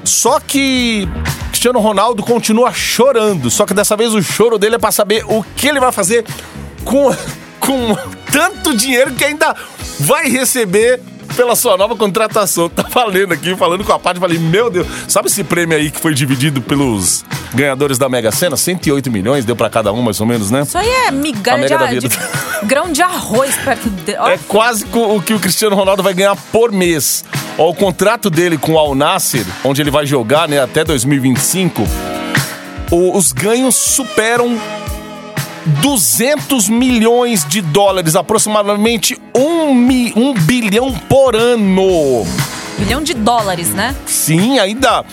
Só 0.05 0.41
que 0.41 1.09
Cristiano 1.49 1.81
Ronaldo 1.81 2.23
continua 2.23 2.73
chorando. 2.73 3.51
Só 3.51 3.65
que 3.65 3.75
dessa 3.75 3.97
vez 3.97 4.15
o 4.15 4.23
choro 4.23 4.59
dele 4.59 4.77
é 4.77 4.79
pra 4.79 4.93
saber 4.93 5.25
o 5.27 5.43
que 5.57 5.67
ele 5.67 5.81
vai 5.81 5.93
fazer 5.93 6.25
com, 6.85 7.11
com 7.59 7.97
tanto 8.31 8.77
dinheiro 8.77 9.15
que 9.15 9.25
ainda 9.25 9.55
vai 10.01 10.29
receber 10.29 11.01
pela 11.39 11.55
sua 11.55 11.77
nova 11.77 11.95
contratação. 11.95 12.69
Tá 12.75 12.83
falando 12.85 13.33
aqui, 13.33 13.55
falando 13.57 13.85
com 13.85 13.93
a 13.93 13.99
parte, 13.99 14.19
falei, 14.21 14.39
meu 14.39 14.69
Deus, 14.71 14.87
sabe 15.07 15.29
esse 15.29 15.43
prêmio 15.45 15.77
aí 15.77 15.91
que 15.91 16.01
foi 16.01 16.13
dividido 16.15 16.61
pelos 16.61 17.25
ganhadores 17.55 17.97
da 17.99 18.09
Mega 18.09 18.31
Sena? 18.33 18.57
108 18.57 19.11
milhões, 19.11 19.45
deu 19.45 19.55
pra 19.57 19.71
cada 19.71 19.93
um 19.93 20.03
mais 20.03 20.21
ou 20.21 20.27
menos, 20.27 20.51
né? 20.51 20.63
Isso 20.63 20.77
aí 20.77 20.89
é 20.89 21.11
migalha 21.11 21.63
mega 21.63 21.79
da 21.79 21.87
de, 21.87 22.01
vida. 22.01 22.09
de 22.09 22.19
grão 22.67 22.91
de 22.93 23.01
arroz 23.03 23.55
perto 23.65 23.89
de. 23.89 24.17
Ó, 24.19 24.29
É 24.29 24.39
quase 24.49 24.85
o 24.93 25.21
que 25.23 25.33
o 25.35 25.39
Cristiano 25.41 25.77
Ronaldo 25.77 26.03
vai 26.03 26.13
ganhar 26.15 26.35
por 26.53 26.73
mês. 26.73 27.25
Ó, 27.57 27.71
o 27.71 27.75
contrato 27.75 28.29
dele 28.31 28.59
com 28.59 28.73
o 28.73 28.79
Al 28.79 28.95
Nassr, 28.95 29.45
onde 29.65 29.81
ele 29.81 29.91
vai 29.91 30.05
jogar 30.07 30.49
né, 30.49 30.61
até 30.61 30.85
2025, 30.85 31.87
o- 32.91 33.17
os 33.17 33.33
ganhos 33.33 33.75
superam 33.77 34.59
200 35.83 36.69
milhões 36.69 37.45
de 37.47 37.61
dólares, 37.61 38.17
aproximadamente 38.17 39.19
um, 39.37 39.75
mi- 39.75 40.13
um 40.17 40.33
bilhão 40.35 40.93
por 41.09 41.37
ano. 41.37 42.27
bilhão 42.79 43.03
de 43.03 43.15
dólares, 43.15 43.71
né? 43.71 43.95
Sim, 44.07 44.59
ainda. 44.59 45.05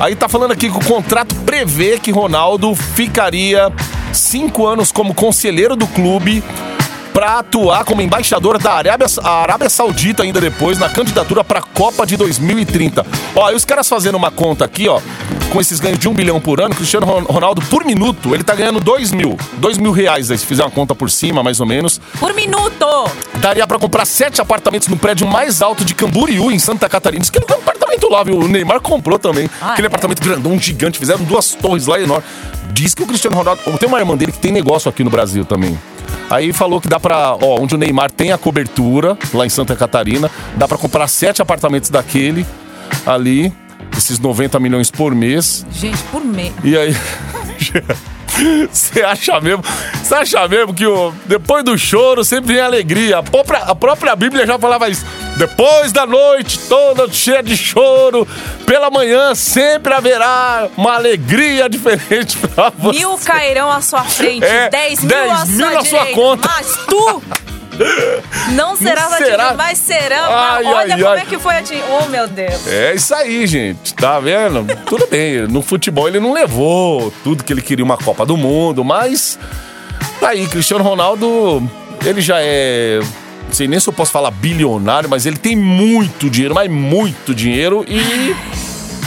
Aí 0.00 0.14
tá 0.16 0.28
falando 0.28 0.52
aqui 0.52 0.70
que 0.70 0.76
o 0.76 0.84
contrato 0.84 1.34
prevê 1.44 1.98
que 1.98 2.10
Ronaldo 2.10 2.74
ficaria 2.74 3.72
cinco 4.12 4.66
anos 4.66 4.90
como 4.92 5.12
conselheiro 5.14 5.74
do 5.76 5.86
clube 5.88 6.42
para 7.18 7.40
atuar 7.40 7.84
como 7.84 8.00
embaixador 8.00 8.58
da 8.62 8.74
Arábia, 8.74 9.08
Arábia 9.24 9.68
Saudita 9.68 10.22
ainda 10.22 10.40
depois 10.40 10.78
na 10.78 10.88
candidatura 10.88 11.42
para 11.42 11.58
a 11.58 11.62
Copa 11.62 12.06
de 12.06 12.16
2030. 12.16 13.04
Ó, 13.34 13.50
e 13.50 13.56
os 13.56 13.64
caras 13.64 13.88
fazendo 13.88 14.14
uma 14.14 14.30
conta 14.30 14.64
aqui, 14.64 14.88
ó, 14.88 15.00
com 15.52 15.60
esses 15.60 15.80
ganhos 15.80 15.98
de 15.98 16.08
um 16.08 16.14
bilhão 16.14 16.40
por 16.40 16.60
ano, 16.60 16.76
Cristiano 16.76 17.04
Ron- 17.04 17.24
Ronaldo 17.24 17.60
por 17.62 17.84
minuto, 17.84 18.32
ele 18.36 18.44
tá 18.44 18.54
ganhando 18.54 18.78
dois 18.78 19.10
mil, 19.10 19.36
dois 19.54 19.78
mil 19.78 19.90
reais, 19.90 20.30
aí, 20.30 20.38
se 20.38 20.46
fizer 20.46 20.62
uma 20.62 20.70
conta 20.70 20.94
por 20.94 21.10
cima, 21.10 21.42
mais 21.42 21.58
ou 21.58 21.66
menos. 21.66 22.00
Por 22.20 22.32
minuto! 22.34 22.86
Daria 23.40 23.66
pra 23.66 23.80
comprar 23.80 24.04
sete 24.04 24.40
apartamentos 24.40 24.86
no 24.86 24.96
prédio 24.96 25.26
mais 25.26 25.60
alto 25.60 25.84
de 25.84 25.96
Camboriú, 25.96 26.52
em 26.52 26.58
Santa 26.60 26.88
Catarina. 26.88 27.20
Diz 27.22 27.30
que 27.30 27.38
ele 27.38 27.46
tem 27.46 27.56
um 27.56 27.60
apartamento 27.60 28.08
lá, 28.08 28.22
viu? 28.22 28.38
O 28.38 28.46
Neymar 28.46 28.80
comprou 28.80 29.18
também. 29.18 29.50
Ah, 29.60 29.72
Aquele 29.72 29.86
é? 29.86 29.88
apartamento 29.88 30.22
grandão, 30.22 30.56
gigante. 30.56 31.00
Fizeram 31.00 31.24
duas 31.24 31.52
torres 31.52 31.86
lá 31.88 31.98
enormes. 32.00 32.24
Diz 32.72 32.94
que 32.94 33.02
o 33.02 33.06
Cristiano 33.08 33.36
Ronaldo... 33.36 33.60
Tem 33.76 33.88
uma 33.88 33.98
irmã 33.98 34.16
dele 34.16 34.30
que 34.30 34.38
tem 34.38 34.52
negócio 34.52 34.88
aqui 34.88 35.02
no 35.02 35.10
Brasil 35.10 35.44
também. 35.44 35.76
Aí 36.30 36.52
falou 36.52 36.80
que 36.80 36.88
dá 36.88 37.00
pra... 37.00 37.34
Ó, 37.34 37.60
onde 37.60 37.74
o 37.74 37.78
Neymar 37.78 38.10
tem 38.10 38.32
a 38.32 38.38
cobertura, 38.38 39.16
lá 39.32 39.46
em 39.46 39.48
Santa 39.48 39.74
Catarina, 39.74 40.30
dá 40.56 40.68
pra 40.68 40.76
comprar 40.76 41.08
sete 41.08 41.40
apartamentos 41.40 41.90
daquele 41.90 42.46
ali. 43.06 43.52
Esses 43.96 44.18
90 44.18 44.60
milhões 44.60 44.90
por 44.90 45.14
mês. 45.14 45.66
Gente, 45.72 46.02
por 46.04 46.24
mês. 46.24 46.52
E 46.62 46.76
aí. 46.76 46.94
Você 48.70 49.02
acha 49.02 49.40
mesmo? 49.40 49.64
Você 49.94 50.14
acha 50.14 50.46
mesmo 50.46 50.72
que 50.72 50.86
o, 50.86 51.12
depois 51.26 51.64
do 51.64 51.76
choro 51.76 52.24
sempre 52.24 52.54
vem 52.54 52.62
alegria? 52.62 53.18
A 53.18 53.22
própria, 53.22 53.58
a 53.60 53.74
própria 53.74 54.14
Bíblia 54.14 54.46
já 54.46 54.58
falava 54.58 54.88
isso. 54.88 55.04
Depois 55.38 55.92
da 55.92 56.04
noite 56.04 56.58
toda 56.68 57.08
cheia 57.12 57.42
de 57.42 57.56
choro, 57.56 58.26
pela 58.66 58.90
manhã 58.90 59.34
sempre 59.34 59.94
haverá 59.94 60.68
uma 60.76 60.94
alegria 60.94 61.68
diferente 61.68 62.36
pra 62.48 62.70
você. 62.76 62.98
Mil 62.98 63.16
cairão 63.18 63.70
à 63.70 63.80
sua 63.80 64.02
frente, 64.04 64.44
É, 64.44 64.68
dez 64.68 64.98
mil 65.00 65.08
10 65.08 65.30
à 65.32 65.44
mil 65.46 65.56
sua 65.58 65.70
na 65.70 65.84
sua 65.84 66.06
conta. 66.06 66.48
Mas 66.48 66.76
tu 66.88 67.22
não 68.54 68.74
será? 68.76 69.04
atingido, 69.06 69.56
mas 69.56 69.78
serão. 69.78 70.24
Ai, 70.34 70.64
Olha 70.64 70.94
ai, 70.94 71.00
como 71.00 71.08
ai. 71.14 71.20
é 71.20 71.24
que 71.24 71.38
foi 71.38 71.56
atingido. 71.56 71.86
Oh, 71.88 72.06
meu 72.08 72.26
Deus. 72.26 72.66
É 72.66 72.94
isso 72.94 73.14
aí, 73.14 73.46
gente. 73.46 73.94
Tá 73.94 74.18
vendo? 74.18 74.66
Tudo 74.86 75.06
bem. 75.06 75.42
No 75.46 75.62
futebol 75.62 76.08
ele 76.08 76.18
não 76.18 76.32
levou 76.32 77.12
tudo 77.22 77.44
que 77.44 77.52
ele 77.52 77.62
queria 77.62 77.84
uma 77.84 77.96
Copa 77.96 78.26
do 78.26 78.36
Mundo, 78.36 78.84
mas. 78.84 79.38
Tá 80.18 80.30
aí, 80.30 80.48
Cristiano 80.48 80.82
Ronaldo, 80.82 81.62
ele 82.04 82.20
já 82.20 82.38
é. 82.40 82.98
Não 83.48 83.54
sei 83.54 83.66
nem 83.66 83.80
se 83.80 83.88
eu 83.88 83.92
posso 83.92 84.12
falar 84.12 84.30
bilionário, 84.30 85.08
mas 85.08 85.26
ele 85.26 85.36
tem 85.36 85.56
muito 85.56 86.28
dinheiro, 86.30 86.54
mas 86.54 86.70
muito 86.70 87.34
dinheiro 87.34 87.84
e. 87.88 88.34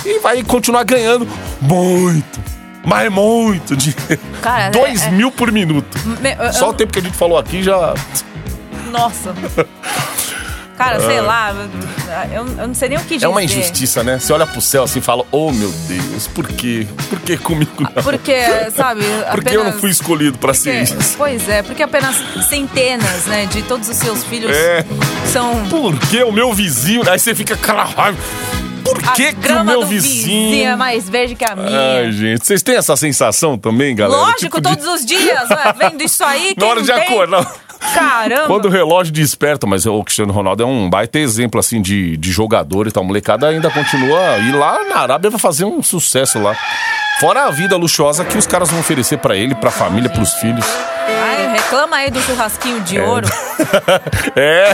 E 0.04 0.20
vai 0.20 0.42
continuar 0.44 0.84
ganhando 0.84 1.28
muito. 1.62 2.40
Mas 2.84 3.12
muito 3.12 3.78
dinheiro. 3.78 4.20
Cara, 4.42 4.64
é- 4.66 4.70
Dois 4.72 5.04
é- 5.04 5.12
mil 5.12 5.32
por 5.32 5.52
minuto. 5.52 5.96
Me- 6.20 6.36
eu- 6.40 6.52
Só 6.54 6.66
eu- 6.66 6.70
o 6.70 6.74
tempo 6.74 6.92
que 6.92 6.98
a 7.00 7.02
gente 7.04 7.16
falou 7.16 7.38
aqui 7.38 7.62
já. 7.62 7.94
Nossa. 8.90 9.34
Cara, 10.84 11.00
sei 11.00 11.22
lá, 11.22 11.54
eu, 12.34 12.48
eu 12.58 12.68
não 12.68 12.74
sei 12.74 12.90
nem 12.90 12.98
o 12.98 13.02
que 13.02 13.16
dizer. 13.16 13.26
É 13.26 13.30
uma 13.30 13.44
injustiça, 13.44 14.04
né? 14.04 14.18
Você 14.20 14.34
olha 14.34 14.48
pro 14.48 14.60
céu 14.62 14.84
assim 14.84 15.00
e 15.00 15.02
fala: 15.02 15.24
Oh 15.32 15.52
meu 15.52 15.72
Deus, 15.88 16.28
por 16.28 16.48
quê? 16.48 16.88
Por 17.10 17.20
que 17.20 17.38
comigo 17.38 17.72
não? 17.80 18.04
Porque, 18.04 18.36
sabe, 18.76 19.02
Porque 19.32 19.56
eu 19.56 19.64
não 19.64 19.74
fui 19.74 19.90
escolhido 19.92 20.38
pra 20.38 20.54
ser 20.54 20.82
isso. 20.84 20.96
Pois 21.18 21.48
é, 21.48 21.62
porque 21.64 21.84
apenas 21.84 22.16
centenas, 22.50 23.26
né, 23.26 23.46
de 23.46 23.62
todos 23.64 23.88
os 23.90 23.96
seus 23.98 24.24
filhos 24.24 24.56
É. 24.56 24.84
são 25.32 25.66
Por 25.70 25.98
que 26.00 26.24
o 26.24 26.32
meu 26.32 26.54
vizinho? 26.54 27.08
Aí 27.10 27.20
você 27.20 27.34
fica 27.36 27.56
raiva. 27.56 28.18
Por 28.84 29.00
que, 29.14 29.34
que 29.34 29.52
o 29.52 29.64
meu 29.64 29.82
do 29.82 29.88
vizinho. 29.88 30.66
é 30.68 30.76
mais 30.76 31.08
verde 31.08 31.36
que 31.36 31.46
a 31.46 31.56
minha. 31.56 31.70
Ai, 32.00 32.12
gente, 32.12 32.46
vocês 32.46 32.62
têm 32.64 32.76
essa 32.76 32.96
sensação 32.98 33.58
também, 33.58 33.96
galera? 33.96 34.20
Lógico, 34.22 34.40
Tipo 34.40 34.62
de- 34.62 34.70
todos 34.70 34.88
os 34.88 35.06
dias, 35.06 35.48
vendo 35.78 36.04
isso 36.04 36.24
aí, 36.24 36.56
Na 36.60 36.66
hora 36.66 36.82
de 36.82 36.92
tem? 36.92 37.04
acordar. 37.04 37.54
Caramba. 37.94 38.48
Quando 38.48 38.66
o 38.66 38.70
relógio 38.70 39.12
desperta, 39.12 39.66
mas 39.68 39.86
o 39.86 40.04
Cristiano 40.04 40.32
Ronaldo 40.32 40.64
é 40.64 40.66
um 40.66 40.90
baita 40.90 41.18
exemplo, 41.20 41.60
assim, 41.60 41.82
de, 41.82 42.16
de 42.18 42.32
jogador 42.32 42.88
e 42.88 42.92
tal. 42.92 43.04
A 43.04 43.06
molecada 43.08 43.48
ainda 43.48 43.70
continua. 43.70 44.38
E 44.38 44.52
lá 44.52 44.84
na 44.86 44.98
Arábia 45.00 45.30
vai 45.30 45.40
fazer 45.40 45.66
um 45.66 45.82
sucesso 45.82 46.40
lá. 46.40 46.56
Fora 47.20 47.46
a 47.46 47.52
vida 47.52 47.76
luxuosa 47.78 48.24
que 48.26 48.38
os 48.38 48.48
caras 48.48 48.70
vão 48.72 48.80
oferecer 48.80 49.18
pra 49.18 49.36
ele, 49.36 49.54
pra 49.56 49.70
família, 49.72 50.10
pros 50.10 50.34
filhos. 50.36 50.66
Ai, 51.08 51.52
reclama 51.54 51.98
aí 51.98 52.10
do 52.10 52.20
churrasquinho 52.22 52.80
de 52.82 53.00
ouro. 53.00 53.28
é, 54.36 54.74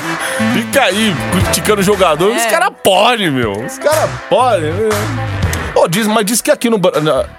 fica 0.54 0.84
aí 0.84 1.14
criticando 1.32 1.82
o 1.82 1.84
jogador. 1.84 2.34
Os 2.36 2.42
É. 2.44 2.50
caras 2.50 2.72
podem, 2.84 3.32
meu. 3.32 3.52
Os 3.66 3.78
caras 3.78 4.10
podem. 4.30 4.72
meu. 4.72 4.90
Pô, 5.78 5.88
diz, 5.88 6.08
mas 6.08 6.26
diz 6.26 6.42
que 6.42 6.50
aqui 6.50 6.72
no 6.72 6.82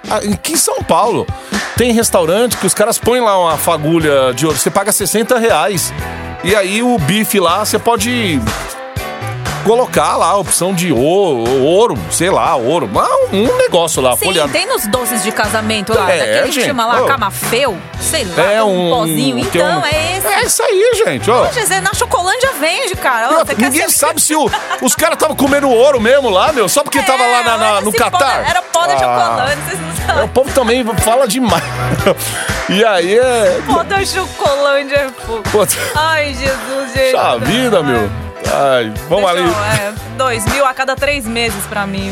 aqui 0.09 0.53
em 0.53 0.55
São 0.55 0.81
Paulo 0.81 1.27
tem 1.75 1.91
restaurante 1.91 2.55
que 2.55 2.65
os 2.65 2.73
caras 2.73 2.97
põem 2.97 3.19
lá 3.19 3.37
uma 3.37 3.57
fagulha 3.57 4.33
de 4.33 4.45
ouro. 4.45 4.57
Você 4.57 4.71
paga 4.71 4.93
60 4.93 5.37
reais. 5.37 5.93
E 6.41 6.55
aí 6.55 6.81
o 6.81 6.97
bife 6.99 7.37
lá 7.37 7.65
você 7.65 7.77
pode 7.77 8.39
colocar 9.65 10.15
lá 10.17 10.27
a 10.27 10.37
opção 10.37 10.73
de 10.73 10.91
ouro, 10.91 11.49
ouro 11.63 11.97
sei 12.11 12.29
lá, 12.29 12.55
ouro. 12.55 12.89
mas 12.91 13.09
Um 13.31 13.57
negócio 13.57 14.01
lá, 14.01 14.15
Sim, 14.17 14.25
folheado. 14.25 14.51
tem 14.51 14.65
nos 14.65 14.87
doces 14.87 15.21
de 15.23 15.31
casamento 15.31 15.93
lá, 15.93 16.09
É, 16.11 16.17
daquele 16.19 16.47
que 16.47 16.51
gente, 16.53 16.65
chama 16.67 16.85
lá 16.85 17.01
ô. 17.03 17.05
camafeu, 17.05 17.77
sei 17.99 18.25
lá, 18.25 18.43
É 18.43 18.49
tem 18.51 18.61
um, 18.61 18.89
pozinho. 18.89 19.45
que 19.49 19.57
é 19.57 19.61
Então, 19.61 19.79
um- 19.81 19.85
é 19.85 20.17
esse. 20.17 20.27
É 20.27 20.41
isso 20.45 20.63
aí, 20.63 20.91
gente. 21.05 21.29
Ó. 21.29 21.47
Na 21.83 21.93
Chocolândia 21.93 22.51
vende, 22.59 22.95
cara. 22.95 23.43
Ninguém 23.57 23.89
sabe 23.89 24.21
se 24.21 24.35
o- 24.35 24.49
os 24.81 24.95
caras 24.95 25.15
estavam 25.15 25.35
comendo 25.35 25.69
ouro 25.69 25.99
mesmo 25.99 26.29
lá, 26.29 26.51
meu, 26.51 26.67
só 26.69 26.83
porque 26.83 27.01
tava 27.01 27.23
lá 27.25 27.43
na- 27.43 27.57
na- 27.57 27.81
no 27.81 27.91
Catar. 27.91 28.49
Era 28.49 28.61
pó 28.61 28.85
da 28.87 28.93
Ah. 28.93 28.97
Chocolândia, 28.97 29.57
vocês 29.65 29.79
não 29.79 29.89
É, 29.89 30.07
sabem. 30.07 30.23
o 30.23 30.27
povo 30.29 30.51
também 30.53 30.83
fala 31.03 31.27
demais. 31.27 31.63
E 32.69 32.85
aí 32.85 33.17
é. 33.17 33.61
Pó 33.65 33.81
da 33.83 34.05
Chocolândia 34.05 34.95
é. 34.95 35.07
Pô, 35.51 35.65
Ai, 35.95 36.33
Jesus, 36.35 36.93
gente. 36.93 37.11
Puxa 37.11 37.37
vida, 37.39 37.81
meu. 37.81 38.09
Ai, 38.51 38.91
vamos 39.07 39.31
Deixa 39.31 39.43
ali. 39.45 39.53
eu- 39.53 39.63
é. 39.63 39.93
dois 40.17 40.45
mil 40.45 40.65
a 40.65 40.73
cada 40.73 40.95
três 40.95 41.25
meses 41.25 41.63
pra 41.69 41.85
mim. 41.87 42.09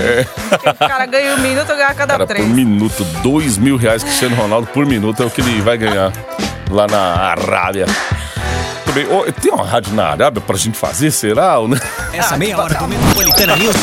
Porque 0.50 0.70
O 0.70 0.76
cara 0.76 1.06
ganha 1.06 1.34
um 1.36 1.40
minuto, 1.40 1.68
ganha 1.68 1.88
a 1.88 1.94
cada 1.94 2.14
Cara, 2.14 2.28
três. 2.28 2.46
por 2.46 2.54
minuto, 2.54 3.04
dois 3.24 3.58
mil 3.58 3.76
reais 3.78 4.04
Cristiano 4.04 4.36
Ronaldo 4.36 4.68
por 4.68 4.86
minuto 4.86 5.22
é 5.24 5.26
o 5.26 5.30
que 5.30 5.42
ele 5.42 5.62
vai 5.62 5.78
ganhar 5.78 6.12
lá 6.70 6.88
na 6.88 7.00
Arábia. 7.32 7.86
Tudo 8.86 8.94
bem. 8.96 9.06
Ô, 9.12 9.24
tem 9.32 9.52
uma 9.52 9.66
rádio 9.66 9.94
na 9.94 10.08
Arábia 10.12 10.42
pra 10.42 10.56
gente 10.56 10.78
fazer, 10.78 11.12
será? 11.12 11.58
Ou 11.60 11.68
não? 11.68 11.78
Essa 12.14 12.38
meia 12.38 12.58
hora 12.58 12.76
do 12.76 12.88
Metropolitana 12.88 13.56
News. 13.56 13.76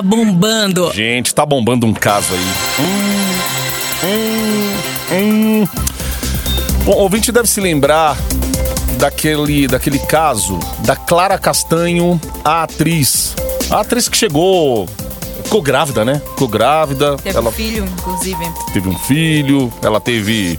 Tá 0.00 0.06
bombando. 0.06 0.90
Gente, 0.94 1.34
tá 1.34 1.44
bombando 1.44 1.84
um 1.84 1.92
caso 1.92 2.32
aí. 2.32 2.40
Hum, 2.80 3.36
hum, 4.02 4.74
hum. 5.12 5.68
Bom, 6.86 6.92
o 6.92 6.98
ouvinte 7.00 7.30
deve 7.30 7.46
se 7.46 7.60
lembrar 7.60 8.16
daquele, 8.98 9.68
daquele 9.68 9.98
caso 9.98 10.58
da 10.86 10.96
Clara 10.96 11.36
Castanho, 11.36 12.18
a 12.42 12.62
atriz. 12.62 13.36
A 13.68 13.80
atriz 13.80 14.08
que 14.08 14.16
chegou. 14.16 14.88
Ficou 15.44 15.60
grávida, 15.60 16.02
né? 16.02 16.22
Ficou 16.30 16.48
grávida. 16.48 17.18
Teve 17.18 17.36
ela 17.36 17.50
um 17.50 17.52
filho, 17.52 17.84
inclusive. 17.84 18.52
teve 18.72 18.88
um 18.88 18.98
filho, 19.00 19.70
ela 19.82 20.00
teve. 20.00 20.58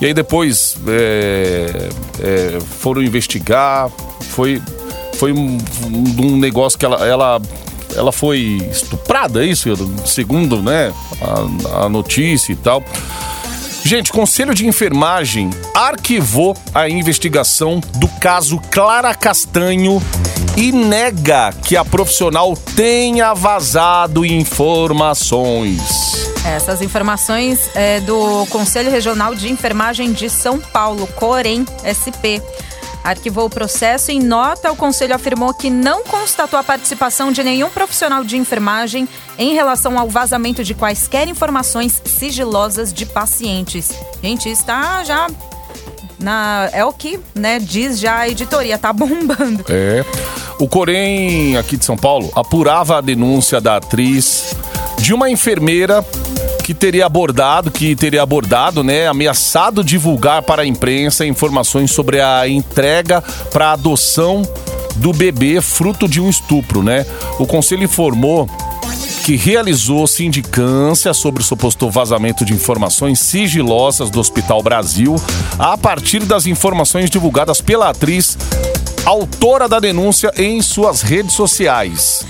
E 0.00 0.06
aí 0.06 0.14
depois 0.14 0.76
é, 0.86 1.88
é, 2.20 2.60
foram 2.60 3.02
investigar. 3.02 3.90
Foi, 4.20 4.62
foi 5.14 5.32
um, 5.32 5.58
um 6.20 6.36
negócio 6.36 6.78
que 6.78 6.84
ela, 6.84 7.04
ela, 7.04 7.42
ela 7.96 8.12
foi 8.12 8.60
estuprada, 8.70 9.44
é 9.44 9.48
isso? 9.48 9.68
Segundo 10.06 10.62
né, 10.62 10.92
a, 11.20 11.84
a 11.84 11.88
notícia 11.88 12.52
e 12.52 12.56
tal. 12.56 12.82
Gente, 13.84 14.12
Conselho 14.12 14.54
de 14.54 14.66
Enfermagem 14.66 15.50
arquivou 15.74 16.56
a 16.72 16.88
investigação 16.88 17.80
do 17.96 18.06
caso 18.20 18.60
Clara 18.70 19.12
Castanho 19.12 20.00
e 20.56 20.70
nega 20.70 21.52
que 21.64 21.76
a 21.76 21.84
profissional 21.84 22.56
tenha 22.76 23.34
vazado 23.34 24.24
informações. 24.24 26.30
Essas 26.44 26.80
informações 26.80 27.70
é 27.74 28.00
do 28.00 28.46
Conselho 28.46 28.90
Regional 28.90 29.34
de 29.34 29.50
Enfermagem 29.50 30.12
de 30.12 30.28
São 30.28 30.60
Paulo, 30.60 31.06
Corém 31.08 31.64
SP. 31.82 32.38
Arquivou 33.04 33.46
o 33.46 33.50
processo 33.50 34.10
em 34.10 34.20
nota 34.20 34.70
o 34.70 34.76
Conselho 34.76 35.14
afirmou 35.14 35.52
que 35.52 35.68
não 35.68 36.04
constatou 36.04 36.58
a 36.58 36.62
participação 36.62 37.32
de 37.32 37.42
nenhum 37.42 37.68
profissional 37.68 38.22
de 38.24 38.36
enfermagem 38.36 39.08
em 39.38 39.54
relação 39.54 39.98
ao 39.98 40.08
vazamento 40.08 40.62
de 40.62 40.74
quaisquer 40.74 41.28
informações 41.28 42.00
sigilosas 42.04 42.92
de 42.92 43.04
pacientes. 43.04 43.90
Gente, 44.22 44.48
está 44.48 45.02
já 45.04 45.26
na 46.18 46.70
é 46.72 46.84
o 46.84 46.92
que, 46.92 47.18
né, 47.34 47.58
diz 47.58 47.98
já 47.98 48.18
a 48.18 48.28
editoria, 48.28 48.78
tá 48.78 48.92
bombando. 48.94 49.64
É. 49.68 50.04
O 50.58 50.68
Corém, 50.68 51.56
aqui 51.56 51.76
de 51.76 51.84
São 51.84 51.96
Paulo, 51.96 52.30
apurava 52.36 52.98
a 52.98 53.00
denúncia 53.00 53.60
da 53.60 53.76
atriz 53.76 54.54
de 54.98 55.12
uma 55.12 55.28
enfermeira 55.28 56.04
que 56.62 56.72
teria 56.72 57.06
abordado, 57.06 57.70
que 57.70 57.94
teria 57.96 58.22
abordado, 58.22 58.82
né, 58.84 59.08
ameaçado 59.08 59.82
divulgar 59.82 60.42
para 60.42 60.62
a 60.62 60.66
imprensa 60.66 61.26
informações 61.26 61.90
sobre 61.90 62.20
a 62.20 62.48
entrega 62.48 63.20
para 63.52 63.72
adoção 63.72 64.42
do 64.96 65.12
bebê 65.12 65.60
fruto 65.60 66.08
de 66.08 66.20
um 66.20 66.28
estupro, 66.28 66.82
né? 66.82 67.04
O 67.38 67.46
conselho 67.46 67.82
informou 67.82 68.48
que 69.24 69.36
realizou 69.36 70.06
sindicância 70.06 71.14
sobre 71.14 71.42
o 71.42 71.44
suposto 71.44 71.88
vazamento 71.88 72.44
de 72.44 72.52
informações 72.52 73.20
sigilosas 73.20 74.10
do 74.10 74.18
Hospital 74.18 74.62
Brasil 74.62 75.16
a 75.58 75.78
partir 75.78 76.20
das 76.20 76.46
informações 76.46 77.08
divulgadas 77.08 77.60
pela 77.60 77.90
atriz, 77.90 78.36
autora 79.04 79.68
da 79.68 79.78
denúncia 79.78 80.32
em 80.36 80.60
suas 80.60 81.02
redes 81.02 81.34
sociais. 81.34 82.26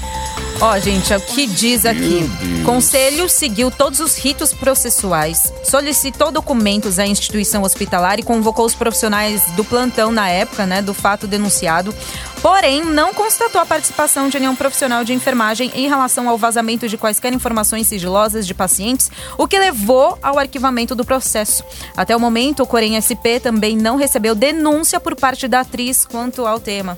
Ó, 0.65 0.79
gente, 0.79 1.13
é 1.13 1.17
o 1.17 1.21
que 1.21 1.45
diz 1.45 1.85
aqui. 1.85 2.21
Conselho 2.65 3.29
seguiu 3.29 3.69
todos 3.69 3.99
os 3.99 4.17
ritos 4.17 4.53
processuais, 4.55 5.53
solicitou 5.65 6.31
documentos 6.31 7.01
à 7.01 7.07
instituição 7.07 7.65
hospitalar 7.65 8.21
e 8.21 8.23
convocou 8.23 8.65
os 8.65 8.73
profissionais 8.75 9.43
do 9.57 9.65
plantão 9.65 10.13
na 10.13 10.29
época, 10.29 10.65
né, 10.65 10.81
do 10.81 10.95
fato 10.95 11.27
denunciado. 11.27 11.93
Porém, 12.41 12.85
não 12.85 13.13
constatou 13.13 13.61
a 13.61 13.67
participação 13.67 14.29
de 14.29 14.39
nenhum 14.39 14.55
profissional 14.55 15.03
de 15.03 15.13
enfermagem 15.13 15.73
em 15.75 15.89
relação 15.89 16.29
ao 16.29 16.39
vazamento 16.39 16.89
de 16.89 16.97
quaisquer 16.97 17.33
informações 17.33 17.89
sigilosas 17.89 18.47
de 18.47 18.55
pacientes, 18.55 19.11
o 19.37 19.49
que 19.49 19.59
levou 19.59 20.17
ao 20.23 20.39
arquivamento 20.39 20.95
do 20.95 21.05
processo. 21.05 21.65
Até 21.97 22.15
o 22.15 22.21
momento, 22.21 22.63
o 22.63 22.67
Corém 22.67 22.95
SP 23.03 23.41
também 23.43 23.77
não 23.77 23.97
recebeu 23.97 24.33
denúncia 24.37 25.01
por 25.01 25.17
parte 25.17 25.49
da 25.49 25.61
atriz 25.61 26.05
quanto 26.07 26.47
ao 26.47 26.61
tema. 26.61 26.97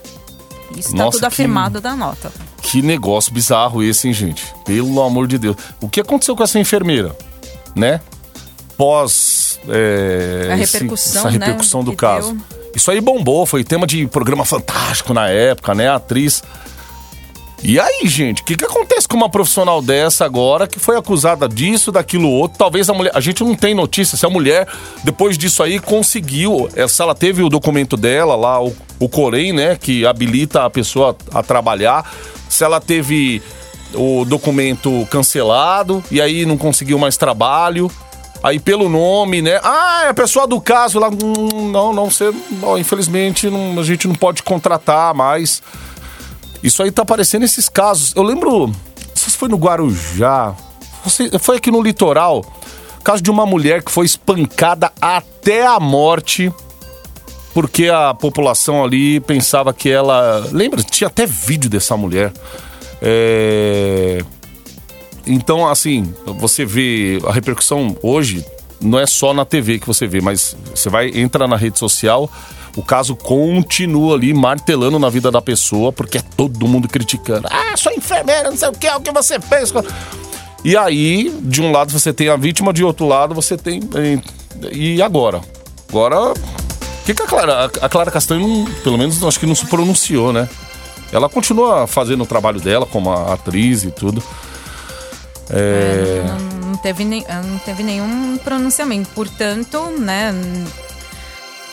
Isso 0.77 0.91
está 0.91 1.05
tudo 1.05 1.21
que- 1.21 1.27
afirmado 1.27 1.81
da 1.81 1.97
nota. 1.97 2.31
Que 2.67 2.81
negócio 2.83 3.33
bizarro 3.33 3.83
esse, 3.83 4.09
hein, 4.09 4.15
gente? 4.15 4.43
Pelo 4.65 5.01
amor 5.03 5.27
de 5.29 5.37
Deus. 5.39 5.55
O 5.81 5.89
que 5.89 6.01
aconteceu 6.01 6.35
com 6.35 6.43
essa 6.43 6.59
enfermeira, 6.59 7.15
né? 7.77 8.01
Pós 8.77 9.61
é, 9.69 10.49
A 10.51 10.59
esse- 10.59 10.73
repercussão, 10.75 11.21
essa 11.29 11.31
né, 11.39 11.47
repercussão 11.47 11.85
do 11.85 11.91
que 11.93 11.97
caso. 11.99 12.33
deu. 12.33 12.43
Isso 12.75 12.91
aí 12.91 13.01
bombou, 13.01 13.47
foi 13.47 13.63
tema 13.63 13.87
de 13.87 14.07
programa 14.09 14.45
fantástico 14.45 15.15
na 15.15 15.29
época, 15.29 15.75
né? 15.75 15.89
A 15.89 15.97
atriz. 15.97 16.43
E 17.63 17.79
aí, 17.79 18.07
gente, 18.09 18.43
o 18.43 18.45
que, 18.45 18.57
que 18.57 18.65
acontece 18.65 19.07
com 19.07 19.17
uma 19.17 19.29
profissional 19.29 19.81
dessa 19.81 20.25
agora 20.25 20.67
que 20.67 20.79
foi 20.81 20.97
acusada 20.97 21.49
disso, 21.49 21.93
daquilo 21.93 22.29
outro? 22.29 22.59
Talvez 22.59 22.91
a 22.91 22.95
mulher. 22.95 23.13
A 23.15 23.21
gente 23.21 23.45
não 23.45 23.55
tem 23.55 23.75
notícia 23.75 24.19
se 24.19 24.27
a 24.27 24.29
mulher, 24.31 24.67
depois 25.05 25.39
disso 25.39 25.63
aí, 25.63 25.79
conseguiu. 25.79 26.69
Se 26.89 27.01
ela 27.01 27.15
teve 27.15 27.43
o 27.43 27.49
documento 27.49 27.97
dela 27.97 28.35
lá, 28.35 28.61
o, 28.63 28.75
o 28.99 29.09
Corém, 29.09 29.53
né? 29.53 29.77
Que 29.77 30.05
habilita 30.05 30.65
a 30.65 30.71
pessoa 30.71 31.17
a 31.33 31.43
trabalhar. 31.43 32.11
Se 32.55 32.63
ela 32.65 32.81
teve 32.81 33.43
o 33.95 34.25
documento 34.25 35.07
cancelado 35.11 36.03
e 36.11 36.21
aí 36.21 36.47
não 36.47 36.57
conseguiu 36.57 36.99
mais 36.99 37.17
trabalho. 37.17 37.91
Aí 38.43 38.61
pelo 38.61 38.89
nome, 38.89 39.41
né? 39.43 39.59
Ah, 39.63 40.03
é 40.05 40.09
a 40.11 40.15
pessoa 40.15 40.47
do 40.47 40.61
caso 40.61 40.99
lá. 41.01 41.09
Hum, 41.09 41.71
não, 41.73 41.93
não, 41.93 42.11
você. 42.11 42.31
ó, 42.63 42.77
infelizmente, 42.79 43.49
não- 43.51 43.81
a 43.81 43.83
gente 43.83 44.07
não 44.07 44.15
pode 44.15 44.43
contratar 44.43 45.15
mais. 45.15 45.63
Isso 46.63 46.83
aí 46.83 46.91
tá 46.93 47.03
aparecendo 47.03 47.43
esses 47.45 47.69
casos. 47.69 48.13
Eu 48.15 48.23
lembro. 48.23 48.71
Se 49.15 49.31
foi 49.31 49.49
no 49.49 49.57
Guarujá. 49.57 50.55
Foi 51.41 51.57
aqui 51.57 51.71
no 51.71 51.83
litoral. 51.83 52.45
Caso 53.03 53.23
de 53.23 53.31
uma 53.31 53.45
mulher 53.45 53.83
que 53.83 53.91
foi 53.91 54.07
espancada 54.07 54.93
até 55.01 55.67
a 55.67 55.81
morte. 55.81 56.53
Porque 57.55 57.89
a 57.89 58.13
população 58.13 58.85
ali 58.85 59.21
pensava 59.21 59.73
que 59.73 59.89
ela. 59.89 60.45
Lembra? 60.51 60.83
Tinha 60.83 61.07
até 61.07 61.25
vídeo 61.25 61.71
dessa 61.71 61.97
mulher. 61.97 62.33
É. 63.01 64.19
Então, 65.27 65.67
assim, 65.67 66.13
você 66.27 66.67
vê 66.67 67.19
a 67.27 67.33
repercussão 67.33 67.97
hoje, 68.03 68.45
não 68.81 68.99
é 68.99 69.07
só 69.07 69.33
na 69.33 69.45
TV 69.45 69.79
que 69.79 69.87
você 69.87 70.07
vê, 70.07 70.21
mas 70.21 70.55
você 70.75 70.91
vai, 70.91 71.11
entra 71.15 71.49
na 71.49 71.57
rede 71.57 71.79
social, 71.79 72.31
o 72.77 72.83
caso 72.83 73.17
continua 73.17 74.17
ali 74.17 74.35
martelando 74.35 74.99
na 74.99 75.09
vida 75.09 75.31
da 75.31 75.41
pessoa, 75.41 75.93
porque 75.93 76.19
é 76.19 76.23
todo 76.37 76.69
mundo 76.69 76.89
criticando. 76.89 77.49
Ah, 77.51 77.75
sua 77.77 77.95
enfermeira, 77.95 78.51
não 78.51 78.57
sei 78.57 78.69
o 78.69 78.73
que, 78.73 78.87
é 78.87 78.95
o 78.97 79.01
que 79.01 79.13
você 79.13 79.41
fez. 79.41 79.73
E 80.63 80.77
aí, 80.77 81.35
de 81.43 81.63
um 81.63 81.73
lado 81.73 81.93
você 81.93 82.13
tem 82.13 82.29
a 82.29 82.37
vítima, 82.37 82.73
de 82.73 82.85
outro 82.85 83.07
lado 83.07 83.35
você 83.35 83.57
tem. 83.57 83.81
E 84.73 85.01
agora? 85.01 85.41
Agora. 85.89 86.35
Que, 87.05 87.15
que 87.15 87.23
a 87.23 87.27
Clara. 87.27 87.71
A 87.81 87.89
Clara 87.89 88.11
Castanho, 88.11 88.47
não- 88.47 88.65
pelo 88.83 88.97
menos, 88.99 89.23
acho 89.23 89.39
que 89.39 89.47
não 89.47 89.55
se 89.55 89.67
pronunciou, 89.67 90.33
né? 90.33 90.49
Ela 91.13 91.29
continua 91.29 91.87
fazendo 91.87 92.23
o 92.25 92.27
trabalho 92.27 92.61
dela 92.61 92.87
como 92.87 93.13
atriz 93.13 93.85
e 93.85 93.91
tudo. 93.91 94.23
É. 95.51 96.23
Não, 96.27 96.69
não 96.71 96.77
teve 96.77 97.05
nem, 97.05 97.25
não 97.45 97.59
teve 97.59 97.83
nenhum 97.83 98.37
pronunciamento. 98.39 99.11
Portanto, 99.15 99.79
né, 99.99 100.33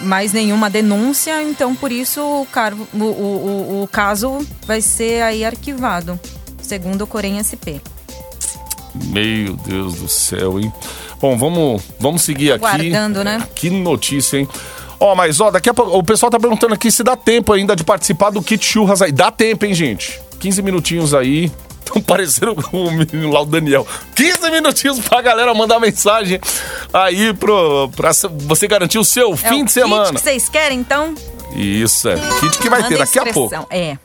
mais 0.01 0.33
nenhuma 0.33 0.69
denúncia, 0.69 1.41
então 1.43 1.75
por 1.75 1.91
isso 1.91 2.21
o, 2.21 2.47
o, 2.93 3.03
o, 3.03 3.83
o- 3.83 3.87
caso 3.87 4.45
vai 4.65 4.81
ser 4.81 5.21
aí 5.23 5.45
arquivado, 5.45 6.19
segundo 6.61 7.03
o 7.03 7.07
Corém 7.07 7.41
SP. 7.41 7.79
Meu 8.93 9.55
Deus 9.55 9.95
do 9.95 10.07
céu, 10.09 10.59
hein? 10.59 10.71
Bom, 11.19 11.37
vamos, 11.37 11.81
vamos 11.99 12.23
seguir 12.23 12.51
aqui. 12.51 12.65
Aguardando, 12.65 13.23
né? 13.23 13.41
Que 13.55 13.69
notícia, 13.69 14.37
hein? 14.37 14.47
Ó, 15.01 15.15
mas 15.15 15.41
ó, 15.41 15.49
daqui 15.49 15.67
a 15.67 15.73
pouco 15.73 15.97
o 15.97 16.03
pessoal 16.03 16.29
tá 16.29 16.39
perguntando 16.39 16.75
aqui 16.75 16.91
se 16.91 17.01
dá 17.01 17.15
tempo 17.15 17.51
ainda 17.51 17.75
de 17.75 17.83
participar 17.83 18.29
do 18.29 18.39
kit 18.39 18.63
churras 18.63 19.01
aí. 19.01 19.11
Dá 19.11 19.31
tempo, 19.31 19.65
hein, 19.65 19.73
gente? 19.73 20.21
15 20.39 20.61
minutinhos 20.61 21.13
aí. 21.15 21.51
Estão 21.83 21.99
parecendo 21.99 22.55
o 22.71 22.91
menino 22.91 23.31
lá, 23.31 23.41
o 23.41 23.45
Daniel. 23.45 23.85
15 24.15 24.51
minutinhos 24.51 24.99
pra 24.99 25.19
galera 25.19 25.51
mandar 25.55 25.79
mensagem 25.79 26.39
aí 26.93 27.33
pro, 27.33 27.89
pra 27.95 28.11
você 28.47 28.67
garantir 28.67 28.99
o 28.99 29.03
seu 29.03 29.33
é 29.33 29.35
fim 29.35 29.63
o 29.63 29.65
de 29.65 29.71
semana. 29.71 30.05
Kit 30.05 30.15
que 30.17 30.21
vocês 30.21 30.47
querem, 30.47 30.79
então? 30.79 31.15
Isso, 31.55 32.07
é. 32.07 32.15
Kit 32.39 32.59
que 32.59 32.69
vai 32.69 32.81
Manda 32.81 32.95
ter 32.95 32.99
daqui 32.99 33.19
a 33.19 33.33
pouco. 33.33 33.67
É. 33.71 33.97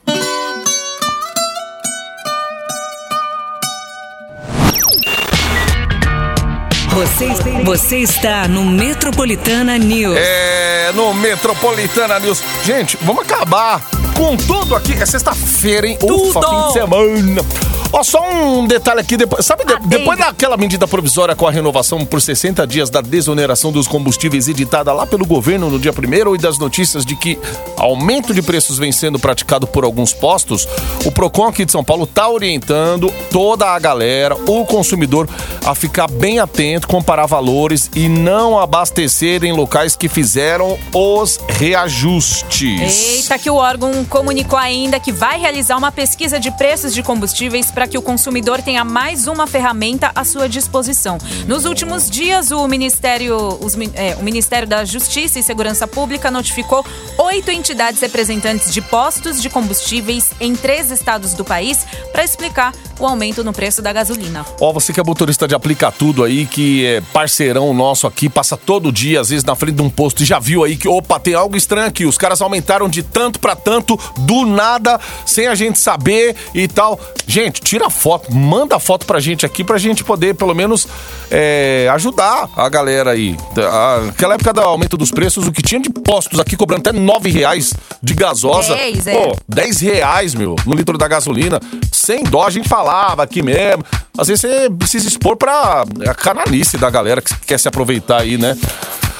Você, 6.97 7.27
você 7.63 7.97
está 7.97 8.47
no 8.47 8.65
Metropolitana 8.65 9.77
News. 9.77 10.17
É, 10.17 10.91
no 10.95 11.13
Metropolitana 11.13 12.19
News. 12.19 12.41
Gente, 12.63 12.97
vamos 13.03 13.21
acabar 13.21 13.87
com 14.15 14.35
tudo 14.35 14.75
aqui. 14.75 14.93
É 14.93 15.05
sexta-feira, 15.05 15.85
hein? 15.85 15.99
Ufa, 16.01 16.39
Tudo! 16.39 16.49
fim 16.49 16.67
de 16.67 16.73
semana. 16.73 17.45
Ó, 17.91 18.03
só 18.03 18.21
um 18.29 18.67
detalhe 18.67 18.99
aqui. 18.99 19.15
Depois, 19.17 19.45
sabe, 19.45 19.63
de- 19.65 19.87
depois 19.87 20.19
daquela 20.19 20.57
medida 20.57 20.87
provisória 20.87 21.35
com 21.35 21.47
a 21.47 21.51
renovação 21.51 22.05
por 22.05 22.21
60 22.21 22.65
dias 22.67 22.89
da 22.89 23.01
desoneração 23.01 23.71
dos 23.71 23.87
combustíveis 23.87 24.47
editada 24.47 24.91
lá 24.93 25.05
pelo 25.07 25.25
governo 25.25 25.69
no 25.69 25.79
dia 25.79 25.91
1 25.91 26.35
e 26.35 26.37
das 26.37 26.57
notícias 26.59 27.05
de 27.05 27.15
que 27.15 27.39
aumento 27.77 28.33
de 28.33 28.41
preços 28.41 28.77
vem 28.77 28.91
sendo 28.91 29.17
praticado 29.17 29.65
por 29.65 29.83
alguns 29.83 30.13
postos, 30.13 30.67
o 31.05 31.11
PROCON 31.11 31.47
aqui 31.47 31.65
de 31.65 31.71
São 31.71 31.83
Paulo 31.83 32.03
está 32.03 32.29
orientando 32.29 33.11
toda 33.31 33.67
a 33.67 33.79
galera, 33.79 34.35
o 34.35 34.65
consumidor, 34.65 35.27
a 35.65 35.73
ficar 35.73 36.07
bem 36.09 36.39
atento, 36.39 36.87
comparar 36.87 37.25
valores 37.25 37.89
e 37.95 38.07
não 38.09 38.59
abastecer 38.59 39.43
em 39.43 39.53
locais 39.53 39.95
que 39.95 40.07
fizeram 40.09 40.77
os 40.93 41.39
reajustes. 41.47 43.15
Eita, 43.17 43.37
que 43.39 43.49
o 43.49 43.55
órgão 43.55 44.03
comunicou 44.05 44.57
ainda 44.59 44.99
que 44.99 45.11
vai 45.11 45.39
realizar 45.39 45.77
uma 45.77 45.91
pesquisa 45.91 46.39
de 46.39 46.51
preços 46.51 46.93
de 46.93 47.01
combustíveis 47.03 47.71
para 47.77 47.87
que 47.87 47.95
o 47.95 48.01
consumidor 48.01 48.59
tenha 48.59 48.83
mais 48.83 49.27
uma 49.27 49.45
ferramenta 49.45 50.11
à 50.15 50.23
sua 50.23 50.49
disposição. 50.49 51.19
Nos 51.47 51.63
últimos 51.63 52.09
dias, 52.09 52.49
o 52.49 52.67
Ministério, 52.67 53.37
os 53.61 53.77
é, 53.93 54.15
o 54.19 54.23
Ministério 54.23 54.67
da 54.67 54.83
Justiça 54.83 55.37
e 55.37 55.43
Segurança 55.43 55.85
Pública 55.85 56.31
notificou 56.31 56.83
oito 57.19 57.51
entidades 57.51 58.01
representantes 58.01 58.73
de 58.73 58.81
postos 58.81 59.39
de 59.39 59.47
combustíveis 59.47 60.31
em 60.39 60.55
três 60.55 60.89
estados 60.89 61.35
do 61.35 61.45
país 61.45 61.85
para 62.11 62.23
explicar 62.23 62.73
o 62.99 63.05
aumento 63.05 63.43
no 63.43 63.53
preço 63.53 63.79
da 63.79 63.93
gasolina. 63.93 64.43
Ó, 64.59 64.73
você 64.73 64.91
que 64.91 64.99
é 64.99 65.03
motorista 65.03 65.47
de 65.47 65.53
aplica 65.53 65.91
tudo 65.91 66.23
aí, 66.23 66.47
que 66.47 66.83
é 66.83 67.01
parceirão 67.13 67.71
nosso 67.75 68.07
aqui, 68.07 68.27
passa 68.27 68.57
todo 68.57 68.91
dia, 68.91 69.21
às 69.21 69.29
vezes 69.29 69.43
na 69.43 69.55
frente 69.55 69.75
de 69.75 69.83
um 69.83 69.89
posto, 69.91 70.23
e 70.23 70.25
já 70.25 70.39
viu 70.39 70.63
aí 70.63 70.75
que, 70.75 70.87
opa, 70.87 71.19
tem 71.19 71.35
algo 71.35 71.55
estranho 71.55 71.87
aqui. 71.87 72.07
Os 72.07 72.17
caras 72.17 72.41
aumentaram 72.41 72.89
de 72.89 73.03
tanto 73.03 73.39
pra 73.39 73.55
tanto, 73.55 73.99
do 74.17 74.47
nada, 74.47 74.99
sem 75.27 75.45
a 75.45 75.53
gente 75.53 75.77
saber 75.77 76.35
e 76.55 76.67
tal. 76.67 76.99
Gente, 77.27 77.61
tira 77.67 77.89
foto, 77.89 78.33
manda 78.33 78.79
foto 78.79 79.05
pra 79.05 79.19
gente 79.19 79.45
aqui, 79.45 79.61
pra 79.61 79.77
gente 79.77 80.01
poder, 80.01 80.33
pelo 80.35 80.55
menos, 80.55 80.87
é, 81.29 81.89
ajudar 81.91 82.47
a 82.55 82.69
galera 82.69 83.11
aí. 83.11 83.35
A- 83.57 84.07
Aquela 84.09 84.35
época 84.35 84.53
do 84.53 84.61
aumento 84.61 84.95
dos 84.95 85.11
preços, 85.11 85.45
o 85.47 85.51
que 85.51 85.61
tinha 85.61 85.81
de 85.81 85.89
postos 85.89 86.39
aqui 86.39 86.55
cobrando 86.55 86.87
até 86.89 86.97
nove 86.97 87.29
reais 87.29 87.73
de 88.01 88.13
gasosa. 88.13 88.73
Dez, 88.73 89.05
é. 89.05 89.13
Pô, 89.21 89.35
10 89.49 89.81
reais, 89.81 90.33
meu, 90.33 90.55
no 90.65 90.75
litro 90.75 90.97
da 90.97 91.07
gasolina. 91.09 91.59
Sem 91.91 92.23
dó, 92.23 92.45
a 92.45 92.49
gente 92.49 92.69
falava 92.69 93.23
aqui 93.23 93.41
mesmo. 93.41 93.83
Às 94.17 94.27
vezes 94.29 94.41
você 94.41 94.69
precisa 94.69 95.07
expor 95.07 95.35
pra 95.35 95.83
a 96.07 96.13
canalice 96.15 96.77
da 96.77 96.89
galera 96.89 97.21
que 97.21 97.33
quer 97.45 97.59
se 97.59 97.67
aproveitar 97.67 98.21
aí, 98.21 98.37
né? 98.37 98.57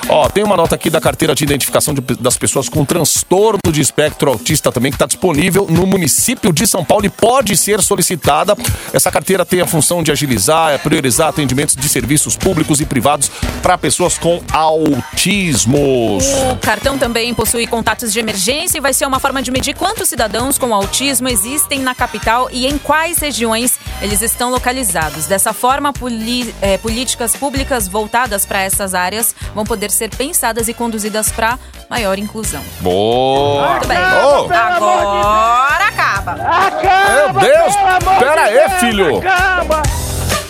Ó, 0.10 0.30
tem 0.30 0.42
uma 0.44 0.56
nota 0.56 0.74
aqui 0.74 0.90
da 0.90 1.02
carteira 1.02 1.36
de 1.36 1.44
identificação 1.44 1.94
de- 1.94 2.02
das 2.02 2.38
pessoas 2.38 2.70
com 2.70 2.86
transtorno 2.86 3.60
de 3.70 3.82
espectro 3.82 4.30
autista 4.32 4.72
também, 4.72 4.90
que 4.90 4.96
está 4.96 5.06
disponível 5.06 5.68
no 5.70 5.86
município 5.86 6.54
de 6.54 6.66
São 6.66 6.84
Paulo 6.86 7.06
e 7.06 7.10
pode 7.10 7.58
ser 7.58 7.82
solicitada. 7.82 8.56
Essa 8.94 9.12
carteira 9.12 9.46
tem 9.46 9.60
a 9.60 9.68
função 9.68 10.02
de 10.02 10.10
agilizar, 10.12 10.72
é, 10.72 10.78
priorizar 10.78 11.28
atendimentos 11.28 11.76
de 11.76 11.90
serviços 11.90 12.38
públicos 12.38 12.80
e 12.80 12.86
privados 12.86 13.30
para 13.62 13.78
pessoas 13.78 14.18
com 14.18 14.42
autismos. 14.54 16.24
O 16.54 16.56
cartão 16.62 16.98
também 16.98 17.34
possui 17.34 17.68
contatos 17.68 18.14
de 18.14 18.20
emergência 18.20 18.78
e 18.78 18.82
vai 18.82 18.94
ser 18.94 19.06
uma 19.06 19.20
forma 19.20 19.42
de 19.42 19.52
medir 19.52 19.76
quantos 19.76 20.08
cidadãos 20.08 20.58
com 20.58 20.74
autismo 20.74 21.28
existem 21.28 21.80
na 21.82 21.94
capital 21.94 22.48
e 22.52 22.66
em 22.66 22.78
quais 22.78 23.18
regiões 23.20 23.74
eles 24.02 24.22
estão 24.22 24.52
localizados. 24.52 25.26
Dessa 25.26 25.52
forma, 25.52 25.92
poli- 25.92 26.56
eh, 26.62 26.78
políticas 26.78 27.36
públicas 27.36 27.90
voltadas 27.90 28.46
para 28.46 28.62
essas 28.62 28.94
áreas 28.94 29.36
vão 29.54 29.66
poder 29.66 29.92
ser 29.98 30.10
pensadas 30.10 30.68
e 30.68 30.74
conduzidas 30.74 31.32
para 31.32 31.58
maior 31.90 32.18
inclusão. 32.18 32.62
Boa! 32.82 33.72
Muito 33.72 33.88
bem. 33.88 33.98
Ô, 33.98 34.46
Agora 34.54 35.88
acaba. 35.88 36.34
Meu 36.34 37.34
Deus! 37.42 37.76
Pera 38.20 38.42
aí, 38.44 38.70
filho! 38.80 39.22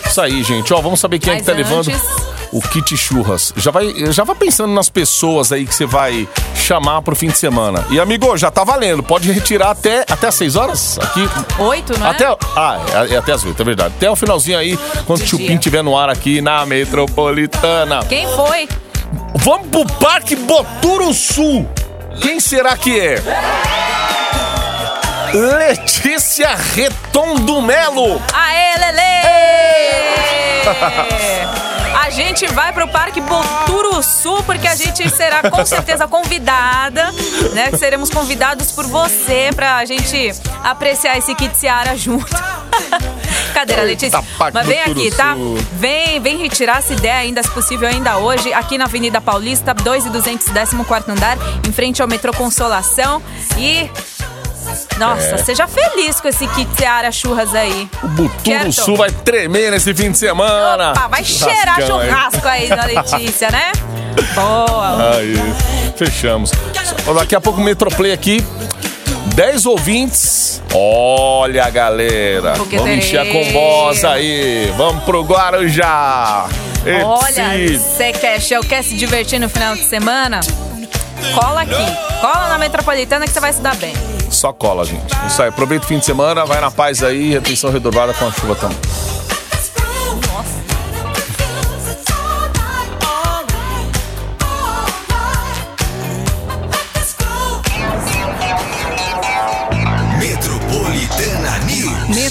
Isso 0.06 0.20
aí, 0.20 0.42
gente. 0.42 0.72
Ó, 0.72 0.80
vamos 0.80 1.00
saber 1.00 1.18
quem 1.18 1.32
é 1.32 1.36
que 1.36 1.42
Mas 1.42 1.46
tá 1.46 1.52
levando 1.52 1.88
antes- 1.88 2.28
o 2.50 2.62
kit 2.62 2.96
churras. 2.96 3.52
Já 3.56 3.70
vai, 3.70 3.92
já 4.10 4.24
vai 4.24 4.34
pensando 4.34 4.72
nas 4.72 4.88
pessoas 4.88 5.52
aí 5.52 5.66
que 5.66 5.74
você 5.74 5.84
vai 5.84 6.26
chamar 6.54 7.02
pro 7.02 7.14
fim 7.14 7.28
de 7.28 7.36
semana. 7.36 7.84
E, 7.90 8.00
amigo, 8.00 8.34
já 8.38 8.50
tá 8.50 8.64
valendo. 8.64 9.02
Pode 9.02 9.30
retirar 9.30 9.70
até, 9.70 10.00
até 10.08 10.28
às 10.28 10.34
6 10.34 10.56
horas 10.56 10.98
aqui. 10.98 11.28
Oito, 11.58 11.98
não 11.98 12.06
é? 12.06 12.10
Até, 12.10 12.24
ah, 12.56 12.80
é, 13.10 13.14
é 13.14 13.18
até 13.18 13.32
as 13.32 13.44
8, 13.44 13.60
é 13.60 13.64
verdade. 13.64 13.94
Até 13.96 14.10
o 14.10 14.16
finalzinho 14.16 14.58
aí, 14.58 14.78
quando 15.06 15.20
o 15.20 15.26
Chupim 15.26 15.54
estiver 15.56 15.82
no 15.82 15.96
ar 15.96 16.08
aqui 16.08 16.40
na 16.40 16.64
Metropolitana. 16.64 18.00
Quem 18.08 18.26
foi? 18.34 18.66
Vamos 19.34 19.68
pro 19.68 19.86
Parque 19.98 20.36
Boturo 20.36 21.12
Sul. 21.14 21.68
Quem 22.20 22.40
será 22.40 22.76
que 22.76 22.98
é? 22.98 23.22
Letícia 25.32 26.54
Reton 26.74 27.62
Melo. 27.62 28.20
Aê, 28.32 28.76
Lele! 28.78 29.18
A 32.08 32.10
gente 32.10 32.46
vai 32.46 32.72
pro 32.72 32.88
Parque 32.88 33.20
Boturuçu 33.20 34.42
porque 34.44 34.66
a 34.66 34.74
gente 34.74 35.08
será 35.10 35.50
com 35.50 35.64
certeza 35.64 36.08
convidada, 36.08 37.12
né? 37.52 37.70
Seremos 37.76 38.08
convidados 38.08 38.72
por 38.72 38.86
você 38.86 39.50
pra 39.54 39.84
gente 39.84 40.32
apreciar 40.64 41.18
esse 41.18 41.34
kit 41.34 41.54
Seara 41.56 41.94
junto. 41.96 42.34
Cadeira, 43.58 43.82
Letícia. 43.82 44.22
Parque 44.38 44.54
Mas 44.54 44.66
vem 44.66 44.80
aqui, 44.82 45.10
tá? 45.10 45.34
Vem, 45.72 46.20
vem 46.20 46.36
retirar 46.38 46.78
essa 46.78 46.92
ideia 46.92 47.16
ainda, 47.16 47.42
se 47.42 47.50
possível, 47.50 47.88
ainda 47.88 48.18
hoje, 48.18 48.52
aqui 48.52 48.78
na 48.78 48.84
Avenida 48.84 49.20
Paulista, 49.20 49.74
2 49.74 50.06
e 50.06 50.10
214 50.10 51.10
andar, 51.10 51.36
em 51.68 51.72
frente 51.72 52.00
ao 52.00 52.06
metrô 52.06 52.32
Consolação. 52.32 53.20
E. 53.56 53.90
Nossa, 54.98 55.36
É. 55.36 55.38
seja 55.38 55.66
feliz 55.66 56.20
com 56.20 56.28
esse 56.28 56.46
kit 56.48 56.68
Seara 56.76 57.10
Churras 57.10 57.52
aí. 57.54 57.88
O 58.02 58.08
Buturo. 58.08 58.72
Sul 58.72 58.96
vai 58.96 59.10
tremer 59.10 59.70
nesse 59.72 59.92
fim 59.94 60.10
de 60.12 60.18
semana. 60.18 60.90
Opa, 60.92 61.08
vai 61.08 61.24
cheirar 61.24 61.80
Churrascão 61.80 61.98
aí. 62.00 62.08
churrasco 62.08 62.48
aí 62.48 62.68
da 62.68 62.84
Letícia, 62.84 63.50
né? 63.50 63.72
Boa. 64.34 65.14
Aí, 65.16 65.34
fechamos. 65.96 66.50
Daqui 67.18 67.34
a 67.34 67.40
pouco 67.40 67.60
o 67.60 67.64
Metroplay 67.64 68.12
aqui. 68.12 68.44
10 69.38 69.66
ouvintes. 69.66 70.60
Olha, 70.74 71.70
galera. 71.70 72.54
Porque 72.54 72.76
Vamos 72.76 72.96
encher 72.96 73.20
a 73.20 73.24
terei. 73.24 73.44
combosa 73.44 74.10
aí. 74.10 74.74
Vamos 74.76 75.04
pro 75.04 75.22
Guarujá. 75.22 76.48
Olha, 77.04 77.78
você 77.78 78.10
quer 78.10 78.40
show, 78.40 78.60
quer 78.62 78.82
se 78.82 78.96
divertir 78.96 79.38
no 79.38 79.48
final 79.48 79.76
de 79.76 79.84
semana? 79.84 80.40
Cola 81.32 81.62
aqui. 81.62 82.20
Cola 82.20 82.48
na 82.48 82.58
Metropolitana 82.58 83.26
que 83.28 83.32
você 83.32 83.38
vai 83.38 83.52
se 83.52 83.60
dar 83.60 83.76
bem. 83.76 83.94
Só 84.28 84.52
cola, 84.52 84.84
gente. 84.84 85.06
Isso 85.28 85.40
aí. 85.40 85.50
Aproveita 85.50 85.84
o 85.84 85.88
fim 85.88 86.00
de 86.00 86.04
semana, 86.04 86.44
vai 86.44 86.60
na 86.60 86.72
paz 86.72 87.04
aí. 87.04 87.34
Retenção 87.34 87.70
redobrada 87.70 88.12
com 88.14 88.26
a 88.26 88.32
chuva 88.32 88.56
também. 88.56 88.76